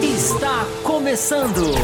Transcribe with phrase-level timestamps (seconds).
[0.00, 1.74] Está começando.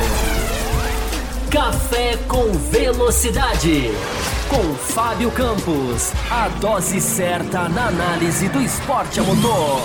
[1.51, 3.91] Café com Velocidade.
[4.49, 6.13] Com Fábio Campos.
[6.31, 9.81] A dose certa na análise do esporte a motor.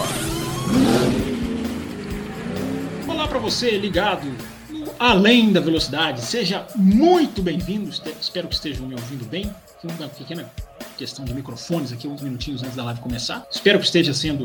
[3.07, 4.27] Olá para você ligado
[4.69, 6.21] no Além da Velocidade.
[6.21, 7.89] Seja muito bem-vindo.
[7.89, 9.51] Espero que estejam me ouvindo bem.
[9.83, 10.51] Uma pequena
[10.99, 13.47] questão de microfones aqui, uns minutinhos antes da live começar.
[13.49, 14.43] Espero que esteja sendo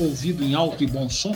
[0.00, 1.32] ouvido em alto e bom som.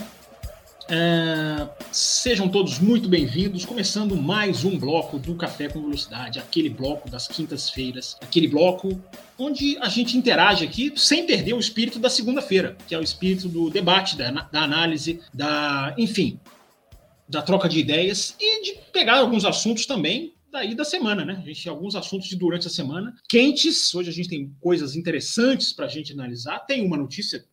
[0.89, 7.09] É, sejam todos muito bem-vindos, começando mais um bloco do Café com Velocidade, aquele bloco
[7.09, 9.01] das quintas-feiras, aquele bloco
[9.39, 13.49] onde a gente interage aqui sem perder o espírito da segunda-feira, que é o espírito
[13.49, 16.41] do debate, da, da análise, da, enfim,
[17.29, 21.39] da troca de ideias e de pegar alguns assuntos também daí da semana, né?
[21.43, 23.95] A gente tem alguns assuntos de durante a semana quentes.
[23.95, 26.61] Hoje a gente tem coisas interessantes para a gente analisar.
[26.61, 27.45] Tem uma notícia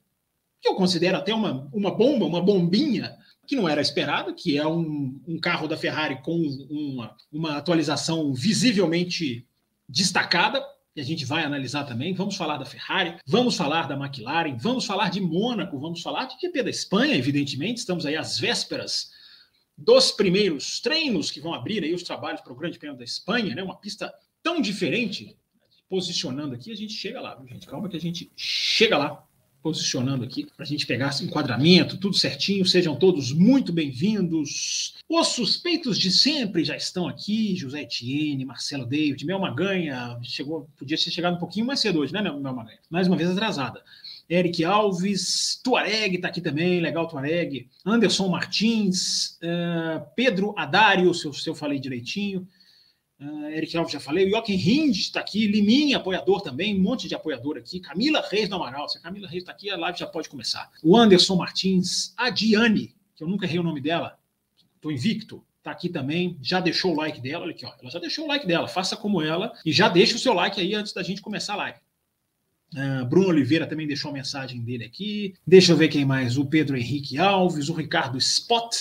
[0.61, 3.13] que eu considero até uma, uma bomba, uma bombinha
[3.45, 6.37] que não era esperado, que é um, um carro da Ferrari com
[6.69, 9.45] uma, uma atualização visivelmente
[9.87, 10.65] destacada,
[10.95, 12.13] e a gente vai analisar também.
[12.13, 16.39] Vamos falar da Ferrari, vamos falar da McLaren, vamos falar de Mônaco, vamos falar de
[16.39, 17.79] GP da Espanha, evidentemente.
[17.79, 19.11] Estamos aí às vésperas
[19.77, 23.55] dos primeiros treinos que vão abrir aí os trabalhos para o Grande Prêmio da Espanha,
[23.55, 23.63] né?
[23.63, 25.37] Uma pista tão diferente.
[25.89, 27.67] Posicionando aqui, a gente chega lá, viu, gente?
[27.67, 29.27] Calma que a gente chega lá
[29.63, 32.65] posicionando aqui para a gente pegar esse enquadramento, tudo certinho.
[32.65, 34.95] Sejam todos muito bem-vindos.
[35.07, 40.19] Os suspeitos de sempre já estão aqui: José Etienne, Marcelo David, Mel Maganha.
[40.21, 42.79] Chegou, podia ter chegado um pouquinho mais cedo hoje, né, Mel Maganha?
[42.89, 43.81] Mais uma vez atrasada.
[44.29, 47.69] Eric Alves, Tuareg está aqui também, legal Tuareg.
[47.85, 52.47] Anderson Martins, uh, Pedro Adário, se eu, se eu falei direitinho.
[53.19, 57.15] Uh, Eric Alves já falei, Joaquim Rind está aqui, Liminha, apoiador também, um monte de
[57.15, 60.07] apoiador aqui, Camila Reis do Amaral, se a Camila Reis está aqui, a live já
[60.07, 60.69] pode começar.
[60.83, 64.17] O Anderson Martins, a Diane, que eu nunca errei o nome dela,
[64.75, 67.99] estou invicto, está aqui também, já deixou o like dela, olha aqui, ó, ela já
[67.99, 70.91] deixou o like dela, faça como ela e já deixa o seu like aí antes
[70.91, 71.79] da gente começar a live.
[72.73, 75.35] Uh, Bruno Oliveira também deixou a mensagem dele aqui.
[75.45, 76.37] Deixa eu ver quem mais.
[76.37, 78.73] O Pedro Henrique Alves, o Ricardo Spot,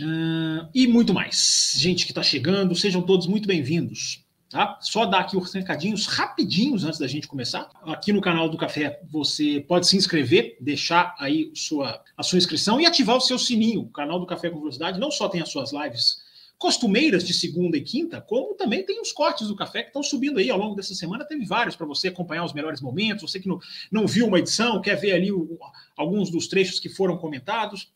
[0.00, 1.74] Uh, e muito mais.
[1.76, 4.24] Gente que está chegando, sejam todos muito bem-vindos.
[4.50, 4.78] Tá?
[4.80, 7.68] Só dar aqui os recadinhos rapidinhos antes da gente começar.
[7.82, 12.80] Aqui no canal do Café você pode se inscrever, deixar aí sua, a sua inscrição
[12.80, 13.82] e ativar o seu sininho.
[13.82, 16.22] O canal do Café com Velocidade não só tem as suas lives
[16.58, 20.38] costumeiras de segunda e quinta, como também tem os cortes do café que estão subindo
[20.38, 21.24] aí ao longo dessa semana.
[21.24, 23.30] Teve vários para você acompanhar os melhores momentos.
[23.30, 23.58] Você que não,
[23.90, 25.58] não viu uma edição, quer ver ali o,
[25.96, 27.92] alguns dos trechos que foram comentados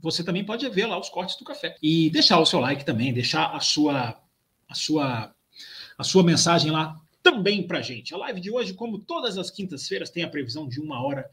[0.00, 1.76] você também pode ver lá os cortes do café.
[1.82, 4.20] E deixar o seu like também, deixar a sua,
[4.68, 5.34] a sua,
[5.96, 8.14] a sua mensagem lá também para gente.
[8.14, 11.28] A live de hoje, como todas as quintas-feiras, tem a previsão de uma hora,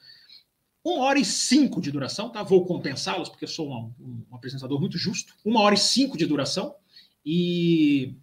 [0.85, 2.43] uma hora e cinco de duração, tá?
[2.43, 5.33] Vou compensá-los, porque eu sou um, um apresentador muito justo.
[5.43, 6.75] Uma hora e cinco de duração.
[7.25, 8.13] E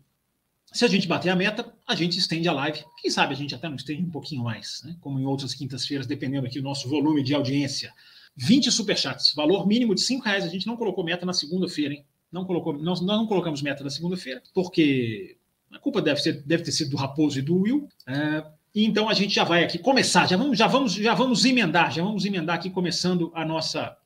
[0.72, 2.84] se a gente bater a meta, a gente estende a live.
[3.00, 4.96] Quem sabe a gente até não estende um pouquinho mais, né?
[5.00, 7.92] como em outras quintas-feiras, dependendo aqui do nosso volume de audiência.
[8.36, 10.44] 20 superchats, valor mínimo de 5 reais.
[10.44, 12.06] A gente não colocou meta na segunda-feira, hein?
[12.30, 15.36] Não colocou, nós, nós não colocamos meta na segunda-feira, porque
[15.70, 17.88] a culpa deve, ser, deve ter sido do Raposo e do Will.
[18.06, 21.92] É, então a gente já vai aqui começar, já vamos, já vamos, já vamos emendar,
[21.92, 23.96] já vamos emendar aqui começando a nossa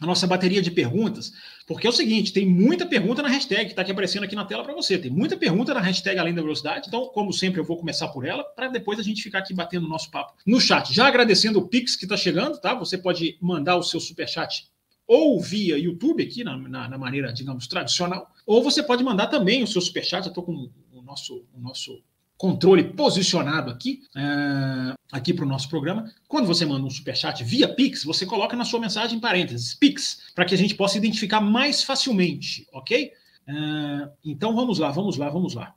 [0.00, 1.30] a nossa bateria de perguntas,
[1.66, 4.46] porque é o seguinte, tem muita pergunta na hashtag que está aqui aparecendo aqui na
[4.46, 4.98] tela para você.
[4.98, 8.24] Tem muita pergunta na hashtag Além da Velocidade, então, como sempre, eu vou começar por
[8.24, 10.92] ela, para depois a gente ficar aqui batendo o nosso papo no chat.
[10.92, 12.74] Já agradecendo o Pix que está chegando, tá?
[12.74, 14.70] Você pode mandar o seu superchat
[15.06, 19.62] ou via YouTube, aqui na, na, na, maneira, digamos, tradicional, ou você pode mandar também
[19.62, 20.24] o seu superchat.
[20.24, 22.02] Eu estou com o nosso, o nosso
[22.40, 26.10] controle posicionado aqui, uh, aqui para o nosso programa.
[26.26, 30.22] Quando você manda um superchat via Pix, você coloca na sua mensagem em parênteses Pix,
[30.34, 33.12] para que a gente possa identificar mais facilmente, ok?
[33.46, 35.74] Uh, então vamos lá, vamos lá, vamos lá.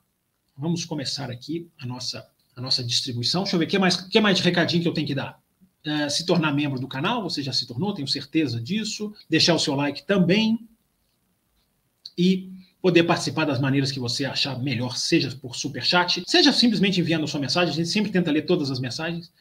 [0.56, 2.25] Vamos começar aqui a nossa,
[2.56, 3.44] a nossa distribuição.
[3.44, 5.38] Deixa eu ver o que mais, que mais de recadinho que eu tenho que dar.
[5.85, 9.13] Uh, se tornar membro do canal, você já se tornou, tenho certeza disso.
[9.30, 10.57] Deixar o seu like também.
[12.18, 12.52] E
[12.83, 17.24] poder participar das maneiras que você achar melhor, seja por super chat, seja simplesmente enviando
[17.24, 19.31] a sua mensagem, a gente sempre tenta ler todas as mensagens,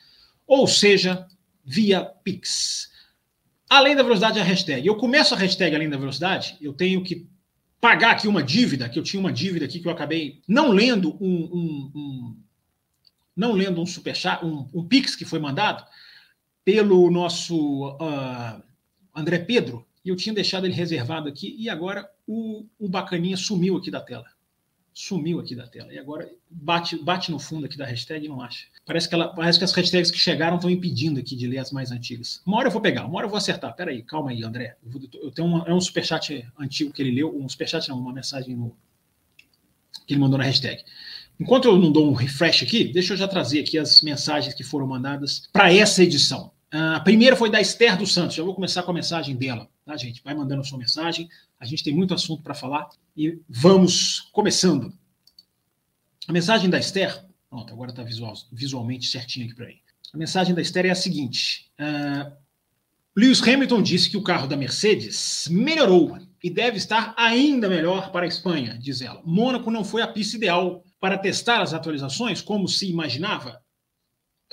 [0.47, 1.27] ou seja,
[1.65, 2.89] via Pix.
[3.69, 4.87] Além da velocidade, a hashtag.
[4.87, 7.27] Eu começo a hashtag além da velocidade, eu tenho que
[7.81, 11.17] pagar aqui uma dívida, que eu tinha uma dívida aqui que eu acabei não lendo
[11.21, 12.37] um, um, um
[13.37, 15.85] não lendo um superchat, um, um Pix que foi mandado
[16.65, 18.63] pelo nosso uh,
[19.13, 23.77] André Pedro, e eu tinha deixado ele reservado aqui, e agora o, o bacaninha sumiu
[23.77, 24.27] aqui da tela.
[24.95, 25.93] sumiu aqui da tela.
[25.93, 28.67] E agora bate, bate no fundo aqui da hashtag e não acha.
[28.85, 31.71] Parece que, ela, parece que as hashtags que chegaram estão impedindo aqui de ler as
[31.71, 32.43] mais antigas.
[32.45, 33.75] Uma hora eu vou pegar, uma hora eu vou acertar.
[33.75, 34.77] Peraí, calma aí, André.
[34.85, 37.99] Eu, vou, eu tenho uma, é um superchat antigo que ele leu, um superchat não,
[37.99, 38.77] uma mensagem no,
[40.07, 40.83] que ele mandou na hashtag.
[41.41, 44.63] Enquanto eu não dou um refresh aqui, deixa eu já trazer aqui as mensagens que
[44.63, 46.53] foram mandadas para essa edição.
[46.71, 48.37] A primeira foi da Esther dos Santos.
[48.37, 50.23] Já vou começar com a mensagem dela, tá, gente?
[50.23, 51.29] Vai mandando a sua mensagem.
[51.59, 54.93] A gente tem muito assunto para falar e vamos começando.
[56.29, 59.81] A mensagem da Esther, pronto, agora está visual, visualmente certinho aqui para mim.
[60.13, 62.33] A mensagem da Esther é a seguinte: uh,
[63.17, 68.25] Lewis Hamilton disse que o carro da Mercedes melhorou e deve estar ainda melhor para
[68.25, 69.23] a Espanha, diz ela.
[69.25, 73.61] Mônaco não foi a pista ideal para testar as atualizações, como se imaginava?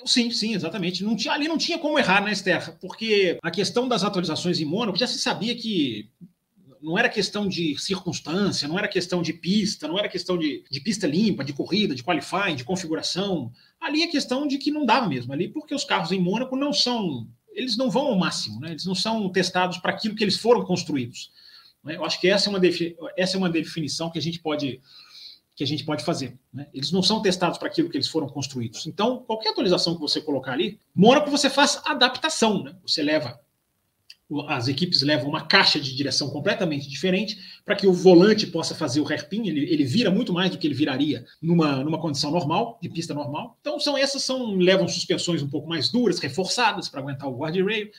[0.05, 1.03] Sim, sim, exatamente.
[1.03, 2.77] Não tinha, ali não tinha como errar, né, Esther?
[2.79, 6.09] Porque a questão das atualizações em Mônaco já se sabia que
[6.81, 10.79] não era questão de circunstância, não era questão de pista, não era questão de, de
[10.79, 13.51] pista limpa, de corrida, de qualifying, de configuração.
[13.79, 16.71] Ali é questão de que não dava mesmo ali, porque os carros em Mônaco não
[16.71, 18.71] são, eles não vão ao máximo, né?
[18.71, 21.31] Eles não são testados para aquilo que eles foram construídos.
[21.83, 21.95] Né?
[21.95, 22.59] Eu acho que essa é uma,
[23.17, 24.79] essa é uma definição que a gente pode
[25.59, 26.39] que a gente pode fazer.
[26.53, 26.67] Né?
[26.73, 28.87] Eles não são testados para aquilo que eles foram construídos.
[28.87, 32.63] Então, qualquer atualização que você colocar ali, Mônaco você faz adaptação.
[32.63, 32.77] Né?
[32.87, 33.37] Você leva,
[34.47, 39.01] as equipes levam uma caixa de direção completamente diferente para que o volante possa fazer
[39.01, 39.49] o hairpin.
[39.49, 43.13] Ele, ele vira muito mais do que ele viraria numa, numa condição normal, de pista
[43.13, 43.57] normal.
[43.59, 47.91] Então, são essas são levam suspensões um pouco mais duras, reforçadas para aguentar o guardrail.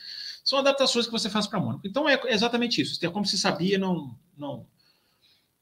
[0.42, 1.86] São adaptações que você faz para Mônaco.
[1.86, 2.98] Então, é exatamente isso.
[3.12, 4.64] Como se sabia, não, não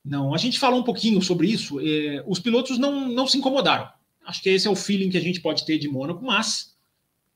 [0.04, 1.80] não, a gente falou um pouquinho sobre isso.
[1.80, 3.88] É, os pilotos não, não se incomodaram.
[4.24, 6.76] Acho que esse é o feeling que a gente pode ter de Mônaco, mas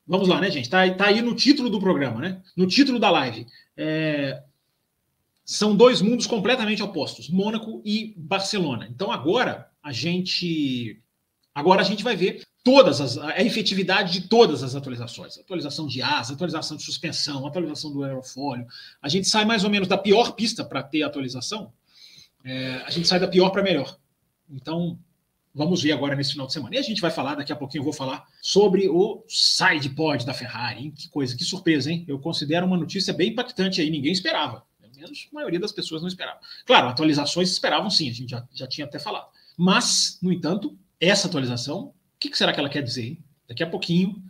[0.06, 0.68] vamos lá, né, gente?
[0.68, 2.42] Tá, tá aí no título do programa, né?
[2.56, 3.46] No título da live.
[3.76, 4.42] É,
[5.44, 8.88] são dois mundos completamente opostos, Mônaco e Barcelona.
[8.90, 11.00] Então agora a gente
[11.54, 16.00] agora a gente vai ver todas as a efetividade de todas as atualizações, atualização de
[16.00, 18.66] asa, atualização de suspensão, atualização do aerofólio.
[19.00, 21.72] A gente sai mais ou menos da pior pista para ter atualização
[22.44, 23.96] é, a gente sai da pior para melhor.
[24.50, 24.98] Então,
[25.54, 26.74] vamos ver agora nesse final de semana.
[26.74, 30.24] E a gente vai falar, daqui a pouquinho eu vou falar sobre o side pod
[30.24, 30.84] da Ferrari.
[30.84, 30.90] Hein?
[30.90, 32.04] Que coisa, que surpresa, hein?
[32.08, 34.64] Eu considero uma notícia bem impactante aí, ninguém esperava.
[34.80, 36.40] Pelo menos a maioria das pessoas não esperava.
[36.66, 39.28] Claro, atualizações esperavam sim, a gente já, já tinha até falado.
[39.56, 43.06] Mas, no entanto, essa atualização, o que, que será que ela quer dizer?
[43.06, 43.24] Hein?
[43.48, 44.22] Daqui a pouquinho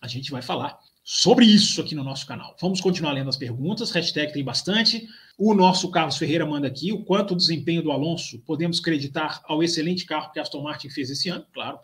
[0.00, 0.78] a gente vai falar
[1.12, 2.54] sobre isso aqui no nosso canal.
[2.60, 5.08] Vamos continuar lendo as perguntas, hashtag tem bastante.
[5.36, 9.60] O nosso Carlos Ferreira manda aqui o quanto o desempenho do Alonso podemos creditar ao
[9.60, 11.80] excelente carro que a Aston Martin fez esse ano, claro.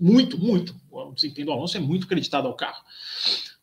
[0.00, 0.74] Muito, muito.
[0.90, 2.82] O desempenho do Alonso é muito creditado ao carro.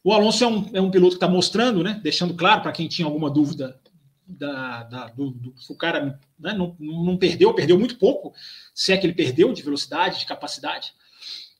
[0.03, 2.87] O Alonso é um, é um piloto que está mostrando, né, deixando claro para quem
[2.87, 3.81] tinha alguma dúvida
[4.27, 8.35] da, da, do, do, o cara né, não, não perdeu, perdeu muito pouco,
[8.71, 10.93] se é que ele perdeu de velocidade, de capacidade,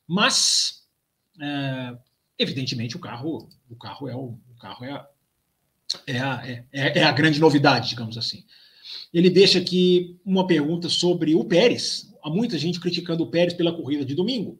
[0.06, 0.84] mas
[1.40, 1.96] é,
[2.42, 5.08] Evidentemente, o carro, o carro é o, o carro é a,
[6.08, 8.44] é, a, é, é a grande novidade, digamos assim.
[9.14, 12.12] Ele deixa aqui uma pergunta sobre o Pérez.
[12.20, 14.58] Há muita gente criticando o Pérez pela corrida de domingo,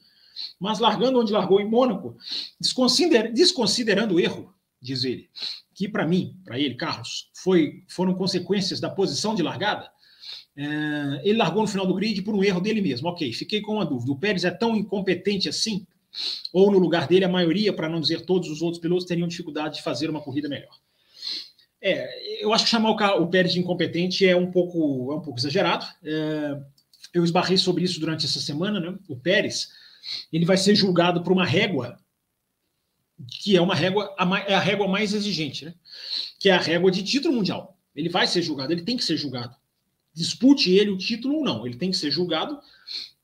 [0.61, 2.17] mas largando onde largou em Mônaco,
[2.61, 5.29] desconsider, desconsiderando o erro, diz ele,
[5.75, 9.91] que para mim, para ele, Carlos, foi, foram consequências da posição de largada.
[10.57, 13.09] É, ele largou no final do grid por um erro dele mesmo.
[13.09, 14.13] Ok, fiquei com uma dúvida.
[14.13, 15.85] O Pérez é tão incompetente assim
[16.53, 19.77] ou no lugar dele, a maioria, para não dizer todos os outros pilotos, teriam dificuldade
[19.77, 20.75] de fazer uma corrida melhor.
[21.81, 25.21] É, eu acho que chamar o, o Pérez de incompetente é um pouco, é um
[25.21, 25.85] pouco exagerado.
[26.05, 26.61] É,
[27.13, 28.79] eu esbarrei sobre isso durante essa semana.
[28.79, 28.97] Né?
[29.09, 29.71] O Pérez
[30.33, 31.99] ele vai ser julgado por uma régua
[33.29, 35.75] que é uma régua, a, é a régua mais exigente, né?
[36.39, 37.79] que é a régua de título mundial.
[37.95, 39.55] Ele vai ser julgado, ele tem que ser julgado.
[40.15, 42.59] Dispute ele o título ou não, ele tem que ser julgado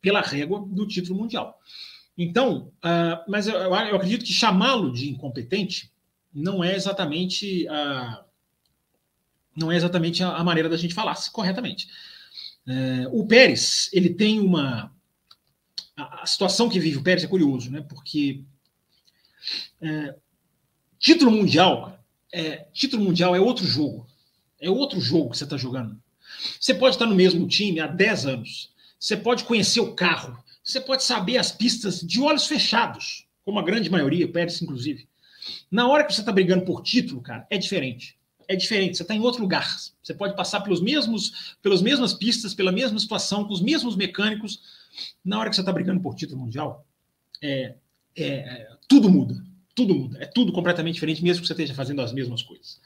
[0.01, 1.59] pela régua do título mundial.
[2.19, 5.93] Então, uh, mas eu, eu, acredito que chamá-lo de incompetente
[6.35, 8.25] não é exatamente a,
[9.57, 11.89] não é exatamente a, a maneira da gente falar corretamente.
[12.67, 14.93] Uh, o Pérez, ele tem uma.
[15.97, 17.83] A, a, situação que vive o Pérez é curioso, né?
[17.89, 18.43] Porque
[19.81, 20.21] uh,
[20.99, 24.09] título mundial, é, título mundial é outro jogo.
[24.61, 25.97] É outro jogo que você está jogando.
[26.61, 28.73] Você pode estar no mesmo time há 10 anos.
[28.99, 30.37] Você pode conhecer o carro
[30.69, 35.09] você pode saber as pistas de olhos fechados, como a grande maioria, Pérez, inclusive.
[35.71, 38.19] Na hora que você está brigando por título, cara, é diferente.
[38.47, 39.67] É diferente, você está em outro lugar.
[40.03, 44.61] Você pode passar pelos mesmos, pelas mesmas pistas, pela mesma situação, com os mesmos mecânicos.
[45.25, 46.87] Na hora que você está brigando por título mundial,
[47.43, 47.75] é,
[48.15, 49.43] é, tudo muda.
[49.75, 50.19] Tudo muda.
[50.21, 52.79] É tudo completamente diferente, mesmo que você esteja fazendo as mesmas coisas.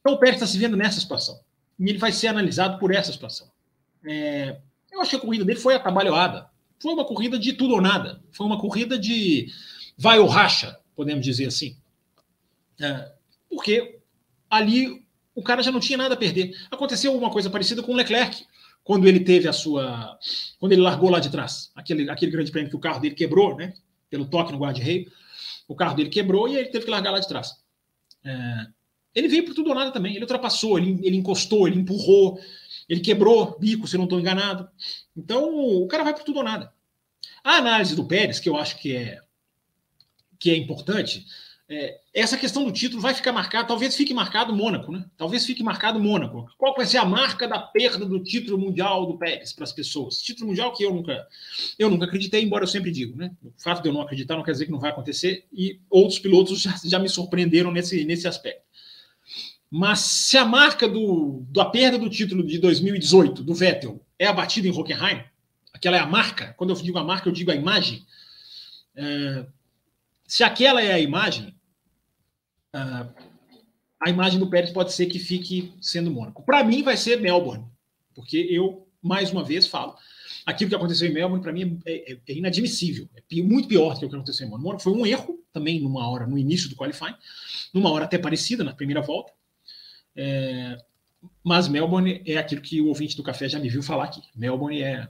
[0.00, 1.40] Então o Pérez está se vendo nessa situação.
[1.80, 3.48] E ele vai ser analisado por essa situação.
[4.04, 4.56] É,
[4.92, 6.47] eu acho que a corrida dele foi atabalhoada.
[6.80, 8.22] Foi uma corrida de tudo ou nada.
[8.32, 9.52] Foi uma corrida de
[9.96, 11.76] vai ou racha, podemos dizer assim.
[12.80, 13.12] É,
[13.48, 13.98] porque
[14.48, 15.04] ali
[15.34, 16.56] o cara já não tinha nada a perder.
[16.70, 18.44] Aconteceu uma coisa parecida com o Leclerc,
[18.84, 20.18] quando ele teve a sua.
[20.58, 23.56] Quando ele largou lá de trás, aquele, aquele grande prêmio que o carro dele quebrou,
[23.56, 23.74] né?
[24.08, 25.10] Pelo toque no guarda-reio.
[25.66, 27.52] O carro dele quebrou e ele teve que largar lá de trás.
[28.24, 28.66] É,
[29.14, 30.12] ele veio por tudo ou nada também.
[30.14, 32.40] Ele ultrapassou, ele, ele encostou, ele empurrou,
[32.88, 34.68] ele quebrou bico, se não estou enganado.
[35.16, 36.72] Então, o cara vai por tudo ou nada.
[37.44, 39.20] A análise do Pérez, que eu acho que é,
[40.38, 41.24] que é importante,
[41.70, 45.04] é, essa questão do título vai ficar marcado, talvez fique marcado Mônaco, né?
[45.18, 46.48] Talvez fique marcado Mônaco.
[46.56, 50.22] Qual vai ser a marca da perda do título mundial do Pérez para as pessoas?
[50.22, 51.28] Título mundial que eu nunca,
[51.78, 53.32] eu nunca acreditei, embora eu sempre digo, né?
[53.44, 56.18] O fato de eu não acreditar não quer dizer que não vai acontecer, e outros
[56.18, 58.62] pilotos já, já me surpreenderam nesse, nesse aspecto.
[59.70, 64.66] Mas se a marca do, da perda do título de 2018 do Vettel é abatida
[64.66, 65.22] em Hockenheim,
[65.72, 68.04] aquela é a marca, quando eu digo a marca, eu digo a imagem.
[68.96, 69.46] É,
[70.26, 71.54] se aquela é a imagem,
[72.74, 73.12] uh,
[74.00, 76.42] a imagem do Pérez pode ser que fique sendo Mônaco.
[76.44, 77.64] Para mim, vai ser Melbourne,
[78.14, 79.96] porque eu, mais uma vez, falo.
[80.44, 83.08] Aquilo que aconteceu em Melbourne, para mim, é, é, é, inadmissível.
[83.14, 84.50] É muito pior do que o que aconteceu em.
[84.50, 87.14] Mônaco foi um erro também, numa hora, no início do qualifying,
[87.72, 89.32] numa hora até parecida, na primeira volta.
[90.20, 90.76] É,
[91.44, 94.20] mas Melbourne é aquilo que o ouvinte do café já me viu falar aqui.
[94.34, 95.08] Melbourne é,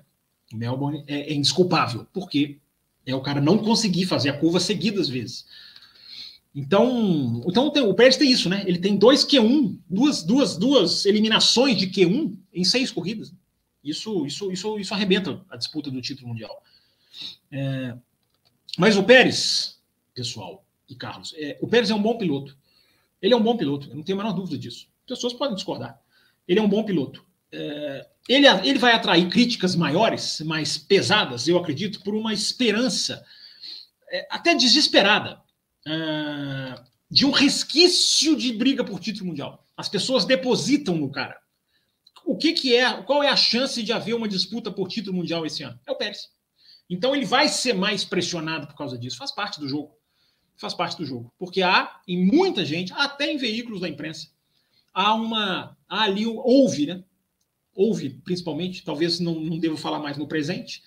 [0.53, 2.59] Melbourne é, é indesculpável, porque
[3.07, 5.47] é o cara não conseguir fazer a curva seguidas vezes.
[6.55, 8.65] Então, então tem, o Pérez tem isso, né?
[8.67, 13.33] Ele tem dois Q1, duas, duas, duas eliminações de Q1 em seis corridas.
[13.83, 16.62] Isso, isso, isso, isso arrebenta a disputa do título mundial.
[17.50, 17.97] É,
[18.77, 19.81] mas o Pérez,
[20.15, 22.57] pessoal e Carlos, é, o Pérez é um bom piloto.
[23.23, 24.87] Ele é um bom piloto, eu não tenho a menor dúvida disso.
[25.09, 26.00] Pessoas podem discordar.
[26.47, 27.27] Ele é um bom piloto.
[27.50, 33.25] É, ele, ele vai atrair críticas maiores, mais pesadas, eu acredito, por uma esperança
[34.11, 35.41] é, até desesperada
[35.87, 39.67] uh, de um resquício de briga por título mundial.
[39.77, 41.38] As pessoas depositam no cara.
[42.25, 43.03] O que, que é?
[43.03, 45.81] Qual é a chance de haver uma disputa por título mundial esse ano?
[45.87, 46.29] É o Pérez.
[46.91, 49.17] Então ele vai ser mais pressionado por causa disso.
[49.17, 49.97] Faz parte do jogo.
[50.57, 51.33] Faz parte do jogo.
[51.38, 54.29] Porque há, em muita gente, até em veículos da imprensa,
[54.99, 55.76] há uma.
[55.88, 57.05] Há ali, houve, né?
[57.73, 60.83] Houve, principalmente, talvez não, não devo falar mais no presente,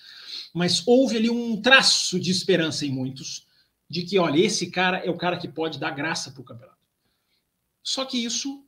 [0.54, 3.48] mas houve ali um traço de esperança em muitos
[3.90, 6.78] de que, olha, esse cara é o cara que pode dar graça para o campeonato.
[7.82, 8.66] Só que isso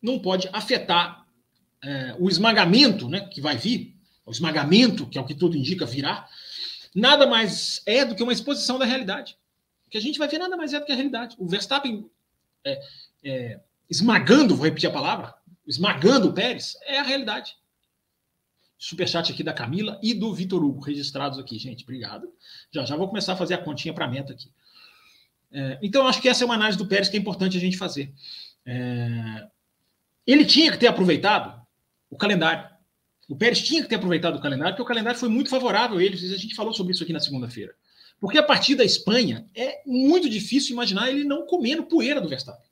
[0.00, 1.26] não pode afetar
[1.82, 5.84] é, o esmagamento né, que vai vir, o esmagamento, que é o que tudo indica
[5.84, 6.28] virá,
[6.94, 9.36] nada mais é do que uma exposição da realidade.
[9.86, 11.36] O que a gente vai ver nada mais é do que a realidade.
[11.38, 12.08] O Verstappen
[12.64, 12.80] é,
[13.24, 15.34] é, esmagando, vou repetir a palavra,
[15.66, 17.56] esmagando o Pérez, é a realidade.
[18.78, 21.84] Superchat aqui da Camila e do Vitor Hugo, registrados aqui, gente.
[21.84, 22.28] Obrigado.
[22.72, 24.50] Já já vou começar a fazer a continha para a meta aqui.
[25.52, 27.76] É, então, acho que essa é uma análise do Pérez que é importante a gente
[27.76, 28.12] fazer.
[28.66, 29.46] É,
[30.26, 31.60] ele tinha que ter aproveitado
[32.10, 32.68] o calendário.
[33.28, 36.02] O Pérez tinha que ter aproveitado o calendário, porque o calendário foi muito favorável a
[36.02, 36.14] ele.
[36.14, 37.74] A gente falou sobre isso aqui na segunda-feira.
[38.20, 42.70] Porque a partir da Espanha é muito difícil imaginar ele não comendo poeira do Verstappen.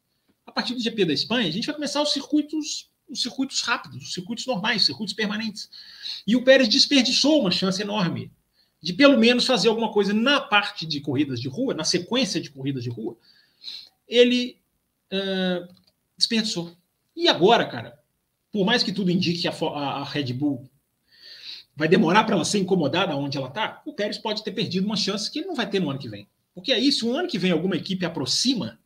[0.50, 4.04] A partir do GP da Espanha, a gente vai começar os circuitos os circuitos rápidos,
[4.04, 5.68] os circuitos normais, os circuitos permanentes.
[6.24, 8.30] E o Pérez desperdiçou uma chance enorme
[8.80, 12.50] de pelo menos fazer alguma coisa na parte de corridas de rua, na sequência de
[12.50, 13.16] corridas de rua.
[14.08, 14.58] Ele
[15.12, 15.72] uh,
[16.16, 16.76] desperdiçou.
[17.14, 17.98] E agora, cara,
[18.52, 20.70] por mais que tudo indique que a, a, a Red Bull
[21.76, 24.96] vai demorar para ela ser incomodada onde ela está, o Pérez pode ter perdido uma
[24.96, 26.28] chance que ele não vai ter no ano que vem.
[26.54, 28.79] Porque aí, se o ano que vem alguma equipe aproxima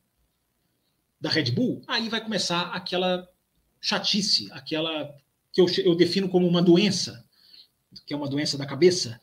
[1.25, 3.27] da Red Bull, aí vai começar aquela
[3.81, 5.17] chatice, aquela
[5.51, 7.25] que eu, eu defino como uma doença,
[8.05, 9.19] que é uma doença da cabeça,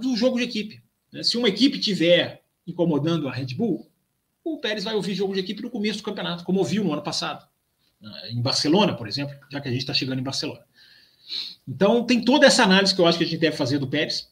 [0.00, 0.82] do jogo de equipe.
[1.12, 1.22] Né?
[1.22, 3.88] Se uma equipe tiver incomodando a Red Bull,
[4.42, 7.02] o Pérez vai ouvir jogo de equipe no começo do campeonato, como ouviu no ano
[7.02, 7.46] passado,
[8.00, 8.30] né?
[8.32, 10.64] em Barcelona, por exemplo, já que a gente está chegando em Barcelona.
[11.68, 14.28] Então, tem toda essa análise que eu acho que a gente deve fazer do Pérez,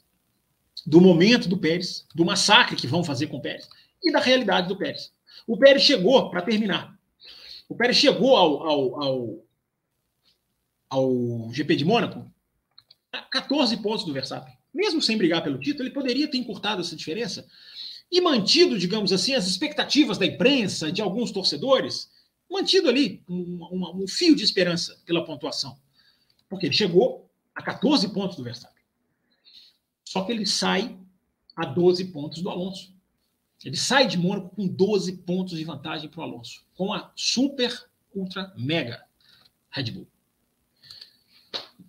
[0.84, 3.68] do momento do Pérez, do massacre que vão fazer com o Pérez
[4.02, 5.14] e da realidade do Pérez.
[5.46, 6.98] O Pérez chegou, para terminar,
[7.68, 9.44] o Pérez chegou ao, ao, ao,
[10.88, 12.30] ao GP de Mônaco
[13.12, 14.54] a 14 pontos do Verstappen.
[14.74, 17.46] Mesmo sem brigar pelo título, ele poderia ter encurtado essa diferença
[18.10, 22.10] e mantido, digamos assim, as expectativas da imprensa, de alguns torcedores,
[22.50, 25.76] mantido ali um, um, um fio de esperança pela pontuação.
[26.48, 28.82] Porque ele chegou a 14 pontos do Verstappen.
[30.04, 30.96] Só que ele sai
[31.56, 32.94] a 12 pontos do Alonso.
[33.64, 37.88] Ele sai de Mônaco com 12 pontos de vantagem para o Alonso, com a super,
[38.14, 39.04] ultra, mega
[39.70, 40.08] Red Bull.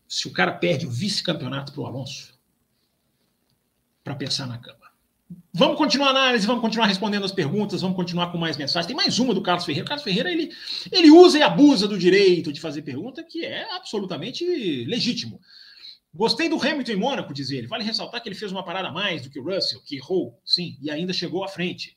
[0.08, 2.34] se o cara perde o vice-campeonato para o Alonso,
[4.04, 4.88] para pensar na cama.
[5.54, 8.88] Vamos continuar a análise, vamos continuar respondendo as perguntas, vamos continuar com mais mensagens.
[8.88, 9.86] Tem mais uma do Carlos Ferreira.
[9.86, 10.52] O Carlos Ferreira ele,
[10.92, 15.42] ele usa e abusa do direito de fazer pergunta, que é absolutamente legítimo.
[16.18, 17.68] Gostei do Hamilton em Mônaco, diz ele.
[17.68, 20.42] Vale ressaltar que ele fez uma parada a mais do que o Russell, que errou,
[20.44, 21.96] sim, e ainda chegou à frente.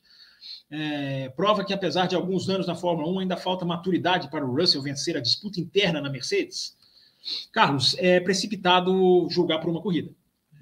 [0.71, 4.55] É, prova que, apesar de alguns anos na Fórmula 1, ainda falta maturidade para o
[4.55, 6.77] Russell vencer a disputa interna na Mercedes.
[7.51, 10.15] Carlos, é precipitado julgar por uma corrida.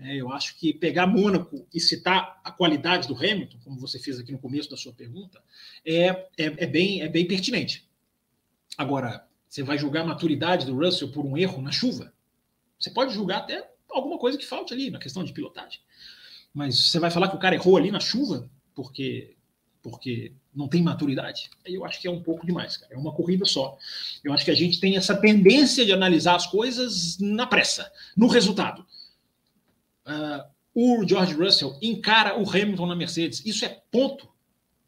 [0.03, 4.21] É, eu acho que pegar Mônaco e citar a qualidade do Hamilton, como você fez
[4.21, 5.43] aqui no começo da sua pergunta,
[5.85, 7.88] é, é, é, bem, é bem pertinente.
[8.77, 12.12] Agora, você vai julgar a maturidade do Russell por um erro na chuva?
[12.79, 15.81] Você pode julgar até alguma coisa que falte ali na questão de pilotagem.
[16.53, 19.35] Mas você vai falar que o cara errou ali na chuva porque
[19.81, 21.49] porque não tem maturidade.
[21.65, 22.93] Eu acho que é um pouco demais, cara.
[22.93, 23.79] É uma corrida só.
[24.25, 28.27] Eu acho que a gente tem essa tendência de analisar as coisas na pressa, no
[28.27, 28.85] resultado
[30.09, 30.45] uh,
[30.75, 33.45] o George Russell encara o Hamilton na Mercedes.
[33.45, 34.29] Isso é ponto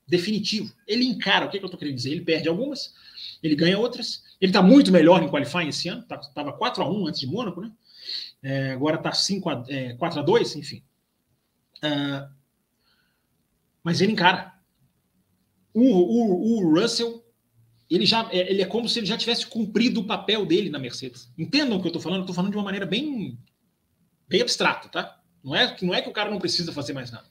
[0.06, 0.72] definitivo.
[0.86, 1.46] Ele encara.
[1.46, 2.12] O que, é que eu estou querendo dizer?
[2.12, 2.94] Ele perde algumas,
[3.42, 4.22] ele ganha outras.
[4.40, 6.02] Ele está muito melhor em qualifying esse ano.
[6.02, 7.72] Estava tá, 4 a 1 antes de Mônaco, né?
[8.42, 10.82] É, agora está 5 a, é, 4 a 2 enfim.
[11.78, 12.28] Uh,
[13.82, 14.54] mas ele encara.
[15.72, 17.24] O, o, o Russell
[17.90, 20.78] ele já é, ele é como se ele já tivesse cumprido o papel dele na
[20.78, 21.30] Mercedes.
[21.36, 22.20] Entendam o que eu estou falando?
[22.20, 23.36] Estou falando de uma maneira bem
[24.28, 25.20] bem abstrato, tá?
[25.42, 27.26] Não é, não é que o cara não precisa fazer mais nada.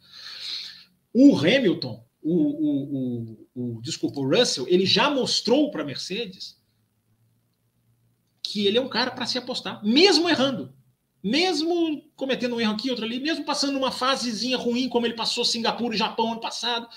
[1.13, 6.59] O Hamilton, o, o, o, o desculpa, o Russell, ele já mostrou para a Mercedes
[8.43, 10.73] que ele é um cara para se apostar, mesmo errando,
[11.23, 15.45] mesmo cometendo um erro aqui, outro ali, mesmo passando uma fasezinha ruim, como ele passou
[15.45, 16.87] Singapura e Japão ano passado.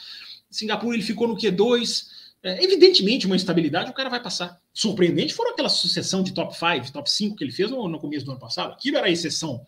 [0.50, 2.06] Singapura ele ficou no Q2.
[2.42, 4.60] É, evidentemente, uma instabilidade o cara vai passar.
[4.72, 8.24] Surpreendente foram aquela sucessão de top 5, top 5 que ele fez no, no começo
[8.24, 8.72] do ano passado.
[8.72, 9.64] Aquilo era a exceção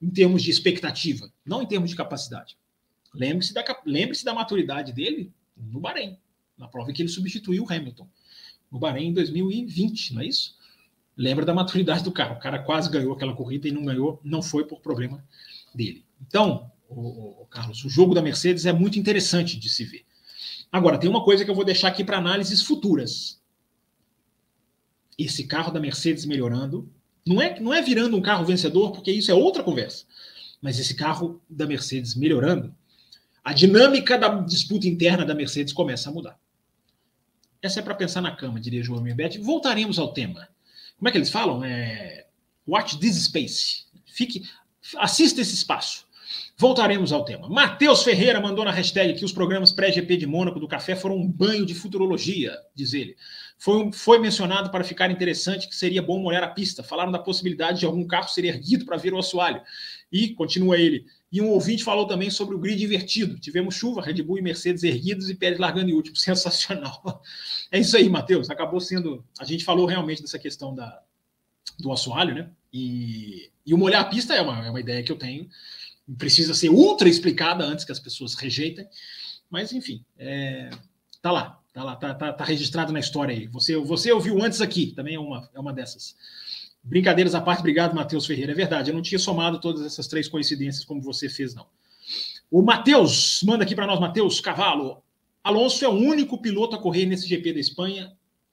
[0.00, 2.56] em termos de expectativa, não em termos de capacidade.
[3.14, 6.18] Lembre-se da, lembre da maturidade dele no Bahrein,
[6.56, 8.08] na prova em que ele substituiu o Hamilton.
[8.70, 10.56] No Bahrein em 2020, não é isso?
[11.16, 12.32] Lembra da maturidade do cara.
[12.32, 15.22] O cara quase ganhou aquela corrida e não ganhou, não foi por problema
[15.74, 16.04] dele.
[16.26, 20.04] Então, o, o Carlos, o jogo da Mercedes é muito interessante de se ver.
[20.70, 23.40] Agora, tem uma coisa que eu vou deixar aqui para análises futuras.
[25.18, 26.90] Esse carro da Mercedes melhorando
[27.26, 30.06] não é, não é virando um carro vencedor, porque isso é outra conversa.
[30.60, 32.74] Mas esse carro da Mercedes melhorando,
[33.44, 36.38] a dinâmica da disputa interna da Mercedes começa a mudar.
[37.60, 39.38] Essa é para pensar na cama, diria João Mirbet.
[39.38, 40.48] Voltaremos ao tema.
[40.96, 41.64] Como é que eles falam?
[41.64, 42.26] É...
[42.66, 43.84] Watch this space.
[44.06, 44.42] Fique,
[44.98, 46.06] assista esse espaço.
[46.56, 47.48] Voltaremos ao tema.
[47.48, 51.26] Matheus Ferreira mandou na hashtag que os programas pré-GP de Mônaco do Café foram um
[51.26, 53.16] banho de futurologia, diz ele.
[53.62, 56.82] Foi, foi mencionado para ficar interessante que seria bom molhar a pista.
[56.82, 59.62] Falaram da possibilidade de algum carro ser erguido para ver o assoalho.
[60.10, 63.38] E, continua ele, e um ouvinte falou também sobre o grid invertido.
[63.38, 66.16] Tivemos chuva, Red Bull e Mercedes erguidos e Pérez largando em último.
[66.18, 67.22] Sensacional.
[67.70, 68.50] É isso aí, Matheus.
[68.50, 69.24] Acabou sendo.
[69.38, 71.00] A gente falou realmente dessa questão da,
[71.78, 72.50] do assoalho, né?
[72.72, 75.48] E, e o molhar a pista é uma, é uma ideia que eu tenho
[76.18, 78.88] precisa ser ultra explicada antes que as pessoas rejeitem.
[79.48, 80.68] Mas, enfim, é,
[81.22, 83.46] tá lá, tá lá, tá, tá, tá, registrado na história aí.
[83.48, 86.16] Você, você ouviu antes aqui, também é uma, é uma dessas.
[86.82, 88.52] Brincadeiras à parte, obrigado, Matheus Ferreira.
[88.52, 91.66] É verdade, eu não tinha somado todas essas três coincidências como você fez, não.
[92.50, 95.02] O Matheus, manda aqui para nós, Matheus Cavalo.
[95.42, 98.12] Alonso é o único piloto a correr nesse GP da Espanha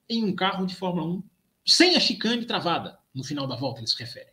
[0.10, 1.24] em um carro de Fórmula 1
[1.66, 4.30] sem a chicane travada no final da volta, ele se refere.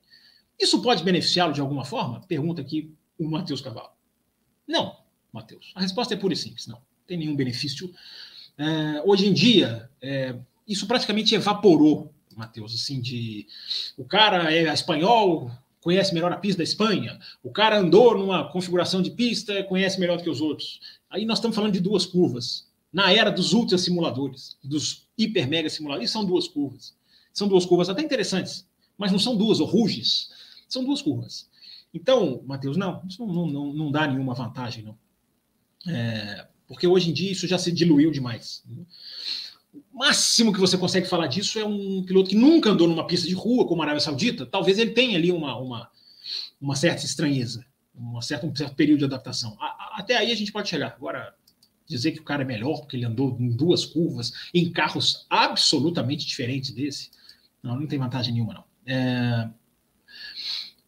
[0.58, 2.20] Isso pode beneficiá-lo de alguma forma?
[2.22, 3.90] Pergunta aqui o Matheus Cavalo?
[4.66, 4.96] Não,
[5.32, 5.72] Matheus.
[5.74, 6.76] A resposta é pura e simples, não.
[6.76, 7.92] Não tem nenhum benefício.
[8.58, 10.34] É, hoje em dia, é,
[10.66, 13.46] isso praticamente evaporou, Matheus, assim, de
[13.96, 19.00] o cara é espanhol, conhece melhor a pista da Espanha, o cara andou numa configuração
[19.00, 20.80] de pista, conhece melhor do que os outros.
[21.08, 22.66] Aí nós estamos falando de duas curvas.
[22.92, 26.94] Na era dos ultra simuladores, dos hiper mega simuladores, são duas curvas.
[27.32, 28.66] São duas curvas até interessantes,
[28.96, 30.30] mas não são duas, ruges.
[30.68, 31.48] São duas curvas.
[31.92, 34.98] Então, Matheus, não, isso não, não, não dá nenhuma vantagem, não.
[35.86, 38.64] É, porque hoje em dia isso já se diluiu demais.
[39.92, 43.26] O máximo que você consegue falar disso é um piloto que nunca andou numa pista
[43.26, 44.46] de rua, como a Arábia Saudita.
[44.46, 45.90] Talvez ele tenha ali uma, uma,
[46.60, 49.56] uma certa estranheza, uma certa, um certo período de adaptação.
[49.60, 50.94] A, até aí a gente pode chegar.
[50.96, 51.34] Agora,
[51.86, 56.26] dizer que o cara é melhor porque ele andou em duas curvas, em carros absolutamente
[56.26, 57.10] diferentes desse,
[57.62, 58.64] não, não tem vantagem nenhuma, não.
[58.86, 59.48] É,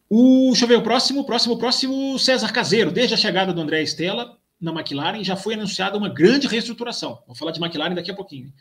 [0.09, 2.91] o, deixa eu ver o próximo, próximo, próximo, César Caseiro.
[2.91, 7.23] Desde a chegada do André Estela, na McLaren já foi anunciada uma grande reestruturação.
[7.25, 8.51] Vou falar de McLaren daqui a pouquinho.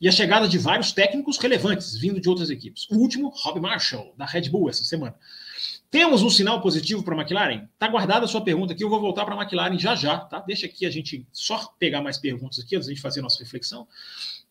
[0.00, 2.88] E a chegada de vários técnicos relevantes vindo de outras equipes.
[2.90, 5.14] O último, Rob Marshall, da Red Bull, essa semana.
[5.90, 7.68] Temos um sinal positivo para a McLaren?
[7.72, 10.40] Está guardada a sua pergunta aqui, eu vou voltar para a McLaren já já, tá?
[10.40, 13.38] Deixa aqui a gente só pegar mais perguntas aqui antes a gente fazer a nossa
[13.38, 13.86] reflexão.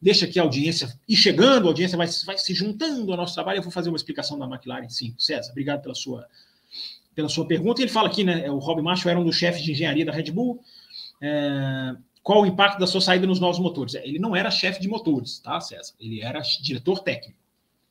[0.01, 3.57] Deixa aqui a audiência ir chegando, a audiência vai, vai se juntando ao nosso trabalho.
[3.57, 5.13] Eu vou fazer uma explicação da McLaren, sim.
[5.17, 6.25] César, obrigado pela sua,
[7.13, 7.81] pela sua pergunta.
[7.81, 8.49] Ele fala aqui, né?
[8.49, 10.63] O Rob Marshall era um dos chefes de engenharia da Red Bull.
[11.21, 13.95] É, qual o impacto da sua saída nos novos motores?
[13.95, 15.93] É, ele não era chefe de motores, tá, César?
[15.99, 17.37] Ele era diretor técnico.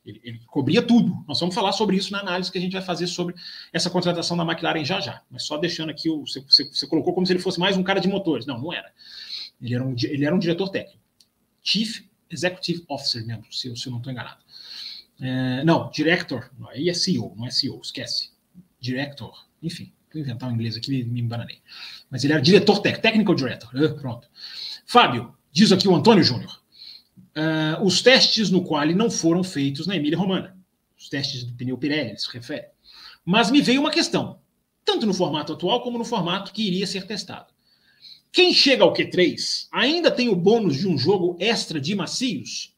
[0.04, 1.24] Ele, ele, cobria tudo.
[1.28, 3.34] Nós vamos falar sobre isso na análise que a gente vai fazer sobre
[3.72, 5.22] essa contratação da McLaren já já.
[5.30, 7.84] Mas só deixando aqui, o, você, você, você colocou como se ele fosse mais um
[7.84, 8.46] cara de motores.
[8.46, 8.90] Não, não era.
[9.60, 11.00] Ele era um, ele era um diretor técnico.
[11.62, 14.42] Chief Executive Officer mesmo, se, se eu não estou enganado.
[15.20, 16.50] É, não, Director.
[16.70, 18.32] Aí é CEO, não é CEO, esquece.
[18.80, 19.46] Director.
[19.62, 21.58] Enfim, inventar um inglês aqui, me, embananei.
[22.10, 23.70] Mas ele era diretor técnico, Technical Director.
[23.74, 24.28] Uh, pronto.
[24.86, 26.62] Fábio, diz aqui o Antônio Júnior
[27.36, 30.56] uh, os testes no quali não foram feitos na Emília Romana.
[30.98, 32.66] Os testes do pneu Pirelli, se refere.
[33.24, 34.40] Mas me veio uma questão,
[34.84, 37.52] tanto no formato atual como no formato que iria ser testado.
[38.30, 42.74] Quem chega ao Q3 ainda tem o bônus de um jogo extra de macios?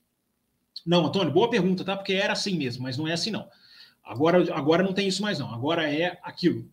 [0.85, 1.97] Não, Antônio, boa pergunta, tá?
[1.97, 3.49] Porque era assim mesmo, mas não é assim não.
[4.03, 5.53] Agora, agora não tem isso mais não.
[5.55, 6.69] Agora é aquilo.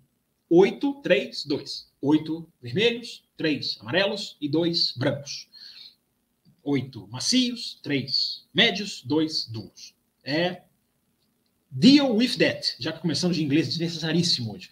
[0.52, 1.92] 8, 3, 2.
[2.04, 5.48] 8 vermelhos, 3 amarelos e 2 brancos
[6.64, 9.96] oito macios, três médios, dois duros.
[10.24, 10.62] É
[11.70, 14.70] deal with that, já que começamos de inglês desnecessaríssimo hoje.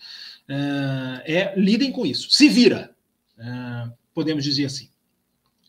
[0.47, 2.29] Uh, é lidem com isso.
[2.31, 2.95] Se vira,
[3.37, 4.89] uh, podemos dizer assim.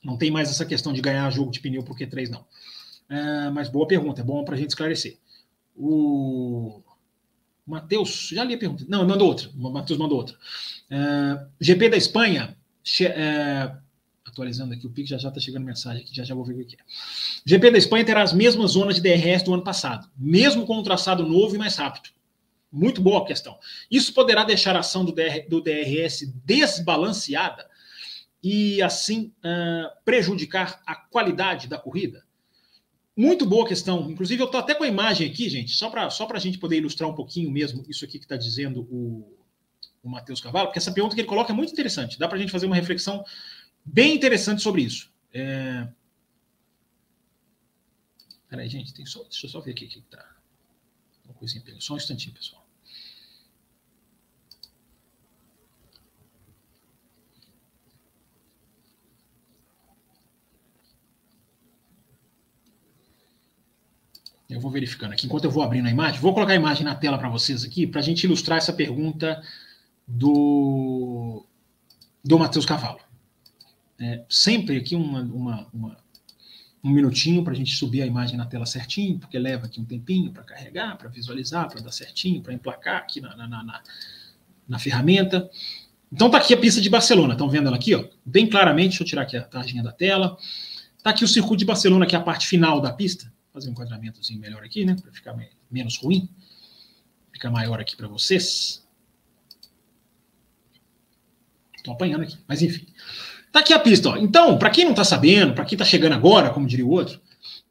[0.03, 2.41] Não tem mais essa questão de ganhar jogo de pneu por Q3, não.
[2.41, 5.19] Uh, mas boa pergunta, é bom para a gente esclarecer.
[5.77, 6.83] O
[7.71, 8.85] Matheus, já li a pergunta.
[8.89, 9.49] Não, mandou outra.
[9.55, 10.37] Matheus mandou outra.
[11.61, 12.57] GP da Espanha,
[14.27, 16.67] atualizando aqui o PIC, já já está chegando mensagem aqui, já já vou ver o
[16.67, 16.79] que é.
[17.45, 20.83] GP da Espanha terá as mesmas zonas de DRS do ano passado, mesmo com um
[20.83, 22.11] traçado novo e mais rápido.
[22.73, 23.59] Muito boa a questão.
[23.91, 27.69] Isso poderá deixar a ação do, DR, do DRS desbalanceada
[28.43, 32.25] e, assim, uh, prejudicar a qualidade da corrida?
[33.17, 34.11] Muito boa questão.
[34.11, 36.77] Inclusive, eu estou até com a imagem aqui, gente, só para só a gente poder
[36.77, 39.37] ilustrar um pouquinho mesmo isso aqui que está dizendo o,
[40.03, 42.19] o Matheus Carvalho, porque essa pergunta que ele coloca é muito interessante.
[42.19, 43.25] Dá para a gente fazer uma reflexão
[43.85, 45.13] bem interessante sobre isso.
[45.33, 45.89] É...
[48.49, 50.37] Peraí, gente, tem só, deixa eu só ver aqui o que tá.
[51.25, 52.60] Uma coisinha, só um instantinho, pessoal.
[64.51, 65.27] Eu vou verificando aqui.
[65.27, 67.87] Enquanto eu vou abrindo a imagem, vou colocar a imagem na tela para vocês aqui,
[67.87, 69.41] para a gente ilustrar essa pergunta
[70.07, 71.47] do,
[72.25, 72.99] do Matheus Cavalo.
[73.99, 75.97] É, sempre aqui uma, uma, uma
[76.83, 79.85] um minutinho para a gente subir a imagem na tela certinho, porque leva aqui um
[79.85, 83.83] tempinho para carregar, para visualizar, para dar certinho, para emplacar aqui na, na, na,
[84.67, 85.49] na ferramenta.
[86.11, 89.03] Então tá aqui a pista de Barcelona, estão vendo ela aqui, ó, bem claramente, deixa
[89.03, 90.37] eu tirar aqui a tarjinha da tela.
[91.03, 93.31] Tá aqui o circuito de Barcelona, que é a parte final da pista.
[93.53, 95.37] Fazer um enquadramentozinho melhor aqui, né, para ficar
[95.71, 96.29] menos ruim.
[97.33, 98.85] Ficar maior aqui para vocês.
[101.77, 102.87] Estou apanhando aqui, mas enfim.
[103.51, 104.11] Tá aqui a pista.
[104.11, 104.17] Ó.
[104.17, 107.21] Então, para quem não está sabendo, para quem está chegando agora, como diria o outro,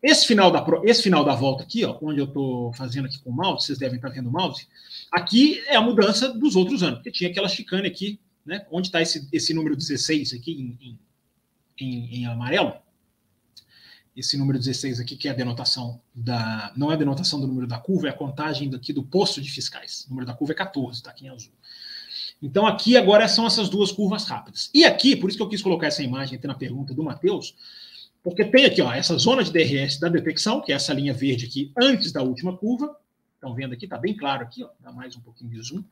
[0.02, 3.30] esse final da, esse final da volta aqui, ó, onde eu estou fazendo aqui com
[3.30, 4.68] o mouse, vocês devem estar tá vendo o mouse,
[5.12, 9.02] aqui é a mudança dos outros anos, porque tinha aquela chicane aqui, né, onde está
[9.02, 11.00] esse, esse número 16 aqui em,
[11.80, 12.74] em, em, amarelo,
[14.15, 16.74] esse número 16 aqui, que é a denotação da.
[16.76, 19.50] Não é a denotação do número da curva, é a contagem daqui do posto de
[19.50, 20.06] fiscais.
[20.08, 21.54] O número da curva é 14, está aqui em azul.
[22.41, 24.69] Então, aqui agora são essas duas curvas rápidas.
[24.74, 27.56] E aqui, por isso que eu quis colocar essa imagem aqui na pergunta do Matheus,
[28.24, 31.45] porque tem aqui ó, essa zona de DRS da detecção, que é essa linha verde
[31.45, 32.95] aqui antes da última curva.
[33.36, 35.84] Estão vendo aqui, está bem claro aqui, ó, dá mais um pouquinho de zoom.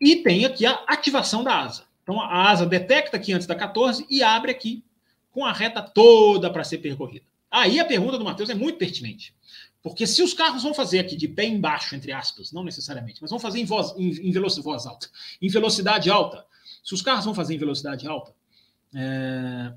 [0.00, 1.84] E tem aqui a ativação da asa.
[2.02, 4.84] Então, a asa detecta aqui antes da 14 e abre aqui
[5.32, 7.24] com a reta toda para ser percorrida.
[7.56, 9.34] Aí a pergunta do Matheus é muito pertinente.
[9.82, 13.30] Porque se os carros vão fazer aqui de pé embaixo, entre aspas, não necessariamente, mas
[13.30, 15.08] vão fazer em, voz, em, em velocidade, voz alta,
[15.40, 16.44] em velocidade alta,
[16.84, 18.34] se os carros vão fazer em velocidade alta,
[18.94, 19.72] é,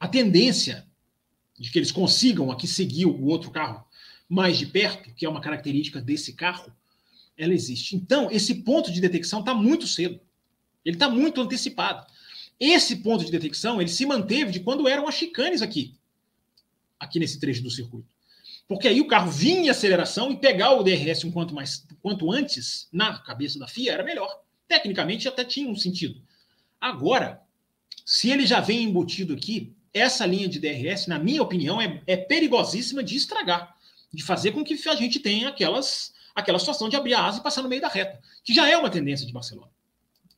[0.00, 0.86] a tendência
[1.58, 3.84] de que eles consigam aqui seguir o outro carro
[4.26, 6.72] mais de perto, que é uma característica desse carro,
[7.36, 7.94] ela existe.
[7.94, 10.18] Então, esse ponto de detecção está muito cedo.
[10.82, 12.06] Ele está muito antecipado.
[12.58, 15.94] Esse ponto de detecção ele se manteve de quando eram as chicanes aqui,
[16.98, 18.08] aqui nesse trecho do circuito.
[18.68, 22.32] Porque aí o carro vinha em aceleração e pegar o DRS um quanto, mais, quanto
[22.32, 24.28] antes na cabeça da FIA era melhor.
[24.66, 26.20] Tecnicamente até tinha um sentido.
[26.80, 27.40] Agora,
[28.04, 32.16] se ele já vem embutido aqui, essa linha de DRS, na minha opinião, é, é
[32.16, 33.74] perigosíssima de estragar,
[34.12, 37.42] de fazer com que a gente tenha aquelas, aquela situação de abrir a asa e
[37.42, 39.70] passar no meio da reta, que já é uma tendência de Barcelona.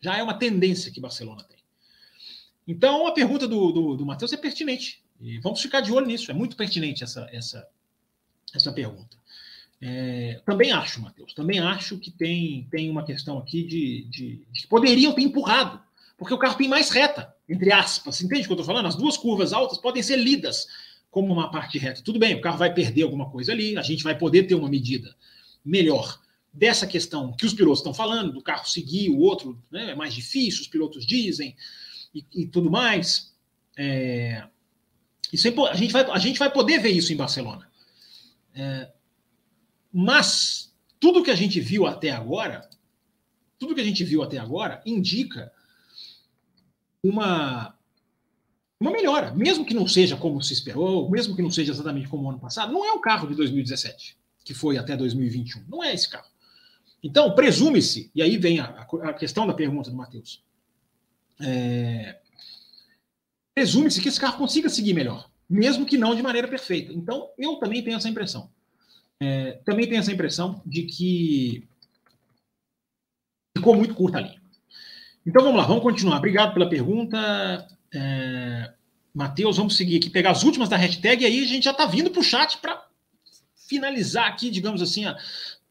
[0.01, 1.59] Já é uma tendência que Barcelona tem.
[2.67, 5.03] Então, a pergunta do, do, do Matheus é pertinente.
[5.21, 6.31] E vamos ficar de olho nisso.
[6.31, 7.67] É muito pertinente essa, essa,
[8.55, 9.17] essa pergunta.
[9.81, 14.63] É, também acho, Matheus, também acho que tem, tem uma questão aqui de, de, de,
[14.63, 15.81] que poderiam ter empurrado,
[16.17, 18.21] porque o carro tem mais reta, entre aspas.
[18.21, 18.87] Entende o que eu estou falando?
[18.87, 20.67] As duas curvas altas podem ser lidas
[21.11, 22.03] como uma parte reta.
[22.03, 24.69] Tudo bem, o carro vai perder alguma coisa ali, a gente vai poder ter uma
[24.69, 25.15] medida
[25.65, 26.21] melhor
[26.53, 30.13] dessa questão que os pilotos estão falando, do carro seguir o outro, né, é mais
[30.13, 31.57] difícil, os pilotos dizem,
[32.13, 33.33] e, e tudo mais.
[33.77, 34.45] É,
[35.33, 37.69] isso é, a, gente vai, a gente vai poder ver isso em Barcelona.
[38.55, 38.91] É,
[39.93, 42.69] mas tudo que a gente viu até agora,
[43.59, 45.53] tudo que a gente viu até agora indica
[47.03, 47.75] uma
[48.81, 52.25] uma melhora, mesmo que não seja como se esperou, mesmo que não seja exatamente como
[52.25, 55.65] o ano passado, não é o carro de 2017, que foi até 2021.
[55.69, 56.29] Não é esse carro.
[57.03, 60.45] Então, presume-se, e aí vem a, a, questão da pergunta do Matheus.
[61.41, 62.19] É,
[63.59, 66.93] presume-se que esse carro consiga seguir melhor, mesmo que não de maneira perfeita.
[66.93, 68.49] Então, eu também tenho essa impressão.
[69.21, 71.67] É, também tenho essa impressão de que
[73.57, 74.41] ficou muito curta a linha.
[75.27, 76.19] Então vamos lá, vamos continuar.
[76.19, 77.67] Obrigado pela pergunta.
[77.93, 78.73] É,
[79.13, 81.85] Matheus, vamos seguir aqui, pegar as últimas da hashtag e aí a gente já está
[81.85, 82.87] vindo para o chat para
[83.69, 85.17] finalizar aqui, digamos assim, ó,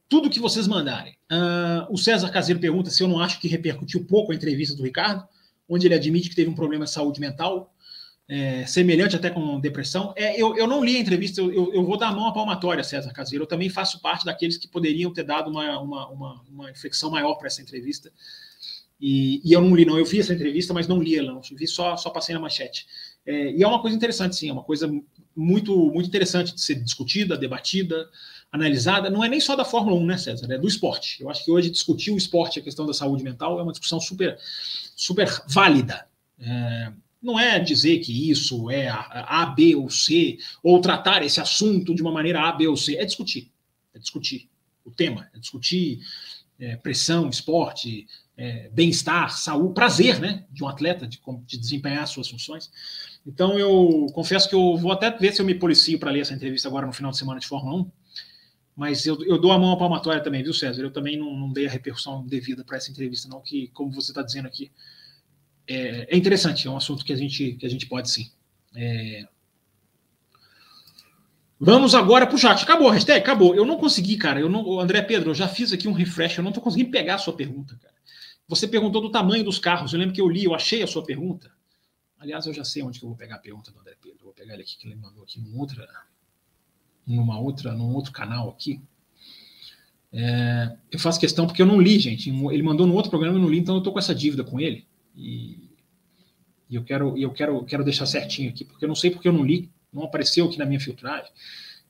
[0.10, 1.17] tudo que vocês mandarem.
[1.32, 4.84] Uh, o César Caseiro pergunta se eu não acho que repercutiu pouco a entrevista do
[4.84, 5.26] Ricardo,
[5.69, 7.73] onde ele admite que teve um problema de saúde mental
[8.29, 10.13] é, semelhante até com depressão.
[10.15, 12.83] É, eu, eu não li a entrevista, eu, eu, vou dar a mão à palmatória,
[12.83, 13.43] César Caseiro.
[13.43, 17.35] Eu também faço parte daqueles que poderiam ter dado uma, uma, uma, uma infecção maior
[17.35, 18.11] para essa entrevista.
[18.99, 19.97] E, e, eu não li, não.
[19.97, 21.41] Eu vi essa entrevista, mas não li ela, não.
[21.41, 22.85] Vi só, só passei na manchete.
[23.25, 24.91] É, e é uma coisa interessante, sim, é uma coisa
[25.35, 28.09] muito, muito interessante de ser discutida, debatida,
[28.51, 29.09] analisada.
[29.09, 30.51] Não é nem só da Fórmula 1, né, César?
[30.51, 31.21] É do esporte.
[31.21, 34.01] Eu acho que hoje discutir o esporte, a questão da saúde mental, é uma discussão
[34.01, 34.37] super,
[34.95, 36.07] super válida.
[36.39, 41.93] É, não é dizer que isso é A, B ou C, ou tratar esse assunto
[41.93, 42.95] de uma maneira A, B ou C.
[42.95, 43.51] É discutir.
[43.93, 44.49] É discutir
[44.86, 45.99] o tema, é discutir
[46.60, 52.30] é, pressão, esporte, é, bem-estar, saúde, prazer né, de um atleta de, de, desempenhar suas
[52.30, 52.71] funções.
[53.25, 56.34] Então, eu confesso que eu vou até ver se eu me policio para ler essa
[56.34, 57.91] entrevista agora no final de semana de Fórmula 1.
[58.75, 60.84] Mas eu, eu dou a mão à palmatória também, viu, César?
[60.84, 64.12] Eu também não, não dei a repercussão devida para essa entrevista, não, que, como você
[64.12, 64.71] está dizendo aqui,
[65.67, 68.32] é, é, interessante, é um assunto que a gente, que a gente pode sim.
[68.75, 69.27] É...
[71.60, 72.63] Vamos agora para o chat.
[72.63, 73.19] Acabou hashtag?
[73.19, 73.56] Acabou.
[73.56, 74.39] Eu não consegui, cara.
[74.39, 77.15] Eu não, André Pedro, eu já fiz aqui um refresh, eu não estou conseguindo pegar
[77.15, 77.95] a sua pergunta, cara.
[78.47, 79.91] Você perguntou do tamanho dos carros.
[79.91, 81.51] Eu lembro que eu li, eu achei a sua pergunta.
[82.19, 84.19] Aliás, eu já sei onde que eu vou pegar a pergunta do André Pedro.
[84.23, 85.88] Vou pegar ele aqui, que ele mandou aqui numa outra,
[87.06, 88.80] numa outra, num outro canal aqui.
[90.13, 92.30] É, eu faço questão porque eu não li, gente.
[92.30, 94.60] Ele mandou no outro programa, eu não li, então eu estou com essa dívida com
[94.60, 94.88] ele.
[95.17, 95.71] E,
[96.69, 99.34] e eu quero, eu quero, quero deixar certinho aqui, porque eu não sei porque eu
[99.34, 101.32] não li, não apareceu aqui na minha filtragem.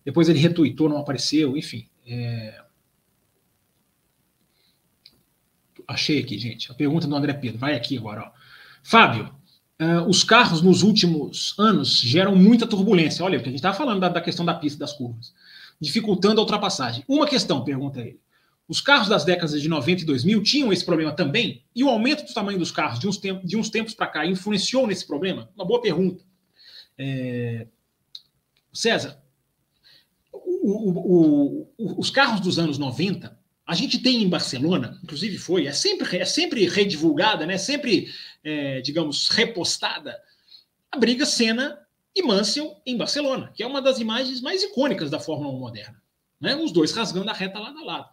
[0.05, 1.85] Depois ele retuitou, não apareceu, enfim.
[2.07, 2.63] É...
[5.85, 6.71] Achei aqui, gente.
[6.71, 7.59] A pergunta do André Pedro.
[7.59, 8.23] Vai aqui agora.
[8.23, 8.31] Ó.
[8.83, 9.33] Fábio,
[9.81, 13.23] uh, os carros nos últimos anos geram muita turbulência.
[13.23, 15.33] Olha, o que a gente estava falando da, da, questão da pista das curvas,
[15.79, 17.03] dificultando a ultrapassagem.
[17.07, 18.19] Uma questão, pergunta ele.
[18.67, 21.63] Os carros das décadas de 90 e 2000 tinham esse problema também?
[21.73, 25.07] E o aumento do tamanho dos carros de uns, tempos, tempos para cá influenciou nesse
[25.07, 25.49] problema?
[25.55, 26.23] Uma boa pergunta.
[26.97, 27.67] É...
[28.73, 29.21] César,
[30.33, 35.65] o, o, o, os carros dos anos 90, a gente tem em Barcelona, inclusive foi,
[35.65, 37.57] é sempre, é sempre redivulgada, né?
[37.57, 40.21] sempre, é, digamos, repostada,
[40.91, 41.79] a briga Senna
[42.13, 46.01] e Mansell em Barcelona, que é uma das imagens mais icônicas da Fórmula 1 moderna.
[46.39, 46.55] Né?
[46.55, 48.09] Os dois rasgando a reta lado a lado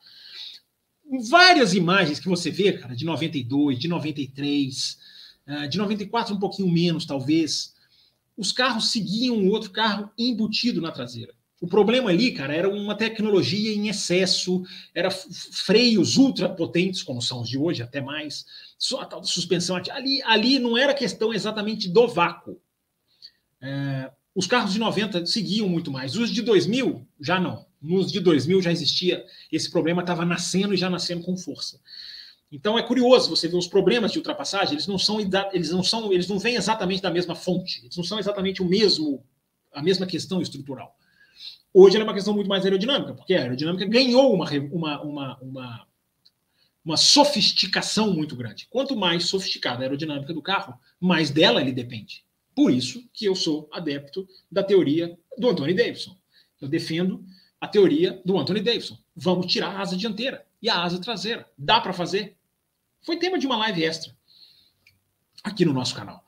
[1.22, 4.98] várias imagens que você vê, cara, de 92, de 93,
[5.46, 7.74] eh, de 94 um pouquinho menos, talvez,
[8.37, 11.35] os carros seguiam o outro carro embutido na traseira.
[11.61, 14.62] O problema ali, cara, era uma tecnologia em excesso,
[14.94, 18.44] era freios ultra potentes, como são os de hoje, até mais,
[18.79, 19.77] só a tal de suspensão.
[19.90, 22.61] Ali, ali não era questão exatamente do vácuo.
[23.62, 26.16] É, os carros de 90 seguiam muito mais.
[26.16, 30.77] Os de 2000 já não nos de 2000 já existia, esse problema estava nascendo e
[30.77, 31.81] já nascendo com força.
[32.51, 35.18] Então é curioso você ver os problemas de ultrapassagem, eles não são
[35.53, 38.64] eles não são, eles não vêm exatamente da mesma fonte, eles não são exatamente o
[38.64, 39.25] mesmo
[39.73, 40.97] a mesma questão estrutural.
[41.73, 45.87] Hoje é uma questão muito mais aerodinâmica, porque a aerodinâmica ganhou uma, uma, uma, uma
[46.85, 48.66] uma sofisticação muito grande.
[48.68, 52.23] Quanto mais sofisticada a aerodinâmica do carro, mais dela ele depende.
[52.55, 56.16] Por isso que eu sou adepto da teoria do Anthony Davidson.
[56.61, 57.25] Eu defendo
[57.64, 58.98] a teoria do Anthony Davidson.
[59.14, 61.46] Vamos tirar a asa dianteira e a asa traseira.
[61.57, 62.37] Dá para fazer?
[63.03, 64.14] Foi tema de uma live extra
[65.42, 66.24] aqui no nosso canal.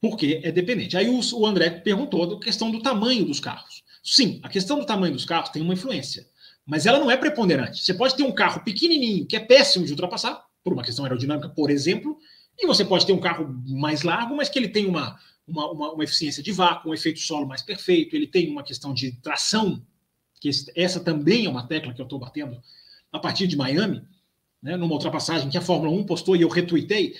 [0.00, 0.96] Porque é dependente.
[0.96, 3.82] Aí o André perguntou da questão do tamanho dos carros.
[4.02, 6.26] Sim, a questão do tamanho dos carros tem uma influência
[6.66, 7.84] mas ela não é preponderante.
[7.84, 11.48] Você pode ter um carro pequenininho, que é péssimo de ultrapassar, por uma questão aerodinâmica,
[11.48, 12.18] por exemplo,
[12.58, 15.92] e você pode ter um carro mais largo, mas que ele tem uma, uma, uma,
[15.92, 19.84] uma eficiência de vácuo, um efeito solo mais perfeito, ele tem uma questão de tração,
[20.44, 22.60] que essa também é uma tecla que eu estou batendo
[23.10, 24.02] a partir de Miami,
[24.62, 27.14] né, numa ultrapassagem que a Fórmula 1 postou e eu retuitei,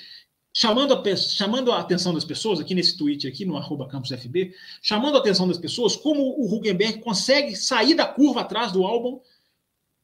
[0.53, 5.17] chamando a, chamando a atenção das pessoas, aqui nesse tweet, aqui no arroba campusfb, chamando
[5.17, 9.21] a atenção das pessoas como o Huckenberg consegue sair da curva atrás do álbum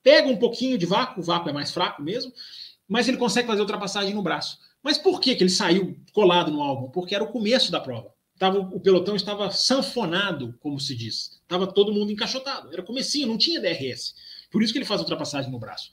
[0.03, 2.33] pega um pouquinho de vácuo, o vácuo é mais fraco mesmo,
[2.89, 4.59] mas ele consegue fazer ultrapassagem no braço.
[4.83, 6.91] Mas por que, que ele saiu colado no álbum?
[6.91, 8.13] Porque era o começo da prova.
[8.41, 11.43] Tava, o pelotão estava sanfonado, como se diz.
[11.43, 12.73] Estava todo mundo encaixotado.
[12.73, 14.15] Era comecinho, não tinha DRS.
[14.51, 15.93] Por isso que ele faz ultrapassagem no braço.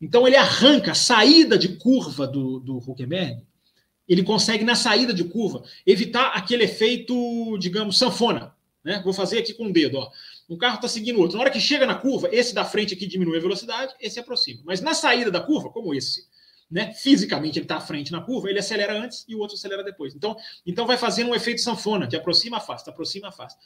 [0.00, 3.42] Então ele arranca a saída de curva do, do Huckenberg.
[4.08, 8.54] Ele consegue, na saída de curva, evitar aquele efeito, digamos, sanfona.
[8.84, 9.02] Né?
[9.02, 9.98] Vou fazer aqui com o dedo.
[9.98, 10.08] Ó.
[10.48, 11.36] Um carro está seguindo o outro.
[11.36, 14.62] Na hora que chega na curva, esse da frente aqui diminui a velocidade, esse aproxima.
[14.64, 16.28] Mas na saída da curva, como esse,
[16.70, 16.92] né?
[16.92, 20.14] Fisicamente ele está à frente na curva, ele acelera antes e o outro acelera depois.
[20.14, 23.58] Então, então vai fazendo um efeito sanfona, que aproxima, afasta, aproxima, afasta.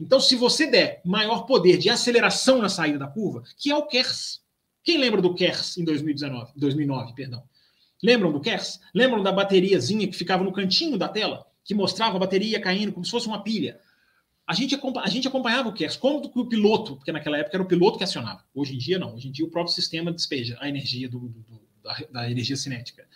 [0.00, 3.86] Então, se você der maior poder de aceleração na saída da curva, que é o
[3.86, 4.40] KERS.
[4.82, 7.42] Quem lembra do KERS em 2019, 2009, perdão?
[8.02, 8.80] Lembram do KERS?
[8.94, 13.04] Lembram da bateriazinha que ficava no cantinho da tela, que mostrava a bateria caindo como
[13.04, 13.78] se fosse uma pilha?
[14.50, 17.68] a gente, a gente acompanhava o KERS, como o piloto, porque naquela época era o
[17.68, 18.44] piloto que acionava.
[18.52, 19.14] Hoje em dia, não.
[19.14, 23.06] Hoje em dia, o próprio sistema despeja a energia do, do, da, da, energia cinética.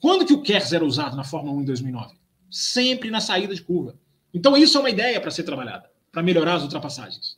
[0.00, 2.16] Quando que o KERS era usado na Fórmula 1 em 2009?
[2.50, 3.98] Sempre na saída de curva.
[4.32, 7.36] Então, isso é uma ideia para ser trabalhada, para melhorar as ultrapassagens.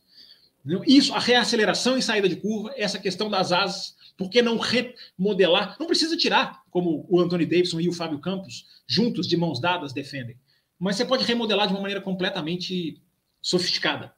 [0.85, 5.75] Isso, a reaceleração em saída de curva, essa questão das asas, por que não remodelar?
[5.79, 9.93] Não precisa tirar, como o Anthony Davidson e o Fábio Campos, juntos, de mãos dadas,
[9.93, 10.37] defendem.
[10.77, 13.01] Mas você pode remodelar de uma maneira completamente
[13.41, 14.13] sofisticada.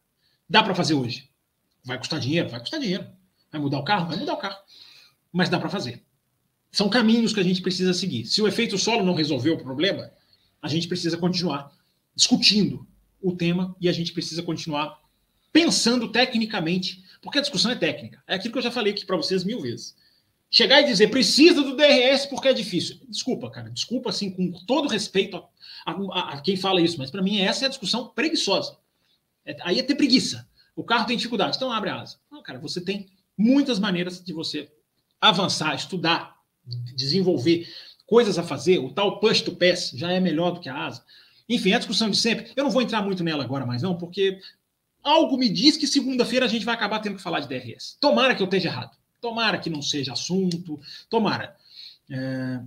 [0.49, 1.29] Dá para fazer hoje.
[1.83, 2.49] Vai custar dinheiro?
[2.49, 3.07] Vai custar dinheiro.
[3.51, 4.07] Vai mudar o carro?
[4.07, 4.57] Vai mudar o carro.
[5.31, 6.03] Mas dá para fazer.
[6.73, 8.25] São caminhos que a gente precisa seguir.
[8.25, 10.11] Se o efeito solo não resolveu o problema,
[10.59, 11.71] a gente precisa continuar
[12.15, 12.87] discutindo
[13.21, 14.99] o tema e a gente precisa continuar
[15.51, 18.23] pensando tecnicamente, porque a discussão é técnica.
[18.25, 19.95] É aquilo que eu já falei aqui para vocês mil vezes.
[20.49, 22.97] Chegar e dizer precisa do DRS porque é difícil.
[23.07, 23.69] Desculpa, cara.
[23.69, 25.47] Desculpa, assim, com todo respeito a,
[25.85, 28.79] a, a quem fala isso, mas para mim essa é a discussão preguiçosa.
[29.45, 30.49] É, aí é ter preguiça.
[30.75, 32.17] O carro tem dificuldade, então abre asa.
[32.31, 34.71] Não, cara, você tem muitas maneiras de você
[35.21, 36.32] avançar, estudar,
[36.95, 37.67] desenvolver
[38.05, 38.79] coisas a fazer.
[38.79, 41.03] O tal push to pass já é melhor do que a asa.
[41.47, 42.51] Enfim, é a discussão de sempre.
[42.55, 44.39] Eu não vou entrar muito nela agora mais não, porque
[45.03, 47.97] algo me diz que segunda-feira a gente vai acabar tendo que falar de DRS.
[47.99, 48.97] Tomara que eu esteja errado.
[49.19, 50.79] Tomara que não seja assunto.
[51.09, 51.55] Tomara.
[52.09, 52.61] É...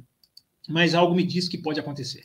[0.69, 2.25] Mas algo me diz que pode acontecer.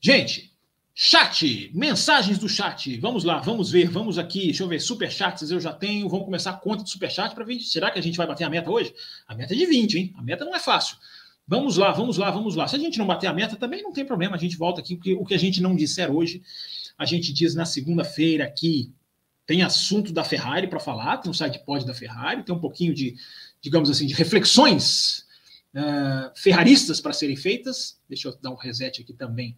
[0.00, 0.51] Gente,
[0.94, 2.98] Chat, mensagens do chat.
[2.98, 4.46] Vamos lá, vamos ver, vamos aqui.
[4.46, 6.06] Deixa eu ver, superchats eu já tenho.
[6.06, 7.60] Vamos começar a conta de superchat para ver.
[7.60, 8.94] Será que a gente vai bater a meta hoje?
[9.26, 10.14] A meta é de 20, hein?
[10.16, 10.98] A meta não é fácil.
[11.48, 12.68] Vamos lá, vamos lá, vamos lá.
[12.68, 14.36] Se a gente não bater a meta, também não tem problema.
[14.36, 14.96] A gente volta aqui.
[14.96, 16.42] Porque o que a gente não disser hoje,
[16.98, 18.92] a gente diz na segunda-feira aqui.
[19.46, 22.94] Tem assunto da Ferrari para falar, tem um site pod da Ferrari, tem um pouquinho
[22.94, 23.16] de,
[23.60, 25.26] digamos assim, de reflexões
[25.74, 27.98] uh, ferraristas para serem feitas.
[28.08, 29.56] Deixa eu dar um reset aqui também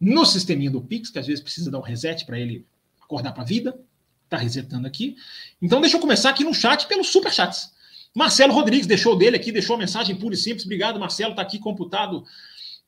[0.00, 2.66] no sisteminha do Pix, que às vezes precisa dar um reset para ele
[3.02, 3.78] acordar para a vida.
[4.24, 5.16] Está resetando aqui.
[5.60, 7.72] Então, deixa eu começar aqui no chat pelos superchats.
[8.14, 10.64] Marcelo Rodrigues deixou dele aqui, deixou a mensagem pura e simples.
[10.64, 12.24] Obrigado, Marcelo, está aqui computado.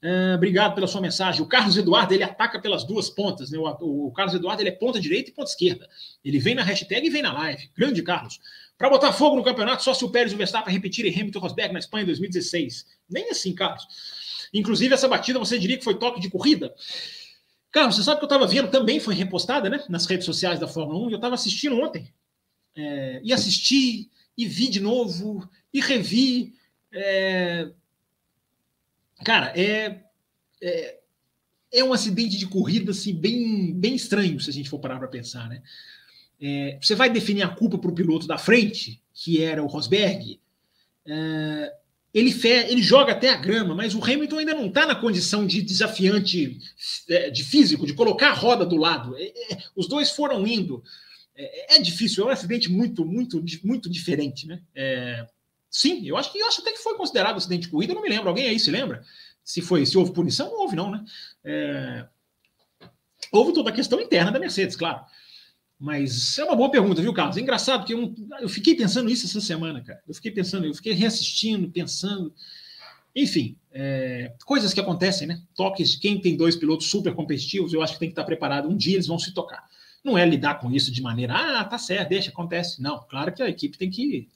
[0.03, 1.43] Uh, obrigado pela sua mensagem.
[1.43, 3.51] O Carlos Eduardo, ele ataca pelas duas pontas.
[3.51, 3.59] Né?
[3.59, 5.89] O, o, Carlos Eduardo, ele é ponta direita e ponta esquerda.
[6.25, 7.71] Ele vem na hashtag e vem na live.
[7.77, 8.41] Grande Carlos.
[8.83, 11.73] Para botar fogo no campeonato, só se o Pérez e o Verstappen repetirem Hamilton Rosberg
[11.73, 12.85] na Espanha em 2016.
[13.09, 13.87] Nem assim, Carlos.
[14.53, 16.75] Inclusive, essa batida você diria que foi toque de corrida?
[17.71, 20.67] Carlos, você sabe que eu estava vendo, também foi repostada né, nas redes sociais da
[20.67, 22.13] Fórmula 1, e eu estava assistindo ontem.
[22.75, 26.53] É, e assisti, e vi de novo, e revi.
[26.93, 27.71] É...
[29.25, 30.03] Cara, é,
[30.61, 30.99] é,
[31.73, 35.07] é, um acidente de corrida assim, bem, bem estranho, se a gente for parar para
[35.07, 35.49] pensar.
[35.49, 35.63] Né?
[36.41, 40.41] É, você vai definir a culpa para o piloto da frente, que era o Rosberg.
[41.07, 41.73] É,
[42.13, 45.47] ele, fe, ele joga até a grama, mas o Hamilton ainda não está na condição
[45.47, 46.59] de desafiante
[47.09, 49.17] é, de físico, de colocar a roda do lado.
[49.17, 50.83] É, é, os dois foram indo.
[51.35, 54.61] É, é, difícil, é um acidente muito, muito, muito diferente, né?
[55.71, 58.11] Sim, eu acho que eu acho até que foi considerado acidente de corrida, não me
[58.11, 58.29] lembro.
[58.29, 59.03] Alguém aí se lembra?
[59.43, 61.03] Se foi, se houve punição, não houve, não, né?
[63.33, 65.03] Houve toda a questão interna da Mercedes, claro.
[65.83, 67.37] Mas é uma boa pergunta, viu, Carlos?
[67.37, 70.01] É engraçado que eu, eu fiquei pensando isso essa semana, cara.
[70.07, 72.33] Eu fiquei pensando, eu fiquei reassistindo, pensando.
[73.15, 74.33] Enfim, é...
[74.45, 75.43] coisas que acontecem, né?
[75.57, 78.69] Toques quem tem dois pilotos super competitivos, eu acho que tem que estar preparado.
[78.69, 79.67] Um dia eles vão se tocar.
[80.05, 82.81] Não é lidar com isso de maneira, ah, tá certo, deixa, acontece.
[82.81, 84.29] Não, claro que a equipe tem que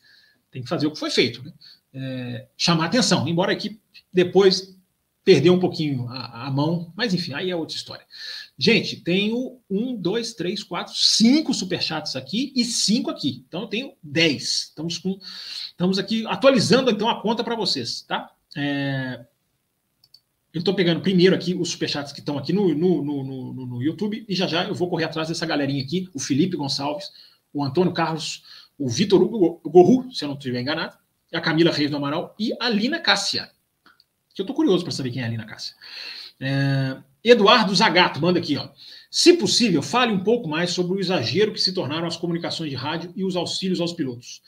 [0.51, 1.53] tem que fazer o que foi feito, né?
[1.97, 3.81] é, chamar atenção, embora a equipe
[4.13, 4.77] depois
[5.25, 8.05] perdeu um pouquinho a, a, mão, mas enfim, aí é outra história.
[8.59, 13.45] Gente, tenho um, dois, três, quatro, cinco superchats aqui e cinco aqui.
[13.47, 14.69] Então eu tenho dez.
[14.69, 15.19] Estamos com,
[15.71, 18.31] estamos aqui atualizando então a conta para vocês, tá?
[18.57, 19.25] É,
[20.55, 23.83] eu estou pegando primeiro aqui os superchats que estão aqui no, no, no, no, no
[23.83, 27.11] YouTube e já já eu vou correr atrás dessa galerinha aqui, o Felipe Gonçalves,
[27.53, 28.43] o Antônio Carlos
[28.79, 30.97] o Vitor Hugo Gorru, se eu não estiver enganado,
[31.33, 33.51] a Camila Reis do Amaral e a Lina Cássia.
[34.35, 35.75] Que eu estou curioso para saber quem é a Lina Cássia.
[36.39, 36.99] É,
[37.31, 38.69] Eduardo Zagato manda aqui, ó.
[39.11, 42.77] Se possível, fale um pouco mais sobre o exagero que se tornaram as comunicações de
[42.77, 44.43] rádio e os auxílios aos pilotos.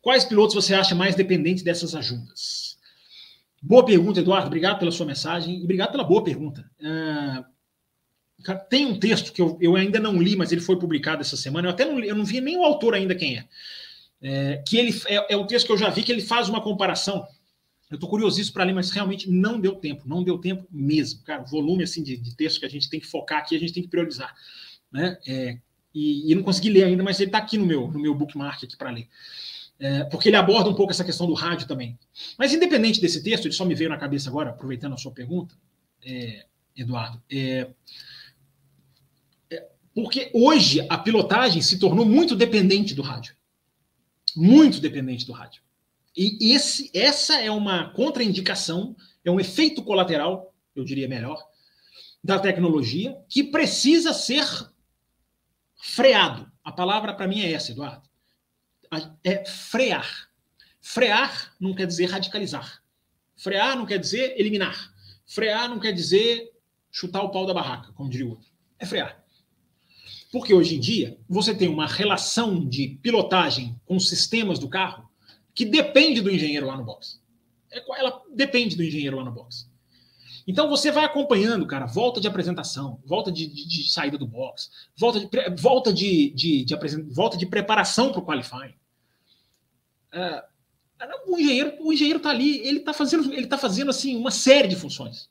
[0.00, 2.78] Quais pilotos você acha mais dependentes dessas ajudas?
[3.62, 4.46] Boa pergunta, Eduardo.
[4.46, 6.68] Obrigado pela sua mensagem e obrigado pela boa pergunta.
[6.82, 7.44] É,
[8.70, 11.68] tem um texto que eu, eu ainda não li, mas ele foi publicado essa semana.
[11.68, 13.44] Eu até não, eu não vi nem o autor ainda quem é.
[14.22, 16.62] é que ele é, é o texto que eu já vi que ele faz uma
[16.62, 17.26] comparação.
[17.90, 21.22] Eu estou curiosíssimo para ler, mas realmente não deu tempo, não deu tempo mesmo.
[21.24, 23.58] Cara, o volume assim, de, de texto que a gente tem que focar aqui, a
[23.58, 24.32] gente tem que priorizar.
[24.92, 25.18] Né?
[25.26, 25.58] É,
[25.92, 28.62] e, e, não consegui ler ainda, mas ele está aqui no meu, no meu bookmark
[28.62, 29.08] aqui para ler.
[29.78, 31.98] É, porque ele aborda um pouco essa questão do rádio também.
[32.38, 35.54] Mas independente desse texto, ele só me veio na cabeça agora, aproveitando a sua pergunta,
[36.04, 37.20] é, Eduardo.
[37.30, 37.70] É,
[39.94, 43.34] porque hoje a pilotagem se tornou muito dependente do rádio.
[44.36, 45.62] Muito dependente do rádio.
[46.22, 48.94] E esse, essa é uma contraindicação,
[49.24, 51.42] é um efeito colateral, eu diria melhor,
[52.22, 54.44] da tecnologia, que precisa ser
[55.78, 56.52] freado.
[56.62, 58.06] A palavra para mim é essa, Eduardo.
[59.24, 60.28] É frear.
[60.82, 62.82] Frear não quer dizer radicalizar.
[63.34, 64.92] Frear não quer dizer eliminar.
[65.24, 66.52] Frear não quer dizer
[66.90, 68.50] chutar o pau da barraca, como diria o outro.
[68.78, 69.24] É frear.
[70.30, 75.09] Porque hoje em dia você tem uma relação de pilotagem com sistemas do carro
[75.60, 77.20] que depende do engenheiro lá no box.
[77.70, 79.68] É ela depende do engenheiro lá no box.
[80.46, 84.70] Então você vai acompanhando, cara, volta de apresentação, volta de, de, de saída do box,
[84.96, 85.28] volta de,
[85.60, 86.74] volta de, de, de
[87.10, 88.74] volta de preparação para o qualifying.
[90.14, 90.42] Uh,
[91.26, 94.66] o engenheiro, o engenheiro está ali, ele está fazendo, ele tá fazendo assim uma série
[94.66, 95.28] de funções,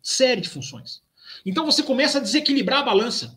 [0.00, 1.02] série de funções.
[1.44, 3.36] Então você começa a desequilibrar a balança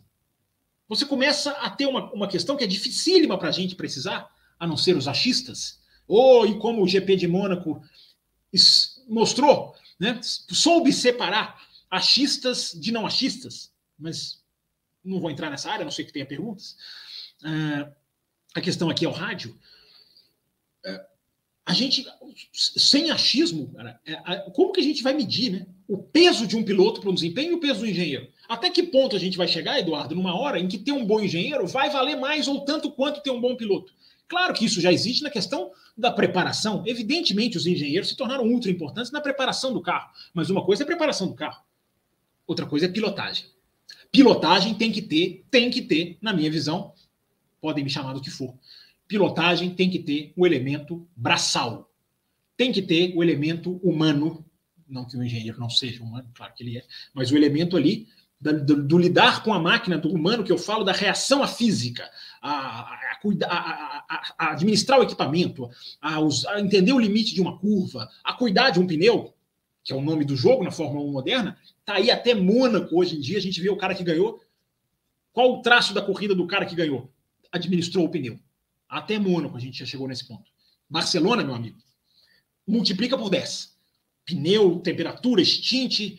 [0.88, 4.66] você começa a ter uma, uma questão que é dificílima para a gente precisar, a
[4.66, 5.78] não ser os achistas,
[6.08, 7.82] ou e como o GP de Mônaco
[9.06, 14.42] mostrou, né, soube separar achistas de não achistas, mas
[15.04, 16.76] não vou entrar nessa área, não sei que tenha perguntas.
[17.42, 17.92] Uh,
[18.54, 19.56] a questão aqui é o rádio.
[20.84, 21.08] Uh,
[21.64, 22.06] a gente,
[22.54, 26.64] sem achismo, cara, é, como que a gente vai medir né, o peso de um
[26.64, 28.26] piloto para um desempenho e o peso do engenheiro?
[28.48, 31.20] Até que ponto a gente vai chegar, Eduardo, numa hora em que ter um bom
[31.20, 33.92] engenheiro vai valer mais ou tanto quanto ter um bom piloto?
[34.28, 36.84] Claro que isso já existe na questão da preparação.
[36.86, 40.10] Evidentemente, os engenheiros se tornaram ultra importantes na preparação do carro.
[40.34, 41.62] Mas uma coisa é preparação do carro,
[42.46, 43.46] outra coisa é pilotagem.
[44.12, 46.92] Pilotagem tem que ter, tem que ter, na minha visão,
[47.60, 48.54] podem me chamar do que for.
[49.06, 51.90] Pilotagem tem que ter o elemento braçal.
[52.56, 54.44] Tem que ter o elemento humano.
[54.86, 58.08] Não que o engenheiro não seja humano, claro que ele é, mas o elemento ali
[58.40, 62.08] do, do, lidar com a máquina, do humano, que eu falo da reação à física,
[62.40, 65.70] a, a, a, a administrar o equipamento,
[66.00, 66.18] a,
[66.60, 69.34] entender o limite de uma curva, a cuidar de um pneu,
[69.82, 73.16] que é o nome do jogo na Fórmula 1 moderna, tá aí até Mônaco hoje
[73.16, 74.40] em dia, a gente vê o cara que ganhou.
[75.32, 77.10] Qual o traço da corrida do cara que ganhou?
[77.50, 78.38] Administrou o pneu.
[78.88, 80.50] Até Mônaco a gente já chegou nesse ponto.
[80.88, 81.78] Barcelona, meu amigo,
[82.66, 83.76] multiplica por 10.
[84.24, 86.18] Pneu, temperatura, extinte,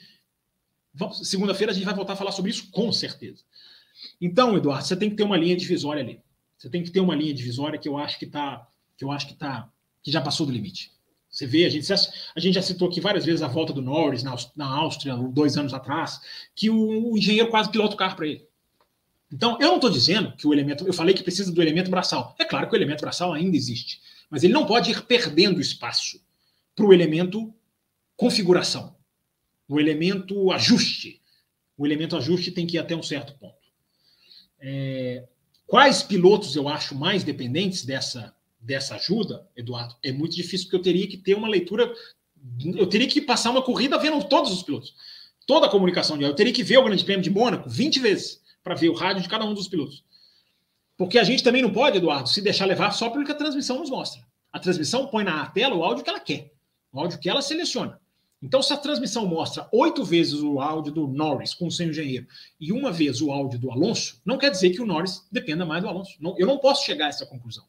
[1.24, 3.44] Segunda-feira a gente vai voltar a falar sobre isso, com certeza.
[4.20, 6.22] Então, Eduardo, você tem que ter uma linha divisória ali.
[6.58, 9.28] Você tem que ter uma linha divisória que eu acho que tá, que eu acho
[9.28, 9.70] que tá,
[10.04, 10.92] que já passou do limite.
[11.30, 14.24] Você vê, a gente, a gente já citou aqui várias vezes a volta do Norris
[14.24, 16.20] na, na Áustria, dois anos atrás,
[16.56, 18.48] que o, o engenheiro quase pilota o carro para ele.
[19.32, 20.88] Então, eu não estou dizendo que o elemento.
[20.88, 22.36] Eu falei que precisa do elemento braçal.
[22.40, 26.20] É claro que o elemento braçal ainda existe, mas ele não pode ir perdendo espaço
[26.76, 27.54] para o elemento
[28.18, 28.98] configuração
[29.70, 31.22] o elemento ajuste.
[31.78, 33.59] O elemento ajuste tem que ir até um certo ponto.
[34.62, 35.24] É,
[35.66, 40.82] quais pilotos eu acho mais dependentes dessa, dessa ajuda, Eduardo, é muito difícil, porque eu
[40.82, 41.94] teria que ter uma leitura.
[42.76, 44.96] Eu teria que passar uma corrida vendo todos os pilotos.
[45.46, 48.42] Toda a comunicação de Eu teria que ver o Grande Prêmio de Mônaco 20 vezes
[48.64, 50.04] para ver o rádio de cada um dos pilotos.
[50.96, 53.80] Porque a gente também não pode, Eduardo, se deixar levar só pelo que a transmissão
[53.80, 54.22] nos mostra.
[54.52, 56.52] A transmissão põe na tela o áudio que ela quer,
[56.92, 58.00] o áudio que ela seleciona.
[58.42, 62.26] Então, se a transmissão mostra oito vezes o áudio do Norris com o seu engenheiro
[62.60, 65.84] e uma vez o áudio do Alonso, não quer dizer que o Norris dependa mais
[65.84, 66.16] do Alonso.
[66.22, 67.66] Não, eu não posso chegar a essa conclusão.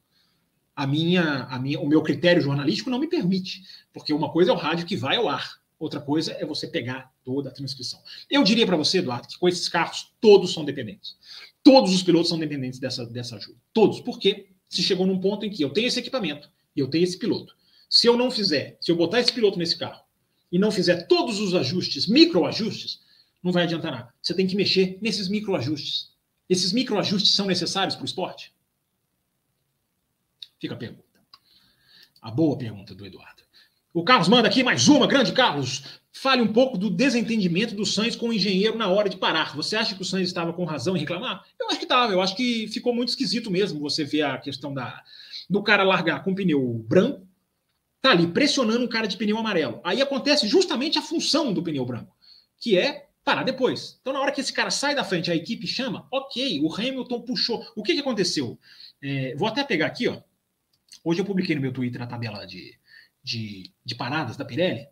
[0.75, 3.63] A minha, a minha, o meu critério jornalístico não me permite,
[3.93, 7.13] porque uma coisa é o rádio que vai ao ar, outra coisa é você pegar
[7.25, 8.01] toda a transcrição.
[8.31, 11.17] Eu diria para você, Eduardo, que com esses carros todos são dependentes.
[11.65, 13.59] Todos os pilotos são dependentes dessa, dessa ajuda.
[13.73, 14.01] Todos.
[14.01, 17.19] Porque se chegou num ponto em que eu tenho esse equipamento e eu tenho esse
[17.19, 17.55] piloto.
[17.91, 20.01] Se eu não fizer, se eu botar esse piloto nesse carro
[20.51, 23.01] e não fizer todos os ajustes, microajustes,
[23.43, 24.15] não vai adiantar nada.
[24.21, 26.11] Você tem que mexer nesses microajustes.
[26.49, 28.53] Esses microajustes são necessários para o esporte?
[30.59, 31.05] Fica a pergunta.
[32.21, 33.43] A boa pergunta do Eduardo.
[33.95, 36.01] O Carlos manda aqui mais uma, grande Carlos.
[36.13, 39.57] Fale um pouco do desentendimento do Sainz com o engenheiro na hora de parar.
[39.57, 41.45] Você acha que o Sainz estava com razão em reclamar?
[41.59, 42.13] Eu acho que estava.
[42.13, 45.03] Eu acho que ficou muito esquisito mesmo você ver a questão da,
[45.49, 47.27] do cara largar com pneu branco
[48.01, 49.81] tá ali pressionando um cara de pneu amarelo.
[49.85, 52.15] Aí acontece justamente a função do pneu branco,
[52.59, 53.99] que é parar depois.
[54.01, 57.23] Então, na hora que esse cara sai da frente, a equipe chama, ok, o Hamilton
[57.23, 57.65] puxou.
[57.77, 58.59] O que, que aconteceu?
[59.03, 60.21] É, vou até pegar aqui, ó.
[61.05, 62.77] Hoje eu publiquei no meu Twitter a tabela de,
[63.23, 64.87] de, de paradas da Pirelli,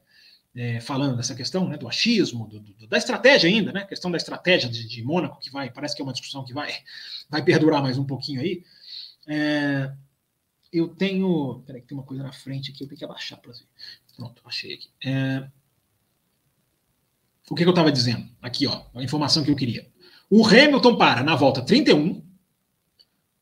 [0.54, 3.84] é, falando dessa questão né, do achismo, do, do, da estratégia ainda, né?
[3.84, 6.72] Questão da estratégia de, de Mônaco, que vai, parece que é uma discussão que vai,
[7.28, 8.62] vai perdurar mais um pouquinho aí.
[9.26, 9.92] É,
[10.72, 11.62] eu tenho.
[11.66, 13.66] Peraí, tem uma coisa na frente aqui, eu tenho que abaixar para ver.
[14.16, 14.88] Pronto, achei aqui.
[15.04, 15.48] É,
[17.50, 18.28] o que, que eu estava dizendo?
[18.42, 19.90] Aqui, ó, a informação que eu queria.
[20.30, 22.22] O Hamilton para na volta 31,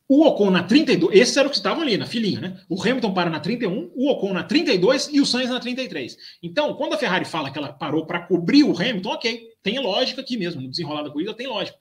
[0.09, 2.61] o Ocon na 32, esses eram que estavam ali na filinha, né?
[2.69, 6.17] O Hamilton para na 31, o Ocon na 32 e o Sainz na 33.
[6.41, 10.21] Então, quando a Ferrari fala que ela parou para cobrir o Hamilton, ok, tem lógica
[10.21, 11.77] aqui mesmo, no desenrolar da corrida tem lógica.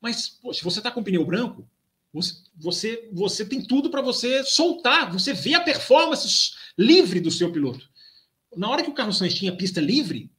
[0.00, 1.68] Mas, pô, se você está com pneu branco,
[2.56, 7.88] você, você tem tudo para você soltar, você vê a performance livre do seu piloto.
[8.56, 10.30] Na hora que o Carlos Sainz tinha pista livre,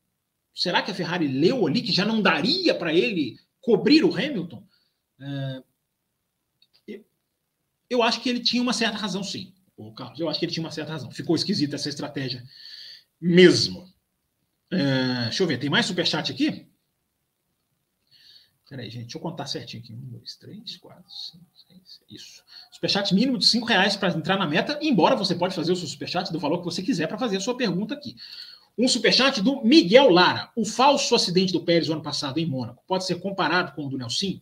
[0.54, 4.64] será que a Ferrari leu ali que já não daria para ele cobrir o Hamilton?
[5.20, 5.64] É,
[7.90, 10.20] eu acho que ele tinha uma certa razão, sim, o Carlos.
[10.20, 11.12] Eu acho que ele tinha uma certa razão.
[11.12, 12.44] Ficou esquisita essa estratégia
[13.20, 13.92] mesmo.
[14.72, 16.68] É, deixa eu ver, tem mais superchat aqui?
[18.70, 19.94] Peraí, gente, deixa eu contar certinho aqui.
[19.94, 22.02] Um, dois, três, quatro, cinco, seis.
[22.10, 22.44] Isso.
[22.72, 25.88] Superchat mínimo de cinco reais para entrar na meta, embora você pode fazer o seu
[25.88, 28.16] superchat do valor que você quiser para fazer a sua pergunta aqui.
[28.78, 30.52] Um superchat do Miguel Lara.
[30.56, 33.90] O falso acidente do Pérez no ano passado em Mônaco pode ser comparado com o
[33.90, 34.40] do Nelson?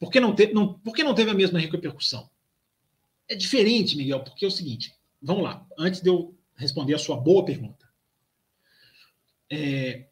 [0.00, 2.28] Por que não, te, não, por que não teve a mesma repercussão?
[3.28, 4.94] É diferente, Miguel, porque é o seguinte.
[5.20, 7.88] Vamos lá, antes de eu responder a sua boa pergunta.
[9.48, 10.08] É,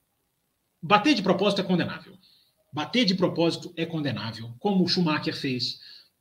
[0.80, 2.20] bater de propósito é condenável.
[2.73, 5.79] Bater de propósito é condenável, como o Schumacher fez.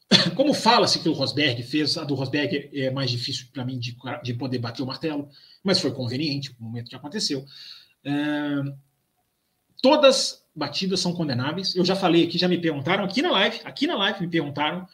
[0.36, 3.96] Como fala-se que o Rosberg fez, a do Rosberg é mais difícil para mim de,
[4.24, 5.30] de, poder bater o martelo,
[5.64, 7.46] mas foi conveniente no momento que aconteceu.
[8.04, 8.12] É,
[9.84, 11.76] todas batidas são condenáveis.
[11.76, 14.88] Eu já falei aqui, já me perguntaram aqui na live, aqui na live me perguntaram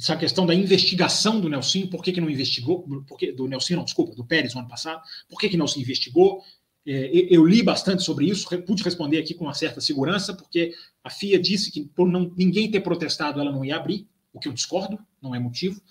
[0.00, 3.84] essa questão da investigação do Nelson, por que, que não investigou, porque, do Nelson, não,
[3.84, 6.42] desculpa, do Pérez no ano passado, por que, que não se investigou?
[6.90, 10.72] É, eu li bastante sobre isso, pude responder aqui com uma certa segurança, porque
[11.04, 14.48] a FIA disse que por não, ninguém ter protestado, ela não ia abrir, o que
[14.48, 15.82] eu discordo, não é motivo.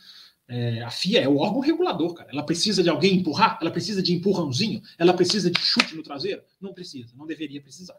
[0.47, 2.31] É, a FIA é o órgão regulador, cara.
[2.31, 6.41] Ela precisa de alguém empurrar, ela precisa de empurrãozinho, ela precisa de chute no traseiro?
[6.59, 7.97] Não precisa, não deveria precisar.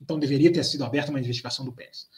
[0.00, 2.08] Então deveria ter sido aberta uma investigação do Pérez.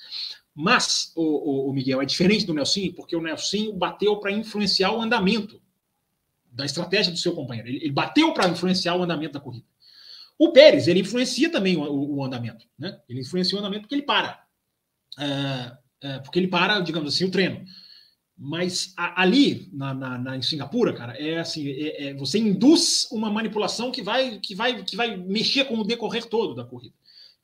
[0.55, 4.93] Mas, o, o, o Miguel, é diferente do Nelson, porque o Nelson bateu para influenciar
[4.93, 5.61] o andamento
[6.51, 7.69] da estratégia do seu companheiro.
[7.69, 9.67] Ele, ele bateu para influenciar o andamento da corrida.
[10.39, 13.01] O Pérez, ele influencia também o, o, o andamento, né?
[13.09, 14.45] Ele influencia o andamento porque ele para.
[15.19, 17.65] É, é, porque ele para, digamos assim, o treino.
[18.37, 23.09] Mas a, ali, na, na, na, em Singapura, cara, é assim, é, é, você induz
[23.11, 26.95] uma manipulação que vai, que, vai, que vai mexer com o decorrer todo da corrida.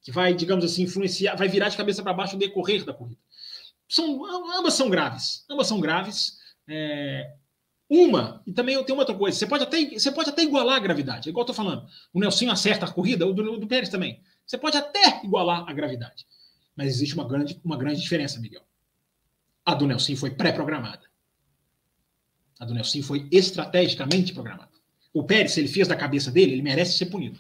[0.03, 3.21] Que vai, digamos assim, influenciar, vai virar de cabeça para baixo o decorrer da corrida.
[3.89, 4.25] São,
[4.59, 5.47] ambas são graves.
[5.51, 6.39] Ambas são graves.
[6.69, 7.35] É,
[7.95, 11.29] uma, e também tem outra coisa, você pode até, você pode até igualar a gravidade,
[11.29, 11.87] é igual eu tô falando.
[12.11, 14.19] O Nelson acerta a corrida, o do, do Pérez também.
[14.47, 16.27] Você pode até igualar a gravidade.
[16.75, 18.63] Mas existe uma grande, uma grande diferença, Miguel.
[19.63, 21.03] A do Nelson foi pré-programada.
[22.59, 24.73] A do Nelson foi estrategicamente programada.
[25.13, 27.39] O Pérez, se ele fez da cabeça dele, ele merece ser punido.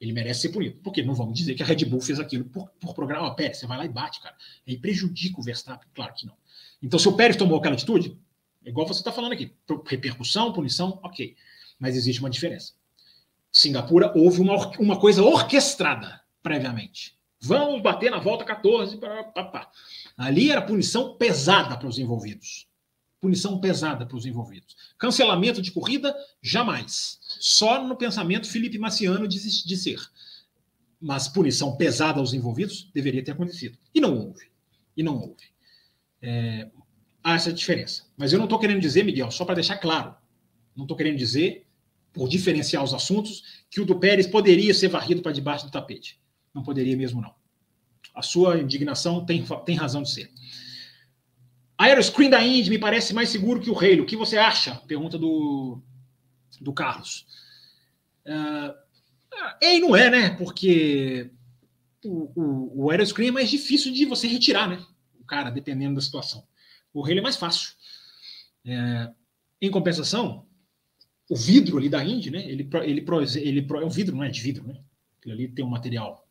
[0.00, 0.78] Ele merece ser punido.
[0.84, 3.34] Porque não vamos dizer que a Red Bull fez aquilo por, por programa.
[3.34, 4.36] Pérez, você vai lá e bate, cara.
[4.68, 5.88] Aí prejudica o Verstappen?
[5.92, 6.36] Claro que não.
[6.80, 8.16] Então, se o Pérez tomou aquela atitude,
[8.64, 9.52] Igual você está falando aqui.
[9.86, 11.36] Repercussão, punição, ok.
[11.78, 12.74] Mas existe uma diferença.
[13.52, 17.18] Singapura houve uma, uma coisa orquestrada previamente.
[17.40, 18.98] Vamos bater na volta 14.
[18.98, 19.70] Pá, pá, pá.
[20.16, 22.68] Ali era punição pesada para os envolvidos.
[23.20, 24.76] Punição pesada para os envolvidos.
[24.98, 27.18] Cancelamento de corrida, jamais.
[27.40, 30.00] Só no pensamento Felipe Maciano de, de ser.
[31.00, 33.78] Mas punição pesada aos envolvidos deveria ter acontecido.
[33.94, 34.50] E não houve.
[34.96, 35.50] E não houve.
[36.20, 36.70] É,
[37.22, 38.04] há essa diferença.
[38.16, 40.14] Mas eu não estou querendo dizer, Miguel, só para deixar claro,
[40.76, 41.66] não estou querendo dizer,
[42.12, 46.20] por diferenciar os assuntos, que o do Pérez poderia ser varrido para debaixo do tapete.
[46.52, 47.34] Não poderia mesmo, não.
[48.14, 50.30] A sua indignação tem, tem razão de ser.
[51.78, 54.02] Aeroscreen da Indy me parece mais seguro que o Halo.
[54.02, 54.74] O que você acha?
[54.86, 55.80] Pergunta do,
[56.60, 57.26] do Carlos.
[58.26, 58.74] Uh,
[59.62, 60.30] é e não é, né?
[60.30, 61.30] Porque
[62.04, 64.84] o, o, o Aeroscreen é mais difícil de você retirar, né?
[65.18, 66.46] O cara, dependendo da situação.
[66.92, 67.72] O Halo é mais fácil.
[68.64, 69.10] É,
[69.60, 70.46] em compensação,
[71.28, 72.40] o vidro ali da Indy, né?
[72.40, 73.04] Ele, ele,
[73.36, 74.80] ele, é um vidro, não é de vidro, né?
[75.18, 76.26] Aquilo ali tem um material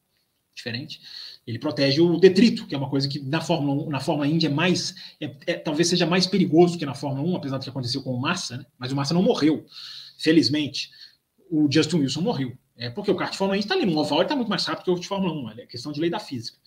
[0.53, 1.01] diferente.
[1.47, 4.47] Ele protege o detrito, que é uma coisa que na Fórmula 1, na Fórmula Indy
[4.47, 7.70] é mais, é, é, talvez seja mais perigoso que na Fórmula 1, apesar do que
[7.70, 8.66] aconteceu com o Massa, né?
[8.78, 9.66] mas o Massa não morreu,
[10.18, 10.91] felizmente.
[11.49, 12.57] O Justin Wilson morreu.
[12.76, 14.66] É porque o kart de Fórmula 1 está ali no oval, ele está muito mais
[14.66, 16.57] rápido que o de Fórmula 1, é questão de lei da física.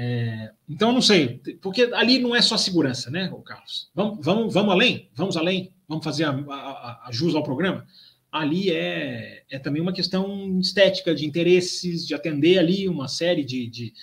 [0.00, 3.90] É, então, não sei, porque ali não é só segurança, né, Carlos?
[3.92, 5.10] Vamos, vamos, vamos além?
[5.12, 5.72] Vamos além?
[5.88, 7.84] Vamos fazer a, a, a jus ao programa?
[8.30, 13.66] ali é, é também uma questão estética, de interesses, de atender ali uma série de,
[13.68, 13.94] de,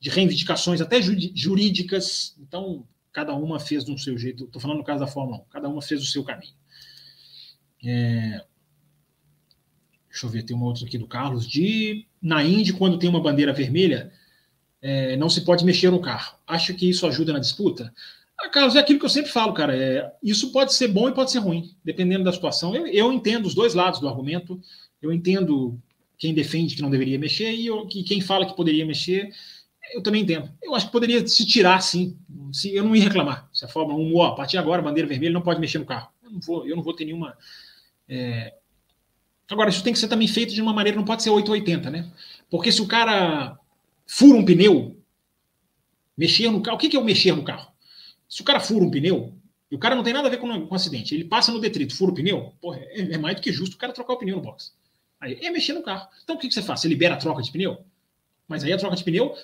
[0.00, 2.36] de reivindicações, até jurídicas.
[2.40, 4.44] Então, cada uma fez do seu jeito.
[4.44, 6.54] Estou falando no caso da Fórmula 1, cada uma fez o seu caminho.
[7.84, 8.44] É,
[10.08, 11.46] deixa eu ver, tem uma outra aqui do Carlos.
[11.46, 14.12] De na Indy, quando tem uma bandeira vermelha,
[14.82, 16.36] é, não se pode mexer no carro.
[16.46, 17.94] Acho que isso ajuda na disputa.
[18.38, 19.76] Ah, Carlos, é aquilo que eu sempre falo, cara.
[19.76, 22.74] É, isso pode ser bom e pode ser ruim, dependendo da situação.
[22.74, 24.60] Eu, eu entendo os dois lados do argumento.
[25.00, 25.78] Eu entendo
[26.18, 29.32] quem defende que não deveria mexer e eu, que quem fala que poderia mexer.
[29.94, 30.50] Eu também entendo.
[30.60, 32.16] Eu acho que poderia se tirar, sim.
[32.52, 33.48] Se, eu não ia reclamar.
[33.52, 35.84] Se a Fórmula 1, ó, a partir de agora, bandeira vermelha, não pode mexer no
[35.84, 36.10] carro.
[36.24, 37.36] Eu não vou, eu não vou ter nenhuma.
[38.08, 38.54] É...
[39.48, 42.10] Agora, isso tem que ser também feito de uma maneira, não pode ser 880, né?
[42.48, 43.58] Porque se o cara
[44.14, 45.02] fura um pneu,
[46.14, 46.76] mexer no carro.
[46.76, 47.72] O que, é o mexer no carro?
[48.28, 49.32] Se o cara fura um pneu,
[49.70, 51.96] e o cara não tem nada a ver com, com acidente, ele passa no detrito,
[51.96, 54.36] fura o pneu, porra, é, é, mais do que justo o cara trocar o pneu
[54.36, 54.74] no box.
[55.18, 56.06] Aí é mexer no carro.
[56.22, 56.80] Então o que, que você faz?
[56.80, 57.78] Você libera a troca de pneu?
[58.46, 59.34] Mas aí a troca de pneu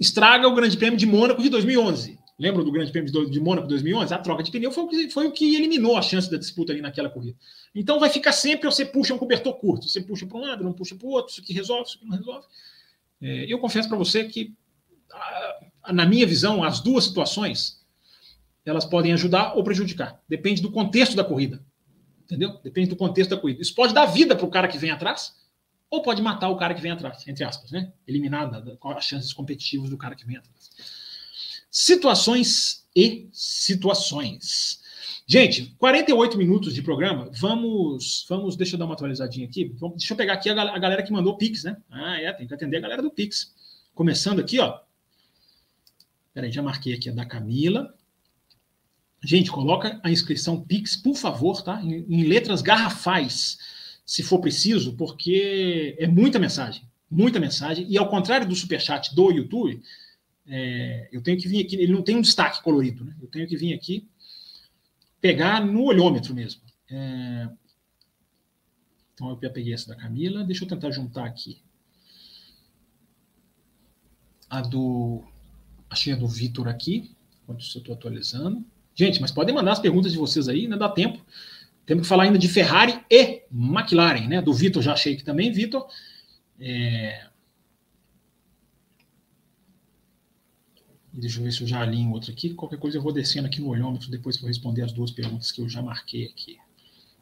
[0.00, 2.18] estraga o Grande Prêmio de Mônaco de 2011.
[2.38, 4.14] Lembra do Grande Prêmio de Mônaco de 2011?
[4.14, 6.72] A troca de pneu foi o, que, foi o que eliminou a chance da disputa
[6.72, 7.36] ali naquela corrida.
[7.74, 9.86] Então vai ficar sempre você puxa um cobertor curto.
[9.90, 12.06] Você puxa para um lado, não puxa para o outro, isso aqui resolve, isso aqui
[12.06, 12.46] não resolve.
[13.24, 14.54] É, eu confesso para você que,
[15.90, 17.82] na minha visão, as duas situações
[18.66, 20.20] elas podem ajudar ou prejudicar.
[20.28, 21.64] Depende do contexto da corrida.
[22.22, 22.58] Entendeu?
[22.62, 23.62] Depende do contexto da corrida.
[23.62, 25.34] Isso pode dar vida para o cara que vem atrás,
[25.90, 27.92] ou pode matar o cara que vem atrás, entre aspas, né?
[28.06, 28.50] Eliminar
[28.96, 30.70] as chances competitivas do cara que vem atrás.
[31.70, 34.82] Situações e situações.
[35.26, 37.30] Gente, 48 minutos de programa.
[37.40, 39.72] Vamos, vamos, deixa eu dar uma atualizadinha aqui.
[39.78, 41.76] Vamos, deixa eu pegar aqui a, a galera que mandou Pix, né?
[41.90, 43.54] Ah, é, tem que atender a galera do Pix.
[43.94, 44.80] Começando aqui, ó.
[46.34, 47.94] Peraí, já marquei aqui a da Camila.
[49.22, 51.80] Gente, coloca a inscrição Pix, por favor, tá?
[51.82, 53.58] Em, em, letras garrafais,
[54.04, 57.86] se for preciso, porque é muita mensagem, muita mensagem.
[57.88, 59.80] E ao contrário do superchat do YouTube,
[60.46, 63.14] é, eu tenho que vir aqui, ele não tem um destaque colorido, né?
[63.22, 64.06] Eu tenho que vir aqui
[65.24, 66.60] pegar no olhômetro mesmo.
[66.90, 67.48] É,
[69.14, 71.62] então eu já peguei essa da Camila, deixa eu tentar juntar aqui.
[74.50, 75.24] A do.
[75.88, 77.10] Achei a do Vitor aqui,
[77.42, 78.62] enquanto eu estou atualizando.
[78.94, 81.24] Gente, mas podem mandar as perguntas de vocês aí, ainda dá tempo.
[81.86, 84.42] Temos que falar ainda de Ferrari e McLaren, né?
[84.42, 85.88] Do Vitor já achei que também, Vitor.
[86.60, 87.28] É...
[91.16, 92.54] Deixa eu ver se eu já alinho outro aqui.
[92.54, 95.60] Qualquer coisa eu vou descendo aqui no olhômetro depois para responder as duas perguntas que
[95.60, 96.58] eu já marquei aqui.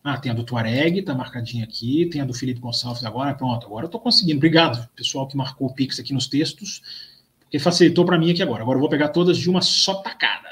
[0.03, 2.07] Ah, tem a do Tuareg, tá marcadinha aqui.
[2.07, 3.35] Tem a do Felipe Gonçalves agora.
[3.35, 4.39] Pronto, agora eu tô conseguindo.
[4.39, 6.83] Obrigado, pessoal que marcou o Pix aqui nos textos,
[7.41, 8.63] porque facilitou para mim aqui agora.
[8.63, 10.49] Agora eu vou pegar todas de uma só tacada.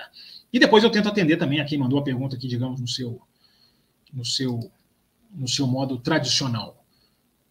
[0.53, 3.21] E depois eu tento atender também a quem mandou a pergunta aqui, digamos, no seu,
[4.13, 4.71] no seu,
[5.33, 6.85] no seu modo tradicional.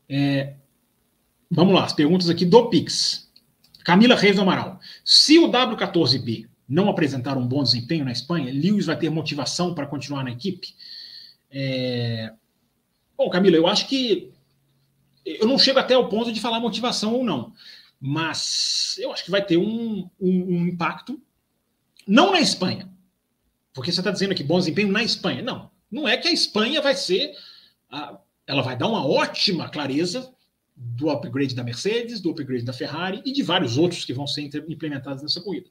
[0.08, 0.54] É,
[1.50, 3.29] vamos lá, as perguntas aqui do Pix.
[3.84, 4.80] Camila Reis do Amaral.
[5.04, 9.88] Se o W14B não apresentar um bom desempenho na Espanha, Lewis vai ter motivação para
[9.88, 10.76] continuar na equipe?
[11.50, 12.32] É...
[13.18, 14.32] Bom, Camila, eu acho que
[15.26, 17.54] eu não chego até o ponto de falar motivação ou não,
[18.00, 21.22] mas eu acho que vai ter um, um, um impacto
[22.08, 22.90] não na Espanha.
[23.74, 25.42] Porque você está dizendo aqui bom desempenho na Espanha.
[25.42, 27.34] Não, não é que a Espanha vai ser.
[27.90, 28.18] A,
[28.48, 30.34] ela vai dar uma ótima clareza
[30.80, 34.50] do upgrade da Mercedes, do upgrade da Ferrari e de vários outros que vão ser
[34.70, 35.70] implementados nessa corrida.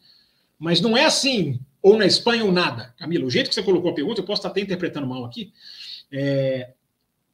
[0.58, 2.94] Mas não é assim, ou na Espanha ou nada.
[2.98, 5.52] Camila, o jeito que você colocou a pergunta, eu posso estar até interpretando mal aqui.
[6.12, 6.74] É,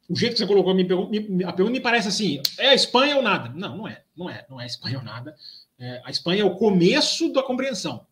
[0.08, 3.22] o jeito que você colocou a, a pergunta me parece assim: é a Espanha ou
[3.22, 3.48] nada?
[3.54, 4.04] Não, não é.
[4.16, 4.46] Não é.
[4.48, 5.34] Não é a Espanha ou nada.
[5.78, 8.06] É, a Espanha é o começo da compreensão.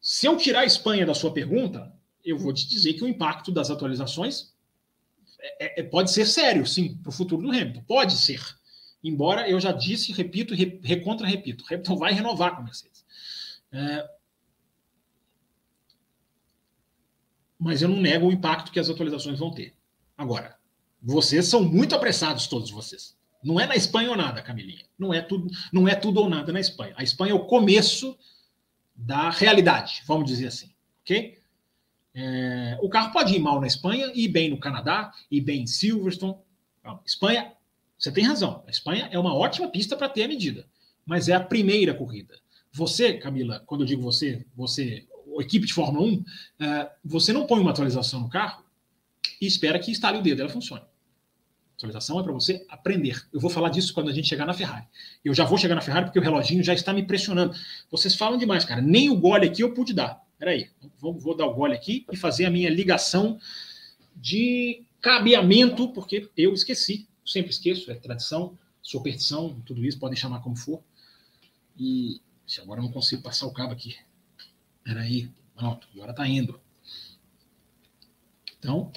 [0.00, 1.92] Se eu tirar a Espanha da sua pergunta,
[2.24, 4.52] eu vou te dizer que o impacto das atualizações
[5.60, 7.82] é, é, pode ser sério, sim, para o futuro do Hamilton.
[7.86, 8.40] Pode ser.
[9.06, 13.06] Embora eu já disse, repito, re, recontra repito, Hamilton vai renovar com a Mercedes.
[13.70, 14.10] É,
[17.56, 19.74] mas eu não nego o impacto que as atualizações vão ter.
[20.18, 20.58] Agora,
[21.00, 23.16] vocês são muito apressados, todos vocês.
[23.44, 24.84] Não é na Espanha ou nada, Camilinha.
[24.98, 26.92] Não é tudo, não é tudo ou nada na Espanha.
[26.96, 28.18] A Espanha é o começo
[28.92, 31.38] da realidade, vamos dizer assim, ok?
[32.12, 35.66] É, o carro pode ir mal na Espanha, ir bem no Canadá, ir bem em
[35.66, 36.34] Silverstone.
[36.80, 37.52] Então, Espanha,
[37.98, 38.62] você tem razão.
[38.66, 40.66] A Espanha é uma ótima pista para ter a medida,
[41.04, 42.34] mas é a primeira corrida.
[42.72, 45.06] Você, Camila, quando eu digo você, você,
[45.40, 46.24] equipe de Fórmula 1,
[46.60, 48.64] é, você não põe uma atualização no carro
[49.40, 50.84] e espera que instale o dedo, ela funcione.
[51.76, 53.22] Atualização é para você aprender.
[53.32, 54.86] Eu vou falar disso quando a gente chegar na Ferrari.
[55.22, 57.54] Eu já vou chegar na Ferrari porque o reloginho já está me pressionando.
[57.90, 58.80] Vocês falam demais, cara.
[58.80, 60.22] Nem o gole aqui eu pude dar.
[60.38, 63.38] Peraí, vou, vou dar o gole aqui e fazer a minha ligação
[64.14, 67.06] de cabeamento, porque eu esqueci.
[67.26, 70.80] Sempre esqueço, é tradição, superstição, tudo isso, podem chamar como for.
[71.76, 72.20] E
[72.62, 73.96] agora eu não consigo passar o cabo aqui.
[74.84, 76.60] Peraí, pronto, agora está indo.
[78.58, 78.92] Então,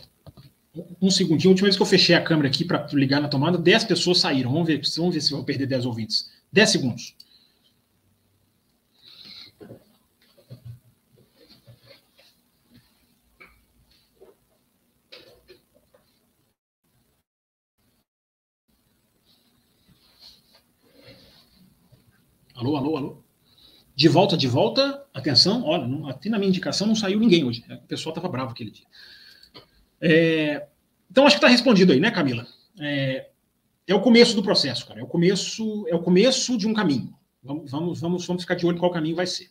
[1.01, 1.49] um segundinho.
[1.49, 4.19] A última vez que eu fechei a câmera aqui para ligar na tomada, 10 pessoas
[4.19, 4.51] saíram.
[4.51, 6.31] Vamos ver, vamos ver se eu vou perder 10 ouvintes.
[6.51, 7.15] 10 segundos.
[22.59, 23.23] Alô, alô, alô.
[23.95, 25.05] De volta, de volta.
[25.13, 27.63] Atenção, olha, até na minha indicação não saiu ninguém hoje.
[27.69, 28.85] O pessoal estava bravo aquele dia.
[30.01, 30.67] É,
[31.09, 32.45] então acho que está respondido aí, né, Camila?
[32.77, 33.29] É,
[33.87, 34.99] é, o começo do processo, cara.
[34.99, 37.13] É o começo, é o começo de um caminho.
[37.41, 39.49] Vamos, vamos, vamos, vamos ficar de olho qual caminho vai ser.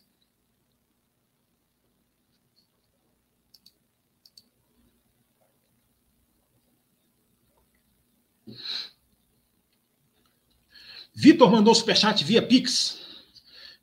[11.19, 12.97] Vitor mandou superchat via Pix.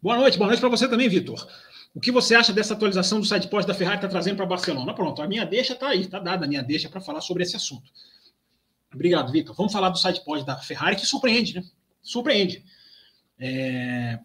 [0.00, 1.46] Boa noite, boa noite para você também, Vitor.
[1.94, 4.94] O que você acha dessa atualização do side post da Ferrari está trazendo para Barcelona?
[4.94, 7.54] Pronto, a minha deixa está aí, está dada a minha deixa para falar sobre esse
[7.54, 7.90] assunto.
[8.90, 9.54] Obrigado, Vitor.
[9.54, 11.62] Vamos falar do side post da Ferrari, que surpreende, né?
[12.00, 12.64] Surpreende.
[13.38, 14.18] É...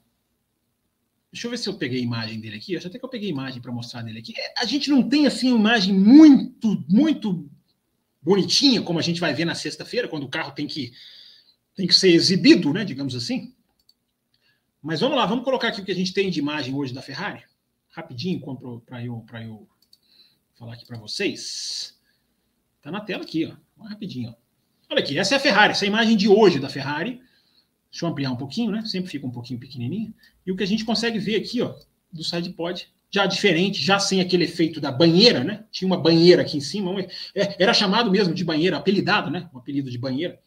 [1.34, 2.78] Deixa eu ver se eu peguei a imagem dele aqui.
[2.78, 4.34] Acho até que eu peguei a imagem para mostrar dele aqui.
[4.39, 7.45] É, a gente não tem assim uma imagem muito, muito
[8.22, 10.93] bonitinha, como a gente vai ver na sexta-feira, quando o carro tem que,
[11.76, 12.84] tem que ser exibido, né?
[12.84, 13.53] Digamos assim.
[14.82, 17.01] Mas vamos lá, vamos colocar aqui o que a gente tem de imagem hoje da
[17.01, 17.43] Ferrari
[17.91, 18.39] rapidinho
[18.86, 19.67] para eu, eu
[20.57, 21.99] falar aqui para vocês.
[22.78, 23.84] Está na tela aqui, ó.
[23.84, 24.30] Rapidinho.
[24.30, 24.36] Ó.
[24.91, 27.22] Olha aqui, essa é a Ferrari, essa é a imagem de hoje da Ferrari.
[27.91, 28.84] Deixa eu ampliar um pouquinho, né?
[28.86, 30.13] Sempre fica um pouquinho pequenininho.
[30.45, 31.76] E o que a gente consegue ver aqui, ó,
[32.11, 35.65] do SidePod, já diferente, já sem aquele efeito da banheira, né?
[35.69, 36.97] Tinha uma banheira aqui em cima,
[37.36, 39.49] é, era chamado mesmo de banheira, apelidado, né?
[39.53, 40.39] Um apelido de banheira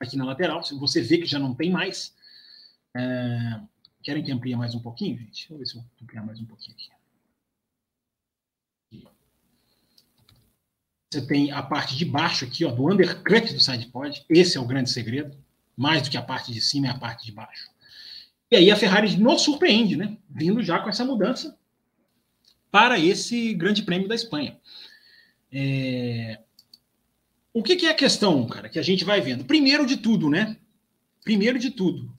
[0.00, 0.62] aqui na lateral.
[0.64, 2.14] Você vê que já não tem mais.
[2.96, 3.60] É,
[4.02, 5.30] Querem que amplie mais um pouquinho, gente?
[5.30, 6.90] Deixa eu ver se eu ampliar mais um pouquinho aqui.
[11.12, 14.24] Você tem a parte de baixo aqui, ó, do undercut do sidepod.
[14.28, 15.36] Esse é o grande segredo.
[15.76, 17.68] Mais do que a parte de cima é a parte de baixo.
[18.50, 20.16] E aí a Ferrari nos surpreende, né?
[20.28, 21.58] Vindo já com essa mudança
[22.70, 24.58] para esse grande prêmio da Espanha.
[25.52, 26.40] É...
[27.52, 29.44] O que, que é a questão, cara, que a gente vai vendo?
[29.44, 30.56] Primeiro de tudo, né?
[31.24, 32.10] Primeiro de tudo,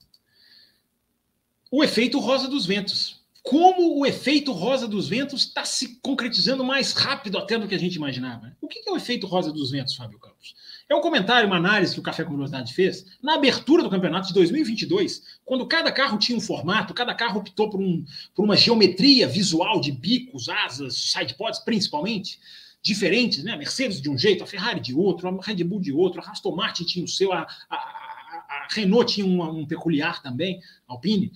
[1.70, 3.20] o efeito rosa dos ventos.
[3.42, 7.78] Como o efeito rosa dos ventos está se concretizando mais rápido até do que a
[7.78, 8.56] gente imaginava.
[8.60, 10.54] O que é o efeito rosa dos ventos, Fábio Campos?
[10.88, 14.34] É um comentário, uma análise que o Café com fez na abertura do campeonato de
[14.34, 18.04] 2022, quando cada carro tinha um formato, cada carro optou por, um,
[18.34, 22.38] por uma geometria visual de bicos, asas, sidepods principalmente,
[22.82, 23.52] diferentes, né?
[23.52, 26.30] A Mercedes de um jeito, a Ferrari de outro, a Red Bull de outro, a
[26.30, 31.32] Aston Martin tinha o seu, a, a, a Renault tinha um, um peculiar também, Alpine.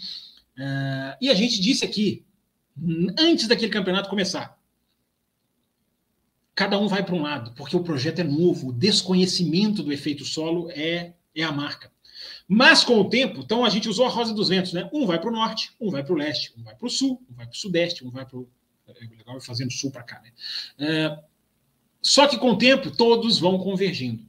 [0.59, 2.25] Uh, e a gente disse aqui,
[3.19, 4.59] antes daquele campeonato começar,
[6.55, 10.25] cada um vai para um lado, porque o projeto é novo, o desconhecimento do efeito
[10.25, 11.93] solo é, é a marca.
[12.49, 14.89] Mas com o tempo, então a gente usou a rosa dos ventos, né?
[14.93, 17.23] Um vai para o norte, um vai para o leste, um vai para o sul,
[17.31, 18.49] um vai para o sudeste, um vai para o
[18.89, 20.33] É legal fazendo sul para cá, né?
[20.79, 21.19] É,
[22.07, 24.25] só que com o tempo todos vão convergindo.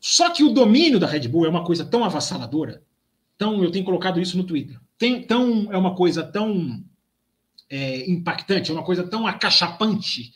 [0.00, 2.82] Só que o domínio da Red Bull é uma coisa tão avassaladora,
[3.36, 6.82] tão eu tenho colocado isso no Twitter, tem, tão é uma coisa tão
[7.68, 10.32] é, impactante, é uma coisa tão acachapante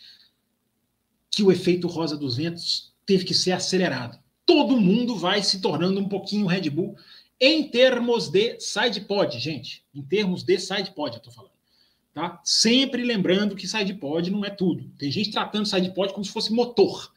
[1.31, 4.19] que o efeito rosa dos ventos teve que ser acelerado.
[4.45, 6.95] Todo mundo vai se tornando um pouquinho Red Bull
[7.41, 9.83] em termos de side pod, gente.
[9.95, 11.52] Em termos de side pod, eu tô falando.
[12.15, 12.41] Tá?
[12.45, 14.91] Sempre lembrando que side pod não é tudo.
[14.99, 17.11] Tem gente tratando side pod como se fosse motor.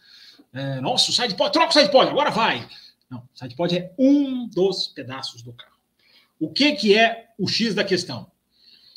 [0.54, 2.66] É, Nossa, o side pod, troca o side pod, agora vai.
[3.10, 5.76] Não, side pod é um dos pedaços do carro.
[6.40, 8.32] O que, que é o X da questão?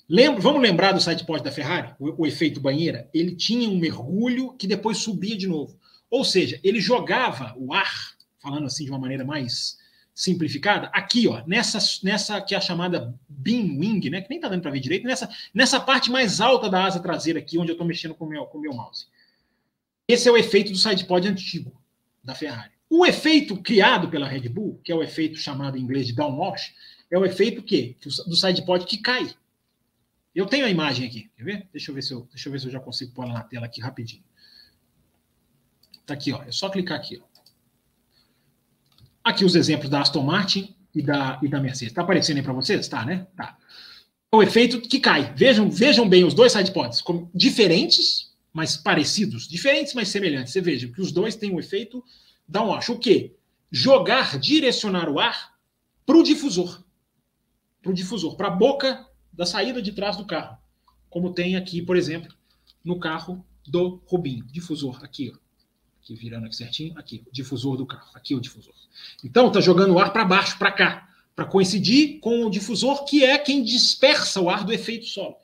[0.09, 3.11] Lembra, vamos lembrar do side pod da Ferrari, o, o efeito banheira?
[3.13, 5.79] Ele tinha um mergulho que depois subia de novo.
[6.11, 9.79] Ou seja, ele jogava o ar, falando assim de uma maneira mais
[10.19, 14.49] simplificada, aqui, ó, nessa, nessa que é a chamada beam wing, né, que nem tá
[14.49, 17.75] dando para ver direito, nessa, nessa parte mais alta da asa traseira aqui, onde eu
[17.75, 19.07] estou mexendo com o meu, com meu mouse.
[20.09, 21.81] Esse é o efeito do sidepod antigo
[22.25, 22.73] da Ferrari.
[22.91, 26.75] O efeito criado pela Red Bull, que é o efeito chamado em inglês de downwash,
[27.09, 29.33] é o efeito que do sidepod que cai.
[30.35, 31.69] Eu tenho a imagem aqui, quer ver?
[31.71, 33.45] Deixa eu ver se eu, deixa eu ver se eu já consigo pôr ela na
[33.45, 34.25] tela aqui rapidinho.
[36.05, 36.43] Tá aqui, ó.
[36.43, 37.28] É só clicar aqui, ó.
[39.29, 41.93] Aqui os exemplos da Aston Martin e da, e da Mercedes.
[41.93, 42.89] Está aparecendo aí para vocês?
[42.89, 43.27] Tá, né?
[43.37, 43.59] Tá.
[44.33, 45.35] O efeito que cai.
[45.37, 49.47] Vejam, vejam bem os dois sidepods, como diferentes, mas parecidos.
[49.47, 50.55] Diferentes, mas semelhantes.
[50.55, 52.03] Você veja que os dois têm um efeito
[52.49, 52.89] downwash.
[52.89, 53.37] O quê?
[53.71, 55.53] Jogar, direcionar o ar
[56.07, 56.83] para o difusor.
[57.83, 60.57] Para o difusor, para a boca da saída de trás do carro.
[61.11, 62.33] Como tem aqui, por exemplo,
[62.83, 64.47] no carro do Rubinho.
[64.47, 65.48] Difusor, aqui, ó
[66.09, 68.75] aqui virando aqui certinho, aqui, o difusor do carro, aqui o difusor.
[69.23, 73.25] Então, está jogando o ar para baixo, para cá, para coincidir com o difusor, que
[73.25, 75.37] é quem dispersa o ar do efeito solo.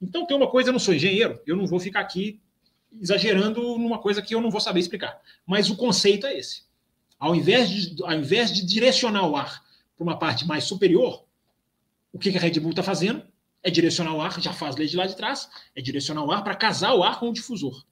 [0.00, 2.40] Então, tem uma coisa, eu não sou engenheiro, eu não vou ficar aqui
[2.98, 5.20] exagerando numa coisa que eu não vou saber explicar.
[5.46, 6.62] Mas o conceito é esse.
[7.18, 9.62] Ao invés de, ao invés de direcionar o ar
[9.96, 11.24] para uma parte mais superior,
[12.12, 13.22] o que a Red Bull está fazendo?
[13.62, 16.54] É direcionar o ar, já faz desde lá de trás, é direcionar o ar para
[16.54, 17.84] casar o ar com o difusor.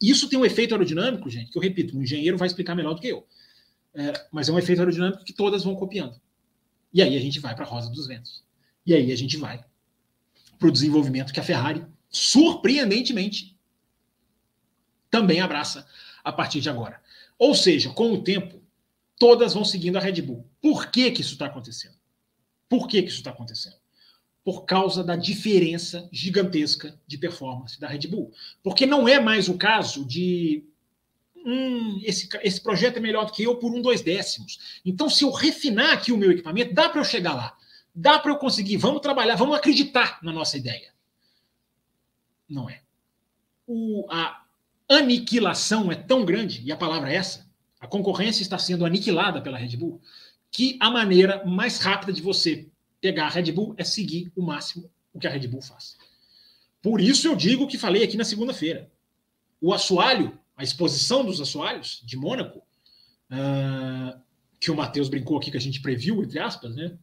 [0.00, 3.00] Isso tem um efeito aerodinâmico, gente, que eu repito, um engenheiro vai explicar melhor do
[3.00, 3.26] que eu.
[3.94, 6.20] É, mas é um efeito aerodinâmico que todas vão copiando.
[6.92, 8.44] E aí a gente vai para a Rosa dos Ventos.
[8.84, 9.64] E aí a gente vai
[10.58, 13.56] para o desenvolvimento que a Ferrari, surpreendentemente,
[15.10, 15.86] também abraça
[16.22, 17.00] a partir de agora.
[17.38, 18.60] Ou seja, com o tempo,
[19.18, 20.48] todas vão seguindo a Red Bull.
[20.60, 21.94] Por que, que isso está acontecendo?
[22.68, 23.76] Por que, que isso está acontecendo?
[24.44, 28.30] Por causa da diferença gigantesca de performance da Red Bull.
[28.62, 30.62] Porque não é mais o caso de
[31.34, 34.80] hum, esse, esse projeto é melhor do que eu por um, dois décimos.
[34.84, 37.56] Então, se eu refinar aqui o meu equipamento, dá para eu chegar lá.
[37.94, 38.76] Dá para eu conseguir.
[38.76, 40.92] Vamos trabalhar, vamos acreditar na nossa ideia.
[42.46, 42.82] Não é.
[43.66, 44.44] O, a
[44.86, 47.48] aniquilação é tão grande, e a palavra é essa,
[47.80, 50.02] a concorrência está sendo aniquilada pela Red Bull,
[50.50, 52.68] que a maneira mais rápida de você
[53.04, 55.98] pegar a Red Bull é seguir o máximo o que a Red Bull faz.
[56.80, 58.90] Por isso eu digo o que falei aqui na segunda-feira.
[59.60, 62.60] O assoalho, a exposição dos assoalhos de Mônaco,
[63.30, 64.18] uh,
[64.58, 66.96] que o Matheus brincou aqui que a gente previu, entre aspas, né?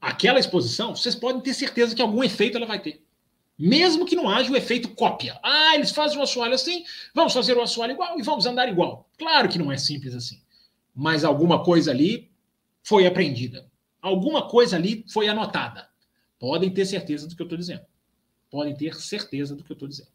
[0.00, 3.04] Aquela exposição, vocês podem ter certeza que algum efeito ela vai ter.
[3.58, 5.38] Mesmo que não haja o efeito cópia.
[5.42, 6.82] Ah, eles fazem o assoalho assim,
[7.14, 9.06] vamos fazer o assoalho igual e vamos andar igual.
[9.18, 10.40] Claro que não é simples assim.
[10.94, 12.30] Mas alguma coisa ali
[12.82, 13.70] foi aprendida.
[14.00, 15.88] Alguma coisa ali foi anotada.
[16.38, 17.84] Podem ter certeza do que eu estou dizendo.
[18.50, 20.10] Podem ter certeza do que eu estou dizendo.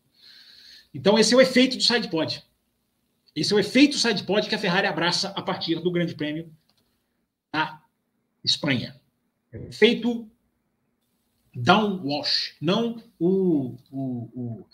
[0.93, 2.43] Então, esse é o efeito do sidepod.
[3.36, 6.51] Esse é o efeito sidepod que a Ferrari abraça a partir do Grande Prêmio
[7.51, 7.82] da
[8.43, 8.99] Espanha.
[9.51, 10.30] Efeito
[11.53, 14.68] downwash, não o, o, o,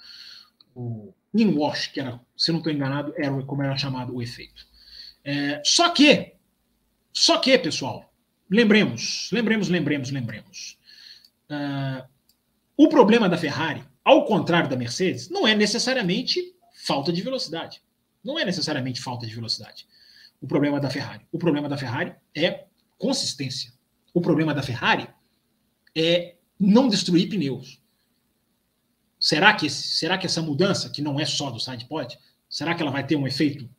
[0.75, 4.67] o inwash, que era, se não estou enganado, era como era chamado o efeito.
[5.23, 6.35] É, só que
[7.11, 8.13] só que, pessoal,
[8.49, 10.77] lembremos, lembremos, lembremos, lembremos.
[11.49, 12.07] Uh,
[12.77, 16.55] o problema da Ferrari, ao contrário da Mercedes, não é necessariamente
[16.85, 17.81] falta de velocidade.
[18.23, 19.87] Não é necessariamente falta de velocidade.
[20.41, 21.25] O problema da Ferrari.
[21.31, 22.65] O problema da Ferrari é
[22.97, 23.73] consistência.
[24.13, 25.07] O problema da Ferrari
[25.95, 27.81] é não destruir pneus.
[29.19, 32.17] Será que, será que essa mudança, que não é só do sidepod,
[32.49, 33.69] será que ela vai ter um efeito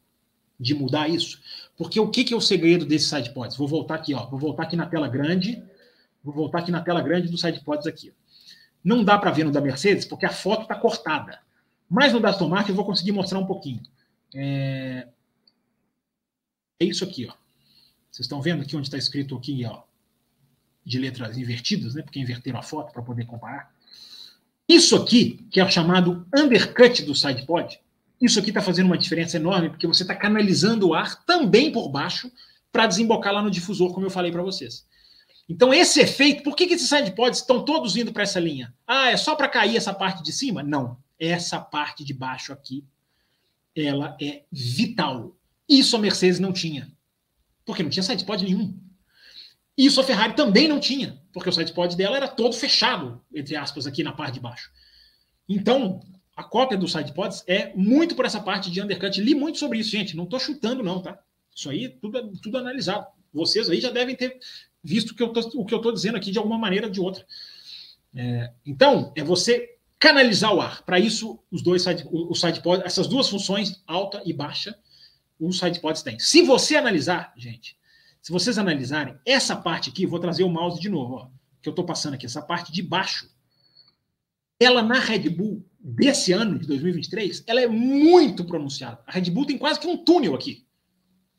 [0.59, 1.41] de mudar isso?
[1.81, 3.57] Porque o que, que é o segredo desse sidepods?
[3.57, 4.27] Vou voltar aqui, ó.
[4.27, 5.65] Vou voltar aqui na tela grande.
[6.23, 8.13] Vou voltar aqui na tela grande do sidepods aqui.
[8.85, 11.41] Não dá para ver no da Mercedes porque a foto está cortada.
[11.89, 13.81] Mas no da Aston Martin eu vou conseguir mostrar um pouquinho.
[14.35, 15.09] É,
[16.79, 17.33] é isso aqui, ó.
[18.11, 19.81] Vocês estão vendo aqui onde está escrito aqui, ó,
[20.85, 22.03] de letras invertidas, né?
[22.03, 23.75] Porque inverteram a foto para poder comparar.
[24.69, 27.81] Isso aqui, que é o chamado undercut do sidepod,
[28.21, 31.89] isso aqui está fazendo uma diferença enorme, porque você está canalizando o ar também por
[31.89, 32.31] baixo
[32.71, 34.87] para desembocar lá no difusor, como eu falei para vocês.
[35.49, 38.73] Então, esse efeito, por que, que esses sidepods estão todos indo para essa linha?
[38.87, 40.63] Ah, é só para cair essa parte de cima?
[40.63, 40.97] Não.
[41.19, 42.85] Essa parte de baixo aqui,
[43.75, 45.37] ela é vital.
[45.69, 46.93] Isso a Mercedes não tinha.
[47.65, 48.79] Porque não tinha sidepod nenhum.
[49.77, 53.87] Isso a Ferrari também não tinha, porque o sidepod dela era todo fechado, entre aspas,
[53.87, 54.71] aqui na parte de baixo.
[55.49, 56.01] Então,
[56.41, 59.21] a cópia dos sidepods é muito por essa parte de undercut.
[59.21, 60.17] Li muito sobre isso, gente.
[60.17, 61.19] Não estou chutando, não, tá?
[61.55, 63.07] Isso aí tudo, tudo analisado.
[63.31, 64.39] Vocês aí já devem ter
[64.83, 66.99] visto que eu tô, o que eu estou dizendo aqui de alguma maneira ou de
[66.99, 67.27] outra.
[68.15, 70.83] É, então, é você canalizar o ar.
[70.83, 74.75] Para isso, os dois side, os sidepods, essas duas funções, alta e baixa,
[75.39, 76.19] os sidepods têm.
[76.19, 77.77] Se você analisar, gente,
[78.23, 81.29] se vocês analisarem essa parte aqui, vou trazer o mouse de novo, ó,
[81.61, 83.29] que eu estou passando aqui, essa parte de baixo,
[84.59, 89.03] ela na Red Bull desse ano, de 2023, ela é muito pronunciada.
[89.07, 90.67] A Red Bull tem quase que um túnel aqui.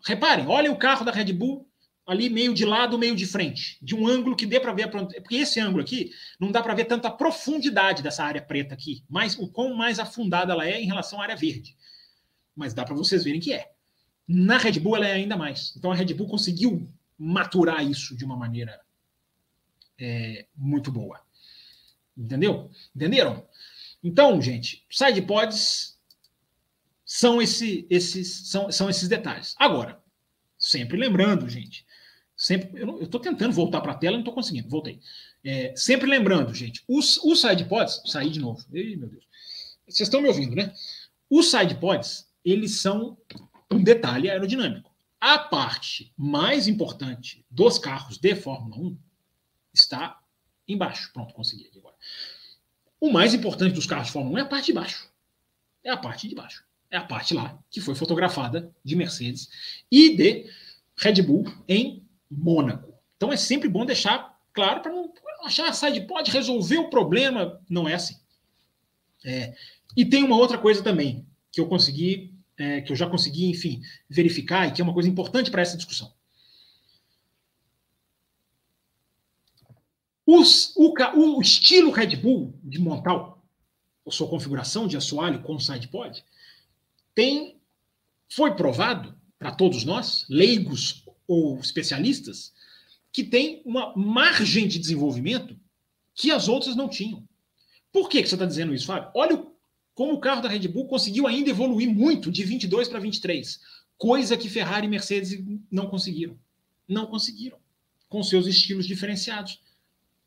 [0.04, 1.68] Reparem, olhem o carro da Red Bull
[2.06, 5.36] ali meio de lado, meio de frente, de um ângulo que dê para ver, porque
[5.36, 9.48] esse ângulo aqui não dá para ver tanta profundidade dessa área preta aqui, mas o
[9.48, 11.78] quão mais afundada ela é em relação à área verde.
[12.56, 13.72] Mas dá para vocês verem que é.
[14.28, 15.74] Na Red Bull ela é ainda mais.
[15.78, 18.82] Então a Red Bull conseguiu maturar isso de uma maneira
[20.00, 21.22] é, muito boa.
[22.18, 22.70] Entendeu?
[22.96, 23.46] Entenderam?
[24.04, 26.00] Então, gente, side pods
[27.06, 29.56] são, esse, esses, são, são esses detalhes.
[29.58, 30.02] Agora,
[30.58, 31.86] sempre lembrando, gente,
[32.36, 35.00] sempre eu estou tentando voltar para a tela, não estou conseguindo, voltei.
[35.44, 38.64] É, sempre lembrando, gente, os, os side pods, saí de novo.
[38.72, 39.26] Ei, meu Deus.
[39.88, 40.74] Vocês estão me ouvindo, né?
[41.30, 43.18] Os side pods, eles são
[43.72, 44.92] um detalhe aerodinâmico.
[45.20, 48.98] A parte mais importante dos carros de Fórmula 1
[49.74, 50.20] está
[50.68, 51.12] embaixo.
[51.14, 51.96] Pronto, consegui agora.
[53.02, 55.10] O mais importante dos carros de Fórmula 1 é a parte de baixo.
[55.84, 56.64] É a parte de baixo.
[56.92, 59.50] É a parte lá que foi fotografada de Mercedes
[59.92, 60.46] e de
[60.96, 62.94] Red Bull em Mônaco.
[63.18, 65.12] Então é sempre bom deixar claro para não
[65.44, 67.60] achar a side pode resolver o problema.
[67.68, 68.18] Não é assim.
[69.26, 69.56] É,
[69.98, 73.82] e tem uma outra coisa também que eu consegui, é, que eu já consegui, enfim,
[74.08, 76.14] verificar e que é uma coisa importante para essa discussão.
[80.34, 83.36] Os, o, o, estilo Red Bull de montar
[84.08, 86.24] a sua configuração de assoalho com sidepod
[87.14, 87.58] tem
[88.30, 92.54] foi provado para todos nós, leigos ou especialistas,
[93.12, 95.60] que tem uma margem de desenvolvimento
[96.16, 97.28] que as outras não tinham.
[97.92, 99.12] Por que, que você está dizendo isso, Fábio?
[99.14, 99.46] Olha
[99.94, 103.60] como o carro da Red Bull conseguiu ainda evoluir muito de 22 para 23,
[103.98, 106.40] coisa que Ferrari e Mercedes não conseguiram.
[106.88, 107.58] Não conseguiram,
[108.08, 109.60] com seus estilos diferenciados.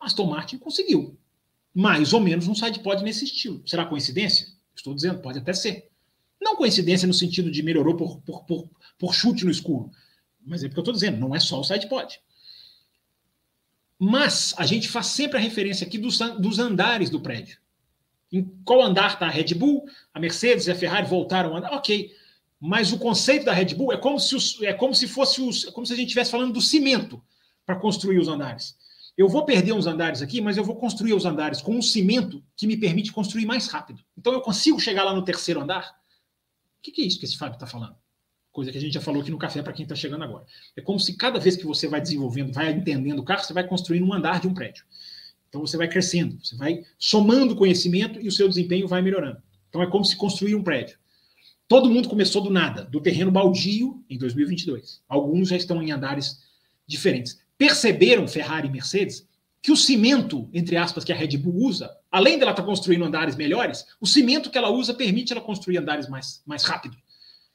[0.04, 1.18] Aston Martin conseguiu.
[1.74, 3.62] Mais ou menos um sidepod nesse estilo.
[3.66, 4.46] Será coincidência?
[4.74, 5.90] Estou dizendo, pode até ser.
[6.40, 9.90] Não coincidência no sentido de melhorou por, por, por, por chute no escuro.
[10.44, 12.20] Mas é porque eu estou dizendo, não é só o sidepod.
[13.98, 17.58] Mas a gente faz sempre a referência aqui dos, dos andares do prédio.
[18.30, 21.72] Em qual andar está a Red Bull, a Mercedes e a Ferrari voltaram a andar?
[21.72, 22.12] Ok.
[22.60, 25.66] Mas o conceito da Red Bull é como se, os, é como se fosse os,
[25.66, 27.22] é como se a gente estivesse falando do cimento
[27.64, 28.76] para construir os andares.
[29.16, 32.42] Eu vou perder uns andares aqui, mas eu vou construir os andares com um cimento
[32.56, 34.02] que me permite construir mais rápido.
[34.18, 35.96] Então eu consigo chegar lá no terceiro andar.
[36.78, 37.96] O que, é isso que esse Fábio está falando?
[38.50, 40.44] Coisa que a gente já falou aqui no café para quem está chegando agora.
[40.76, 43.66] É como se cada vez que você vai desenvolvendo, vai entendendo o carro, você vai
[43.66, 44.84] construindo um andar de um prédio.
[45.48, 49.40] Então você vai crescendo, você vai somando conhecimento e o seu desempenho vai melhorando.
[49.68, 50.98] Então é como se construir um prédio.
[51.68, 55.02] Todo mundo começou do nada, do terreno baldio em 2022.
[55.08, 56.42] Alguns já estão em andares
[56.86, 59.26] diferentes perceberam, Ferrari e Mercedes,
[59.62, 63.06] que o cimento, entre aspas, que a Red Bull usa, além dela estar tá construindo
[63.06, 66.94] andares melhores, o cimento que ela usa permite ela construir andares mais, mais rápido.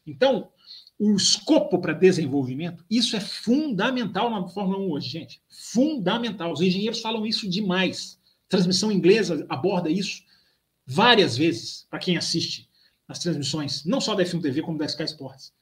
[0.07, 0.49] Então,
[0.97, 5.41] o escopo para desenvolvimento, isso é fundamental na Fórmula 1 hoje, gente.
[5.47, 6.51] Fundamental.
[6.51, 8.20] Os engenheiros falam isso demais.
[8.47, 10.24] Transmissão inglesa aborda isso
[10.88, 12.68] várias vezes para quem assiste
[13.07, 15.53] as transmissões, não só da F1 TV, como da Sky Sports.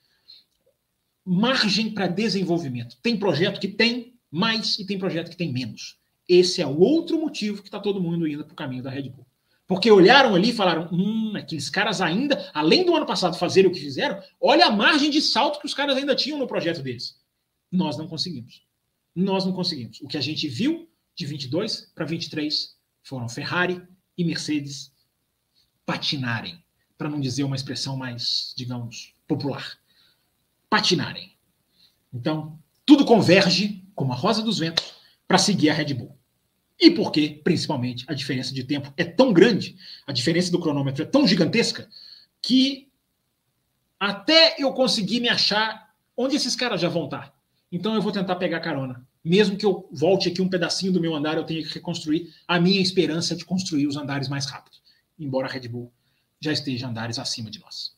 [1.26, 2.98] Margem para desenvolvimento.
[3.02, 5.98] Tem projeto que tem, mais e tem projeto que tem menos.
[6.28, 9.10] Esse é o outro motivo que está todo mundo indo para o caminho da Red
[9.10, 9.26] Bull.
[9.66, 13.74] Porque olharam ali e falaram: hum, aqueles caras ainda, além do ano passado fazerem o
[13.74, 17.20] que fizeram, olha a margem de salto que os caras ainda tinham no projeto deles.
[17.72, 18.64] Nós não conseguimos.
[19.14, 20.00] Nós não conseguimos.
[20.02, 23.82] O que a gente viu de 22 para 23 foram Ferrari
[24.18, 24.94] e Mercedes
[25.86, 26.64] patinarem,
[26.98, 29.78] para não dizer uma expressão mais, digamos, popular.
[30.70, 31.36] Patinarem.
[32.14, 34.94] Então, tudo converge como a rosa dos ventos,
[35.28, 36.16] para seguir a Red Bull.
[36.80, 39.76] E porque, principalmente, a diferença de tempo é tão grande,
[40.06, 41.90] a diferença do cronômetro é tão gigantesca,
[42.40, 42.88] que
[44.00, 47.34] até eu conseguir me achar onde esses caras já vão estar.
[47.72, 49.06] Então eu vou tentar pegar carona.
[49.26, 52.60] Mesmo que eu volte aqui um pedacinho do meu andar, eu tenha que reconstruir a
[52.60, 54.78] minha esperança de construir os andares mais rápido.
[55.20, 55.92] Embora a Red Bull
[56.40, 57.98] já esteja andares acima de nós.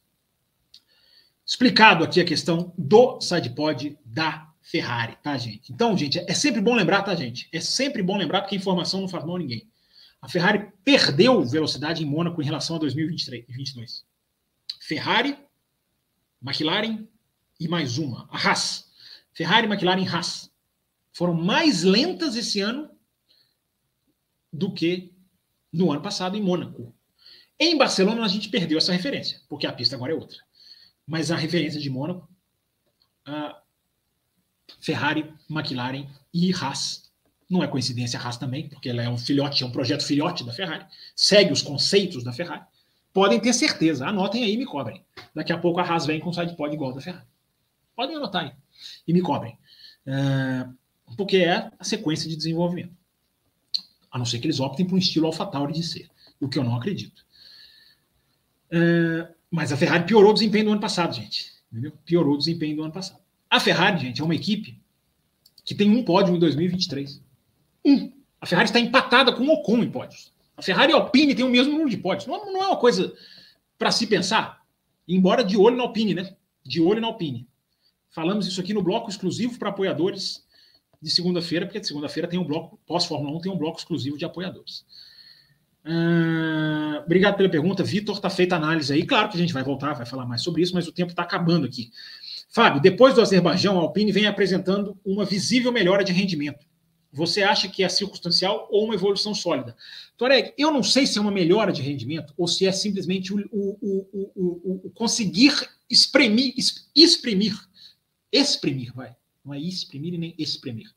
[1.46, 5.74] Explicado aqui a questão do sidepod da Ferrari, tá, gente?
[5.74, 7.50] Então, gente, é sempre bom lembrar, tá, gente?
[7.52, 9.68] É sempre bom lembrar porque informação não faz mal a ninguém.
[10.22, 14.06] A Ferrari perdeu velocidade em Mônaco em relação a 2023 e 2022.
[14.80, 15.36] Ferrari,
[16.40, 17.08] McLaren
[17.60, 18.92] e mais uma, a Haas.
[19.34, 20.52] Ferrari, McLaren e Haas
[21.14, 22.92] foram mais lentas esse ano
[24.54, 25.12] do que
[25.74, 26.96] no ano passado em Mônaco.
[27.60, 30.38] Em Barcelona a gente perdeu essa referência, porque a pista agora é outra.
[31.08, 32.30] Mas a referência de Mônaco,
[34.80, 37.10] Ferrari, McLaren e Haas.
[37.50, 40.44] Não é coincidência a Haas também, porque ela é um filhote, é um projeto filhote
[40.44, 42.64] da Ferrari, segue os conceitos da Ferrari.
[43.12, 45.04] Podem ter certeza, anotem aí e me cobrem.
[45.34, 47.26] Daqui a pouco a Haas vem com um sidepod igual da Ferrari.
[47.96, 48.52] Podem anotar aí
[49.08, 49.58] e me cobrem.
[50.06, 50.74] Uh,
[51.18, 52.94] porque é a sequência de desenvolvimento.
[54.12, 56.10] A não ser que eles optem por um estilo AlphaTauri de ser,
[56.40, 57.26] o que eu não acredito.
[58.72, 61.52] Uh, mas a Ferrari piorou o desempenho do ano passado, gente.
[61.72, 61.92] Entendeu?
[62.06, 63.22] Piorou o desempenho do ano passado.
[63.50, 64.80] A Ferrari, gente, é uma equipe
[65.66, 67.22] que tem um pódio em 2023.
[67.86, 68.12] Um.
[68.40, 70.34] A Ferrari está empatada com o Ocon em pódios.
[70.56, 72.28] A Ferrari e a Alpine têm o mesmo número de pódios.
[72.28, 73.14] Não, não é uma coisa
[73.78, 74.62] para se pensar,
[75.08, 76.36] embora de olho na Alpine, né?
[76.64, 77.48] De olho na Alpine.
[78.10, 80.46] Falamos isso aqui no bloco exclusivo para apoiadores
[81.02, 84.26] de segunda-feira, porque de segunda-feira tem um bloco, pós-Fórmula 1, tem um bloco exclusivo de
[84.26, 84.86] apoiadores.
[85.86, 88.16] Uh, obrigado pela pergunta, Vitor.
[88.16, 89.06] Está feita a análise aí.
[89.06, 91.24] Claro que a gente vai voltar, vai falar mais sobre isso, mas o tempo está
[91.24, 91.92] acabando aqui.
[92.50, 96.66] Fábio, depois do Azerbaijão, a Alpine vem apresentando uma visível melhora de rendimento.
[97.12, 99.76] Você acha que é circunstancial ou uma evolução sólida?
[100.18, 103.40] Toreg, eu não sei se é uma melhora de rendimento ou se é simplesmente o,
[103.52, 105.54] o, o, o conseguir
[105.90, 106.54] exprimir,
[106.96, 107.56] exprimir,
[108.32, 109.16] exprimir, vai.
[109.44, 110.92] Não é exprimir e nem exprimir.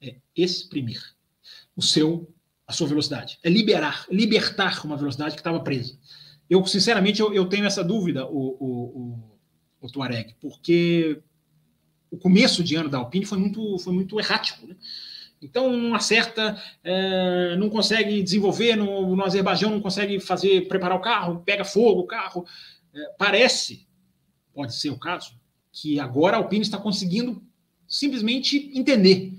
[0.00, 1.02] É exprimir
[1.76, 2.32] o seu,
[2.66, 3.38] a sua velocidade.
[3.42, 5.98] É liberar, libertar uma velocidade que estava presa.
[6.48, 9.29] Eu, sinceramente, eu, eu tenho essa dúvida, o,
[9.80, 11.22] o Tuareg, porque
[12.10, 14.66] o começo de ano da Alpine foi muito, foi muito errático.
[14.66, 14.76] Né?
[15.40, 21.00] Então não acerta, é, não consegue desenvolver no, no Azerbaijão, não consegue fazer preparar o
[21.00, 22.44] carro, pega fogo o carro.
[22.92, 23.86] É, parece,
[24.52, 25.38] pode ser o caso,
[25.72, 27.42] que agora a Alpine está conseguindo
[27.88, 29.32] simplesmente entender.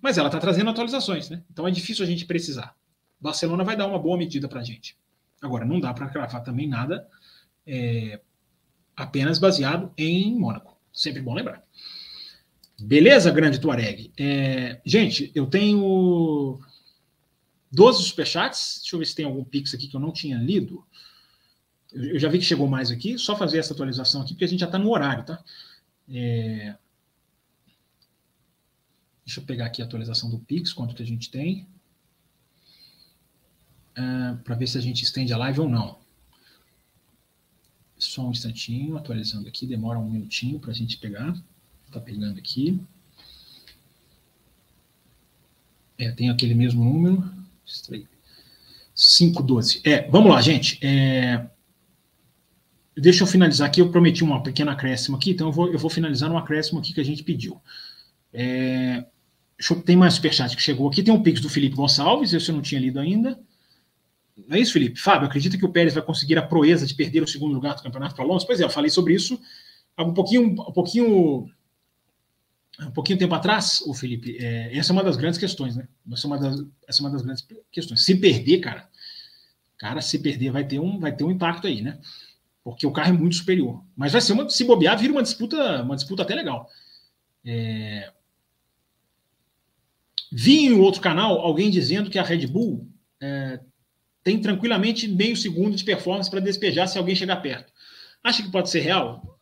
[0.00, 1.42] Mas ela está trazendo atualizações, né?
[1.50, 2.74] Então é difícil a gente precisar.
[3.20, 4.96] Barcelona vai dar uma boa medida para a gente.
[5.40, 7.08] Agora, não dá para cravar também nada
[7.66, 8.20] é,
[8.96, 10.76] apenas baseado em Mônaco.
[10.92, 11.62] Sempre bom lembrar.
[12.80, 14.12] Beleza, grande Tuareg?
[14.18, 16.58] É, gente, eu tenho
[17.70, 18.78] 12 superchats.
[18.80, 20.84] Deixa eu ver se tem algum pix aqui que eu não tinha lido.
[21.92, 23.18] Eu já vi que chegou mais aqui.
[23.18, 25.42] Só fazer essa atualização aqui, porque a gente já está no horário, tá?
[26.08, 26.76] É...
[29.24, 31.66] Deixa eu pegar aqui a atualização do Pix, quanto que a gente tem.
[33.98, 35.98] Uh, para ver se a gente estende a live ou não.
[37.98, 41.34] Só um instantinho, atualizando aqui, demora um minutinho para a gente pegar.
[41.86, 42.78] Está pegando aqui.
[45.98, 47.24] É, tem aquele mesmo número.
[48.94, 49.80] 512.
[49.84, 50.78] É, vamos lá, gente.
[50.82, 51.46] É,
[52.96, 53.80] deixa eu finalizar aqui.
[53.80, 56.92] Eu prometi uma pequena acréscimo aqui, então eu vou, eu vou finalizar um acréscimo aqui
[56.92, 57.60] que a gente pediu.
[58.32, 59.04] É,
[59.70, 61.02] eu, tem mais superchat que chegou aqui.
[61.02, 63.38] Tem um pix do Felipe Gonçalves, esse eu não tinha lido ainda.
[64.36, 65.00] Não é isso, Felipe?
[65.00, 67.82] Fábio, acredita que o Pérez vai conseguir a proeza de perder o segundo lugar do
[67.82, 68.46] campeonato para Alonso?
[68.46, 69.40] Pois é, eu falei sobre isso
[69.96, 71.50] há um pouquinho, um pouquinho,
[72.80, 74.36] um pouquinho tempo atrás, o Felipe.
[74.38, 75.88] É, essa é uma das grandes questões, né?
[76.12, 78.04] Essa é uma das, essa é uma das grandes questões.
[78.04, 78.88] Se perder, cara,
[79.78, 81.98] cara, se perder vai ter um, vai ter um impacto aí, né?
[82.62, 83.82] Porque o carro é muito superior.
[83.96, 86.68] Mas vai ser uma, se bobear, vira uma disputa, uma disputa até legal.
[87.44, 88.12] É...
[90.32, 92.90] Vi em outro canal alguém dizendo que a Red Bull
[93.20, 93.60] é,
[94.26, 97.72] tem tranquilamente meio segundo de performance para despejar se alguém chegar perto.
[98.24, 99.38] Acha que pode ser real?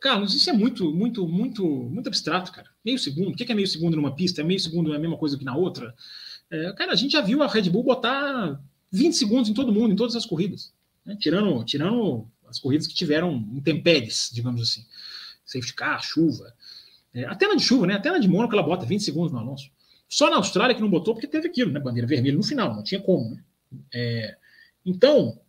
[0.00, 2.66] Carlos, isso é muito, muito, muito, muito abstrato, cara.
[2.82, 3.28] Meio segundo.
[3.28, 4.40] O que é meio segundo numa pista?
[4.40, 5.94] É meio segundo é a mesma coisa que na outra?
[6.50, 8.58] É, cara, a gente já viu a Red Bull botar
[8.90, 10.72] 20 segundos em todo mundo, em todas as corridas.
[11.04, 11.14] Né?
[11.20, 14.82] Tirando, tirando as corridas que tiveram intempéries, digamos assim.
[15.44, 16.54] Safety car, chuva.
[17.12, 17.96] É, até na de chuva, né?
[17.96, 19.70] Até na de Mônaco ela bota 20 segundos no Alonso.
[20.08, 21.78] Só na Austrália que não botou porque teve aquilo, né?
[21.78, 23.44] Bandeira vermelha no final, não tinha como, né?
[23.92, 24.36] É,
[24.84, 25.40] então,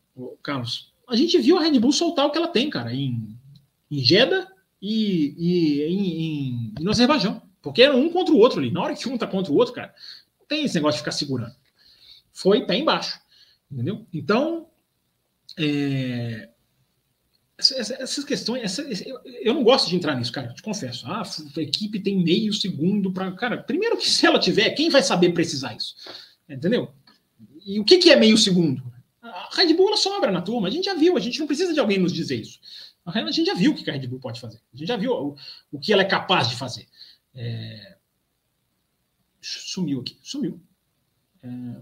[0.43, 3.35] Carlos, a gente viu a Red Bull soltar o que ela tem, cara, em,
[3.89, 4.48] em Jeddah
[4.81, 7.41] e, e em, em, no Azerbaijão.
[7.61, 8.72] Porque era um contra o outro ali.
[8.72, 9.93] Na hora que um tá contra o outro, cara,
[10.48, 11.56] tem esse negócio de ficar segurando.
[12.31, 13.19] Foi pé embaixo.
[13.72, 14.06] Entendeu?
[14.11, 14.68] Então,
[15.57, 16.49] é,
[17.57, 18.81] essas questões, essa,
[19.41, 21.06] eu não gosto de entrar nisso, cara, te confesso.
[21.07, 23.31] Ah, a equipe tem meio segundo para.
[23.34, 25.95] Cara, primeiro que se ela tiver, quem vai saber precisar isso?
[26.49, 26.91] Entendeu?
[27.63, 28.83] E o que, que é meio segundo?
[29.21, 31.79] A Red Bull sobra na turma, a gente já viu, a gente não precisa de
[31.79, 32.59] alguém nos dizer isso.
[33.05, 35.11] A gente já viu o que a Red Bull pode fazer, a gente já viu
[35.11, 35.35] o,
[35.71, 36.88] o que ela é capaz de fazer.
[37.33, 37.97] É...
[39.39, 40.61] Sumiu aqui, sumiu.
[41.43, 41.81] É...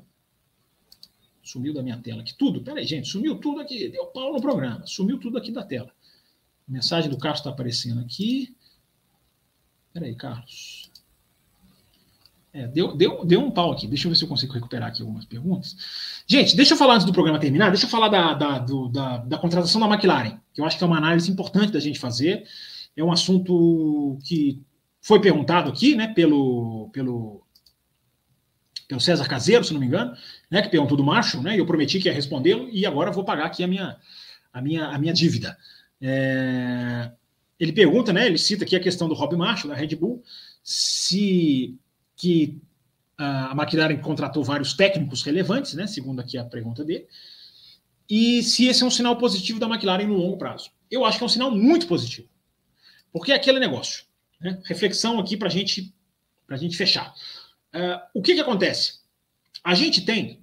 [1.44, 2.38] Sumiu da minha tela aqui.
[2.38, 3.90] Tudo, peraí, gente, sumiu tudo aqui.
[3.90, 5.92] Deu pau no programa, sumiu tudo aqui da tela.
[6.68, 8.56] A mensagem do Carlos está aparecendo aqui.
[9.92, 10.89] Peraí, Carlos.
[12.52, 13.88] É, deu, deu, deu um pau aqui.
[13.88, 15.76] Deixa eu ver se eu consigo recuperar aqui algumas perguntas.
[16.26, 19.18] Gente, deixa eu falar antes do programa terminar, deixa eu falar da, da, do, da,
[19.18, 22.44] da contratação da McLaren, que eu acho que é uma análise importante da gente fazer.
[22.98, 24.62] É um assunto que
[25.02, 27.42] foi perguntado aqui, né, pelo, pelo,
[28.88, 30.14] pelo César Caseiro, se não me engano,
[30.52, 33.24] né, que perguntou do Marshall, né, e eu prometi que ia respondê-lo, e agora vou
[33.24, 33.98] pagar aqui a minha,
[34.52, 35.58] a minha, a minha dívida.
[36.02, 37.12] É,
[37.60, 40.22] ele pergunta, né, ele cita aqui a questão do Rob Marshall, da Red Bull,
[40.64, 41.78] se
[42.20, 42.62] que
[43.18, 47.08] a McLaren contratou vários técnicos relevantes, né, segundo aqui a pergunta dele,
[48.10, 50.70] e se esse é um sinal positivo da McLaren no longo prazo.
[50.92, 52.28] Eu acho que é um sinal muito positivo,
[53.12, 54.04] porque é aquele negócio.
[54.40, 54.60] Né?
[54.66, 55.94] Reflexão aqui para gente,
[56.50, 57.14] a gente fechar.
[57.74, 59.00] Uh, o que, que acontece?
[59.64, 60.42] A gente tem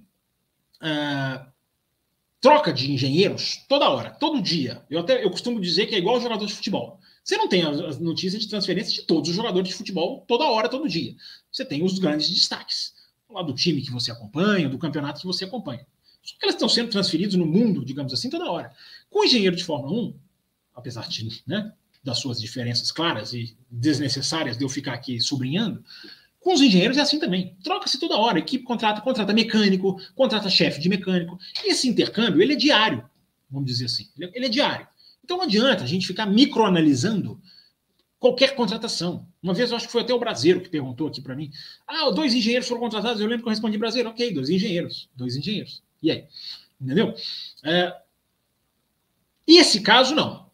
[0.81, 1.45] uh,
[2.41, 4.83] troca de engenheiros toda hora, todo dia.
[4.89, 6.99] Eu até eu costumo dizer que é igual jogador de futebol.
[7.27, 10.69] Você não tem as notícias de transferência de todos os jogadores de futebol toda hora,
[10.69, 11.13] todo dia.
[11.51, 12.93] Você tem os grandes destaques.
[13.29, 15.85] Lá do time que você acompanha, do campeonato que você acompanha.
[16.23, 18.71] Só que eles estão sendo transferidos no mundo, digamos assim, toda hora.
[19.09, 20.15] Com o engenheiro de Fórmula 1,
[20.73, 25.83] apesar de, né, das suas diferenças claras e desnecessárias de eu ficar aqui sublinhando,
[26.39, 27.57] com os engenheiros é assim também.
[27.61, 28.39] Troca-se toda hora.
[28.39, 31.37] Equipe contrata, contrata mecânico, contrata chefe de mecânico.
[31.65, 33.03] Esse intercâmbio, ele é diário,
[33.51, 34.07] vamos dizer assim.
[34.15, 34.87] Ele é, ele é diário.
[35.27, 37.37] Então não adianta a gente ficar microanalisando
[38.17, 39.27] qualquer contratação.
[39.43, 41.51] Uma vez eu acho que foi até o Brasileiro que perguntou aqui para mim:
[41.85, 43.19] ah, dois engenheiros foram contratados.
[43.19, 45.83] Eu lembro que eu respondi Brasileiro, ok, dois engenheiros, dois engenheiros.
[46.01, 46.25] E aí?
[46.79, 47.13] Entendeu?
[47.61, 47.93] É...
[49.45, 50.49] E esse caso não.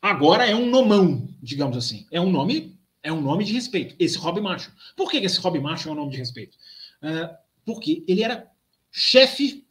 [0.00, 2.06] Agora é um nomão, digamos assim.
[2.12, 3.96] É um nome, é um nome de respeito.
[3.98, 4.72] Esse Rob Marshall.
[4.94, 6.56] Por que esse Rob Marshall é um nome de respeito?
[7.02, 7.36] É...
[7.64, 8.48] Porque ele era
[8.92, 9.66] chefe,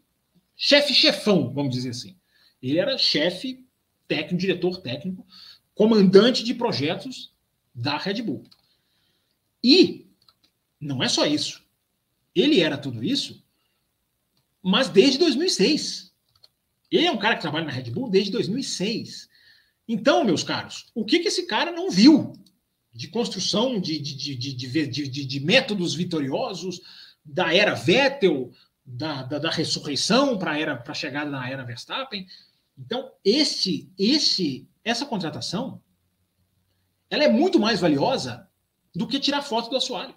[0.57, 2.17] chefe chefão, vamos dizer assim.
[2.61, 3.65] Ele era chefe
[4.07, 5.25] técnico, diretor técnico,
[5.73, 7.33] comandante de projetos
[7.73, 8.43] da Red Bull.
[9.63, 10.07] E
[10.79, 11.63] não é só isso.
[12.33, 13.43] Ele era tudo isso,
[14.61, 16.13] mas desde 2006.
[16.89, 19.27] Ele é um cara que trabalha na Red Bull desde 2006.
[19.87, 22.33] Então, meus caros, o que, que esse cara não viu
[22.93, 26.81] de construção de, de, de, de, métodos vitoriosos
[27.23, 28.51] da era Vettel,
[28.85, 32.27] da, da, da ressurreição para a chegada na era Verstappen?
[32.77, 35.81] Então, esse, esse, essa contratação,
[37.09, 38.47] ela é muito mais valiosa
[38.95, 40.15] do que tirar foto do assoalho.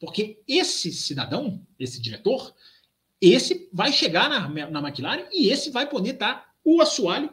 [0.00, 2.54] Porque esse cidadão, esse diretor,
[3.20, 7.30] esse vai chegar na, na McLaren e esse vai poder dar o assoalho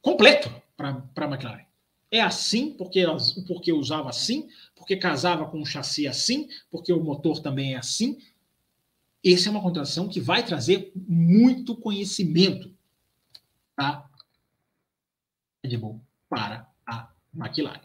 [0.00, 1.66] completo para a McLaren.
[2.10, 3.04] É assim, porque,
[3.46, 8.18] porque usava assim, porque casava com um chassi assim, porque o motor também é assim.
[9.24, 12.74] Essa é uma contratação que vai trazer muito conhecimento
[13.80, 14.04] a
[15.64, 17.80] Red Bull para a McLaren.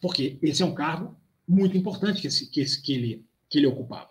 [0.00, 3.66] Porque esse é um cargo muito importante que, esse, que, esse, que, ele, que ele
[3.66, 4.10] ocupava.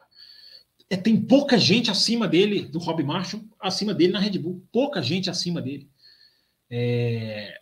[0.90, 4.66] É, tem pouca gente acima dele, do Rob Marshall, acima dele na Red Bull.
[4.72, 5.90] Pouca gente acima dele.
[6.70, 7.62] É...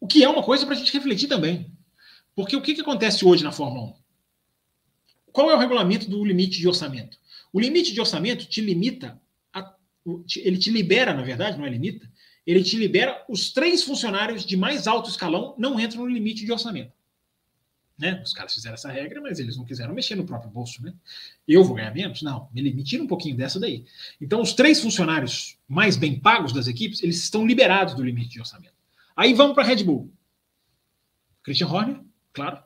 [0.00, 1.70] O que é uma coisa para a gente refletir também.
[2.34, 3.94] Porque o que, que acontece hoje na Fórmula 1?
[5.32, 7.18] Qual é o regulamento do limite de orçamento?
[7.52, 9.20] O limite de orçamento te limita
[10.36, 12.10] ele te libera, na verdade, não é limita,
[12.46, 16.52] ele te libera os três funcionários de mais alto escalão não entram no limite de
[16.52, 16.92] orçamento.
[17.96, 18.20] Né?
[18.24, 20.82] Os caras fizeram essa regra, mas eles não quiseram mexer no próprio bolso.
[20.82, 20.92] Né?
[21.46, 22.20] Eu vou ganhar menos?
[22.22, 23.84] Não, me tira um pouquinho dessa daí.
[24.20, 28.40] Então, os três funcionários mais bem pagos das equipes, eles estão liberados do limite de
[28.40, 28.74] orçamento.
[29.16, 30.12] Aí vamos para a Red Bull.
[31.44, 32.00] Christian Horner,
[32.32, 32.60] claro.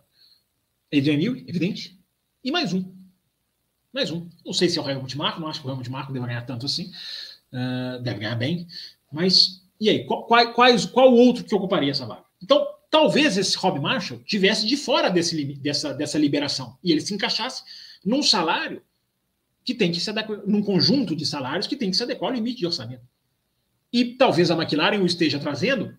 [0.93, 2.01] Adrian Newey, evidente.
[2.43, 2.96] E mais um.
[3.97, 4.29] Mais um.
[4.45, 6.43] Não sei se é o Helmut Marko, não acho que o Helmut Marko deve ganhar
[6.43, 6.93] tanto assim.
[7.51, 8.67] Uh, deve ganhar bem.
[9.11, 10.05] Mas, e aí?
[10.05, 12.23] Qual, quais, qual outro que ocuparia essa vaga?
[12.43, 17.15] Então, talvez esse Rob Marshall tivesse de fora desse, dessa, dessa liberação e ele se
[17.15, 17.63] encaixasse
[18.05, 18.83] num salário
[19.65, 22.37] que tem que se adequar, num conjunto de salários que tem que se adequar ao
[22.37, 23.09] limite de orçamento.
[23.91, 25.97] E talvez a McLaren o esteja trazendo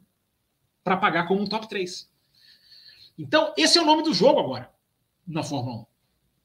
[0.83, 2.07] para pagar como um top 3.
[3.17, 4.69] Então, esse é o nome do jogo agora.
[5.27, 5.96] na Fórmula 1.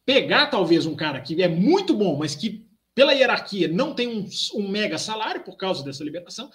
[0.04, 4.28] Pegar talvez um cara que é muito bom, mas que pela hierarquia não tem um,
[4.54, 6.50] um mega salário por causa dessa liberação,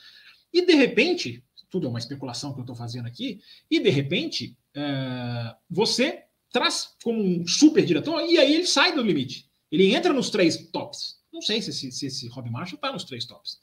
[0.54, 4.58] e de repente, tudo é uma especulação que eu estou fazendo aqui, e de repente
[4.76, 9.50] é, você traz como um super diretor e aí ele sai do limite.
[9.72, 11.20] Ele entra nos três tops.
[11.32, 13.60] Não sei se esse, se esse Rob Marshall está nos três tops.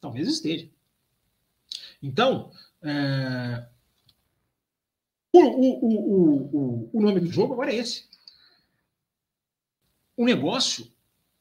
[0.00, 0.68] Talvez esteja.
[2.02, 2.50] Então,
[2.82, 3.66] é,
[5.32, 8.04] o, o, o, o, nome do jogo agora é esse.
[10.16, 10.90] O negócio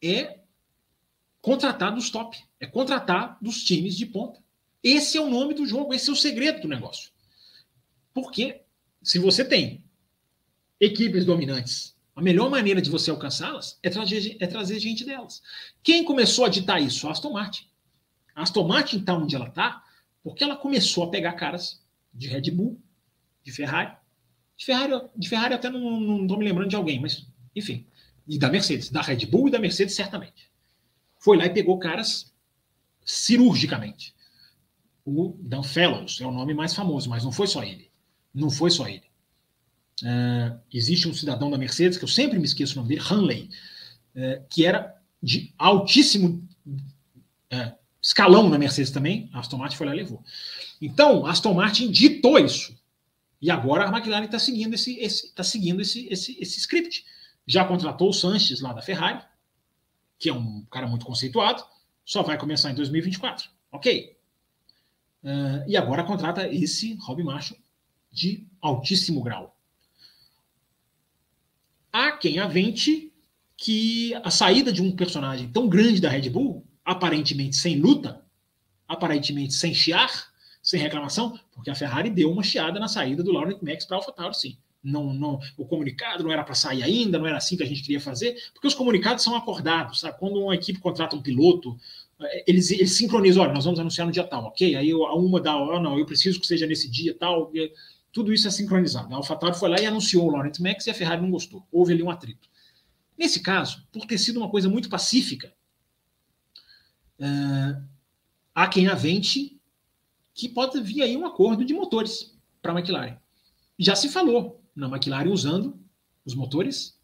[0.01, 0.39] é
[1.41, 4.41] contratar dos top, é contratar dos times de ponta.
[4.83, 7.11] Esse é o nome do jogo, esse é o segredo do negócio.
[8.13, 8.61] Porque
[9.01, 9.83] se você tem
[10.79, 15.41] equipes dominantes, a melhor maneira de você alcançá-las é trazer, é trazer gente delas.
[15.83, 17.07] Quem começou a ditar isso?
[17.07, 17.65] A Aston Martin.
[18.35, 19.83] A Aston Martin está onde ela está
[20.23, 21.81] porque ela começou a pegar caras
[22.13, 22.79] de Red Bull,
[23.43, 23.95] de Ferrari.
[24.55, 27.25] De Ferrari, de Ferrari até não estou me lembrando de alguém, mas
[27.55, 27.85] enfim.
[28.31, 30.49] E da Mercedes, da Red Bull e da Mercedes, certamente.
[31.19, 32.33] Foi lá e pegou caras
[33.03, 34.15] cirurgicamente.
[35.03, 37.91] O Dan Fellows é o nome mais famoso, mas não foi só ele.
[38.33, 39.03] Não foi só ele.
[40.01, 43.49] Uh, existe um cidadão da Mercedes, que eu sempre me esqueço o nome dele, Hanley,
[44.15, 49.29] uh, que era de altíssimo uh, escalão na Mercedes também.
[49.33, 50.23] A Aston Martin foi lá e levou.
[50.81, 52.79] Então, a Aston Martin ditou isso.
[53.41, 57.03] E agora a McLaren está seguindo esse, esse, tá seguindo esse, esse, esse script.
[57.45, 59.23] Já contratou o Sanches lá da Ferrari,
[60.19, 61.63] que é um cara muito conceituado,
[62.05, 63.49] só vai começar em 2024.
[63.71, 64.17] Ok.
[65.23, 67.59] Uh, e agora contrata esse Rob Marshall
[68.11, 69.55] de altíssimo grau.
[71.91, 73.11] Há quem avente
[73.57, 78.25] que a saída de um personagem tão grande da Red Bull, aparentemente sem luta,
[78.87, 80.31] aparentemente sem chiar,
[80.61, 84.35] sem reclamação, porque a Ferrari deu uma chiada na saída do Laurent Max para AlphaTauri,
[84.35, 84.57] sim.
[84.83, 87.83] Não, não, o comunicado não era para sair ainda, não era assim que a gente
[87.83, 90.17] queria fazer, porque os comunicados são acordados, sabe?
[90.17, 91.77] Quando uma equipe contrata um piloto,
[92.19, 94.75] eh, eles, eles sincronizam, olha, nós vamos anunciar no dia tal, ok?
[94.75, 97.51] Aí a uma dá, oh, não, eu preciso que seja nesse dia tal,
[98.11, 99.13] tudo isso é sincronizado.
[99.13, 101.65] A AlphaTauri foi lá e anunciou o Laurent Max e a Ferrari não gostou.
[101.71, 102.49] Houve ali um atrito.
[103.17, 105.53] Nesse caso, por ter sido uma coisa muito pacífica,
[107.19, 107.83] uh,
[108.53, 109.59] há quem avente
[110.33, 113.17] que pode vir aí um acordo de motores para a McLaren.
[113.77, 115.79] Já se falou na McLaren usando
[116.25, 116.99] os motores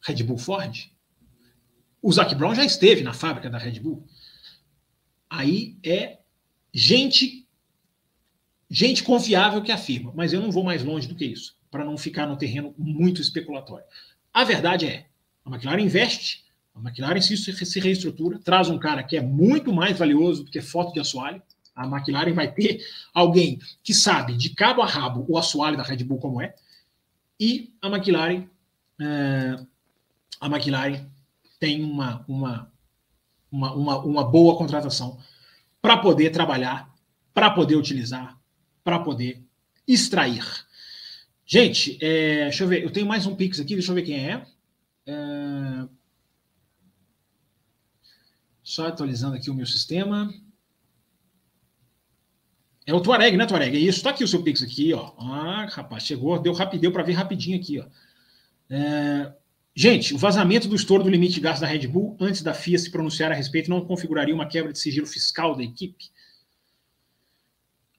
[0.00, 0.90] Red Bull Ford.
[2.00, 4.06] O Zac Brown já esteve na fábrica da Red Bull.
[5.28, 6.18] Aí é
[6.72, 7.46] gente
[8.68, 11.96] gente confiável que afirma, mas eu não vou mais longe do que isso, para não
[11.96, 13.86] ficar no terreno muito especulatório.
[14.34, 15.06] A verdade é,
[15.44, 16.44] a McLaren investe,
[16.74, 20.60] a McLaren se, se reestrutura, traz um cara que é muito mais valioso do que
[20.60, 21.40] foto de assoalho,
[21.74, 22.80] a McLaren vai ter
[23.12, 26.54] alguém que sabe de cabo a rabo o assoalho da Red Bull como é.
[27.38, 28.48] E a McLaren,
[29.00, 29.66] é,
[30.40, 31.06] a McLaren
[31.58, 32.72] tem uma, uma,
[33.50, 35.18] uma, uma, uma boa contratação
[35.80, 36.94] para poder trabalhar,
[37.32, 38.38] para poder utilizar,
[38.82, 39.44] para poder
[39.86, 40.44] extrair.
[41.44, 44.30] Gente, é, deixa eu ver, eu tenho mais um Pix aqui, deixa eu ver quem
[44.30, 44.46] é.
[45.06, 45.88] é...
[48.62, 50.34] Só atualizando aqui o meu sistema.
[52.86, 53.76] É o Tuareg, né, Tuareg?
[53.76, 54.02] É isso.
[54.02, 55.12] Tá aqui o seu Pix aqui, ó.
[55.18, 57.86] Ah, rapaz, chegou, deu rapidinho para ver rapidinho aqui, ó.
[58.70, 59.32] É...
[59.74, 62.78] Gente, o vazamento do estouro do limite de gás da Red Bull antes da FIA
[62.78, 66.10] se pronunciar a respeito não configuraria uma quebra de sigilo fiscal da equipe?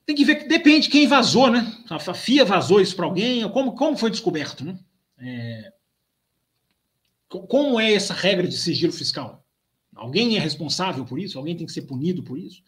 [0.04, 1.70] Tem que ver, depende quem vazou, né?
[1.88, 4.76] A FIA vazou isso para alguém, como, como foi descoberto, né?
[5.18, 5.72] É...
[7.28, 9.44] Como é essa regra de sigilo fiscal?
[9.94, 11.38] Alguém é responsável por isso?
[11.38, 12.62] Alguém tem que ser punido por isso?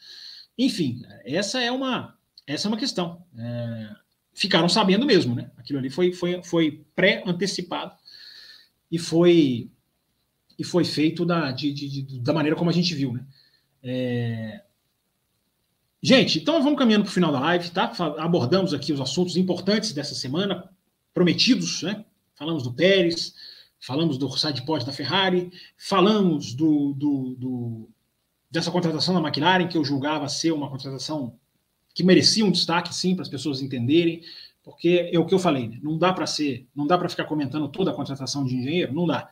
[0.62, 2.14] Enfim, essa é uma,
[2.46, 3.24] essa é uma questão.
[3.34, 3.96] É,
[4.34, 5.50] ficaram sabendo mesmo, né?
[5.56, 7.94] Aquilo ali foi, foi, foi pré-antecipado
[8.92, 9.70] e foi
[10.58, 13.24] e foi feito da, de, de, da maneira como a gente viu, né?
[13.82, 14.62] É...
[16.02, 17.90] Gente, então vamos caminhando para o final da live, tá?
[18.18, 20.70] Abordamos aqui os assuntos importantes dessa semana,
[21.14, 22.04] prometidos, né?
[22.34, 23.34] Falamos do Pérez,
[23.78, 27.90] falamos do sidepod da Ferrari, falamos do, do, do
[28.50, 31.38] dessa contratação da McLaren, que eu julgava ser uma contratação
[31.94, 34.22] que merecia um destaque, sim, para as pessoas entenderem,
[34.62, 35.78] porque é o que eu falei, né?
[35.82, 39.06] não dá para ser, não dá para ficar comentando toda a contratação de engenheiro, não
[39.06, 39.28] dá.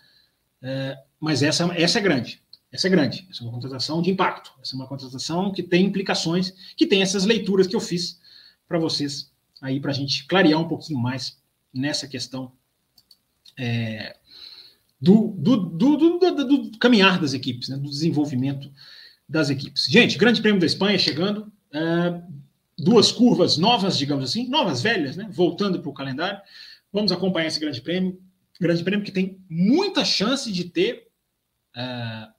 [0.62, 2.42] É, mas essa, essa é grande,
[2.72, 5.84] essa é grande, essa é uma contratação de impacto, essa é uma contratação que tem
[5.84, 8.20] implicações, que tem essas leituras que eu fiz
[8.66, 9.30] para vocês
[9.60, 11.38] aí para a gente clarear um pouquinho mais
[11.72, 12.52] nessa questão
[13.56, 14.16] é,
[15.00, 18.70] do, do, do, do, caminhar das equipes, né, do desenvolvimento
[19.28, 19.84] das equipes.
[19.84, 22.22] Gente, Grande Prêmio da Espanha chegando, uh,
[22.78, 25.28] duas curvas novas, digamos assim, novas velhas, né?
[25.30, 26.40] Voltando para o calendário.
[26.92, 28.18] Vamos acompanhar esse Grande Prêmio.
[28.60, 31.08] Grande Prêmio que tem muita chance de ter
[31.76, 32.32] uh,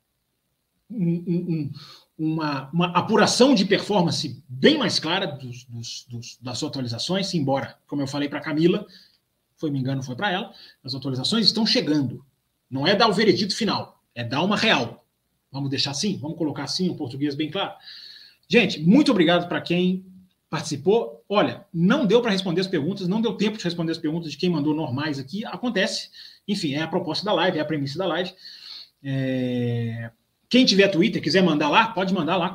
[0.89, 1.71] um, um,
[2.17, 8.01] uma, uma, apuração de performance bem mais clara dos, dos, dos, das atualizações, embora, como
[8.01, 8.85] eu falei para Camila,
[9.55, 10.53] foi me engano, foi para ela,
[10.83, 12.25] as atualizações estão chegando.
[12.69, 15.05] Não é dar o veredito final, é dar uma real.
[15.51, 16.17] Vamos deixar assim?
[16.17, 17.73] Vamos colocar assim, um português bem claro?
[18.47, 20.05] Gente, muito obrigado para quem
[20.49, 21.23] participou.
[21.29, 24.37] Olha, não deu para responder as perguntas, não deu tempo de responder as perguntas de
[24.37, 25.45] quem mandou normais aqui.
[25.45, 26.09] Acontece.
[26.47, 28.33] Enfim, é a proposta da live, é a premissa da live.
[29.03, 30.11] É...
[30.49, 32.49] Quem tiver Twitter, quiser mandar lá, pode mandar lá,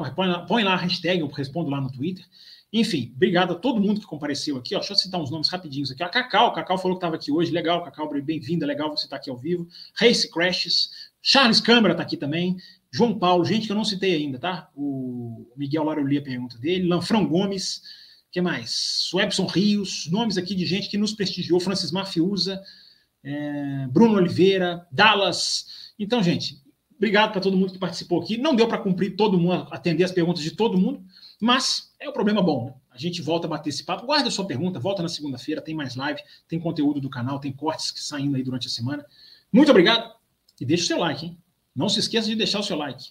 [0.48, 2.24] põe lá, a hashtag, eu respondo lá no Twitter.
[2.72, 4.74] Enfim, obrigado a todo mundo que compareceu aqui.
[4.74, 6.02] Ó, deixa eu citar uns nomes rapidinhos aqui.
[6.02, 7.52] A Cacau, Cacau falou que estava aqui hoje.
[7.52, 9.68] Legal, Cacau, bem-vinda, legal você estar tá aqui ao vivo.
[9.94, 10.90] Race Crashes,
[11.22, 12.56] Charles Câmara está aqui também.
[12.94, 14.70] João Paulo, gente que eu não citei ainda, tá?
[14.72, 16.86] O Miguel Laroli, a pergunta dele.
[16.86, 17.82] Lanfrão Gomes,
[18.30, 18.70] que mais?
[19.10, 21.58] Swebson Rios, nomes aqui de gente que nos prestigiou.
[21.58, 22.62] Francis Mafiusa,
[23.24, 25.92] é, Bruno Oliveira, Dallas.
[25.98, 26.62] Então, gente,
[26.96, 28.38] obrigado para todo mundo que participou aqui.
[28.38, 31.02] Não deu para cumprir todo mundo, atender as perguntas de todo mundo,
[31.40, 32.74] mas é um problema bom, né?
[32.92, 34.06] A gente volta a bater esse papo.
[34.06, 37.50] Guarda a sua pergunta, volta na segunda-feira, tem mais live, tem conteúdo do canal, tem
[37.50, 39.04] cortes que saindo aí durante a semana.
[39.52, 40.14] Muito obrigado
[40.60, 41.38] e deixa o seu like, hein?
[41.76, 43.06] Não se esqueça de deixar o seu like.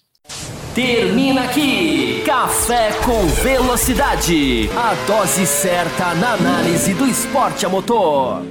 [0.74, 8.42] Termina aqui Café com Velocidade, a dose certa na análise do esporte a motor.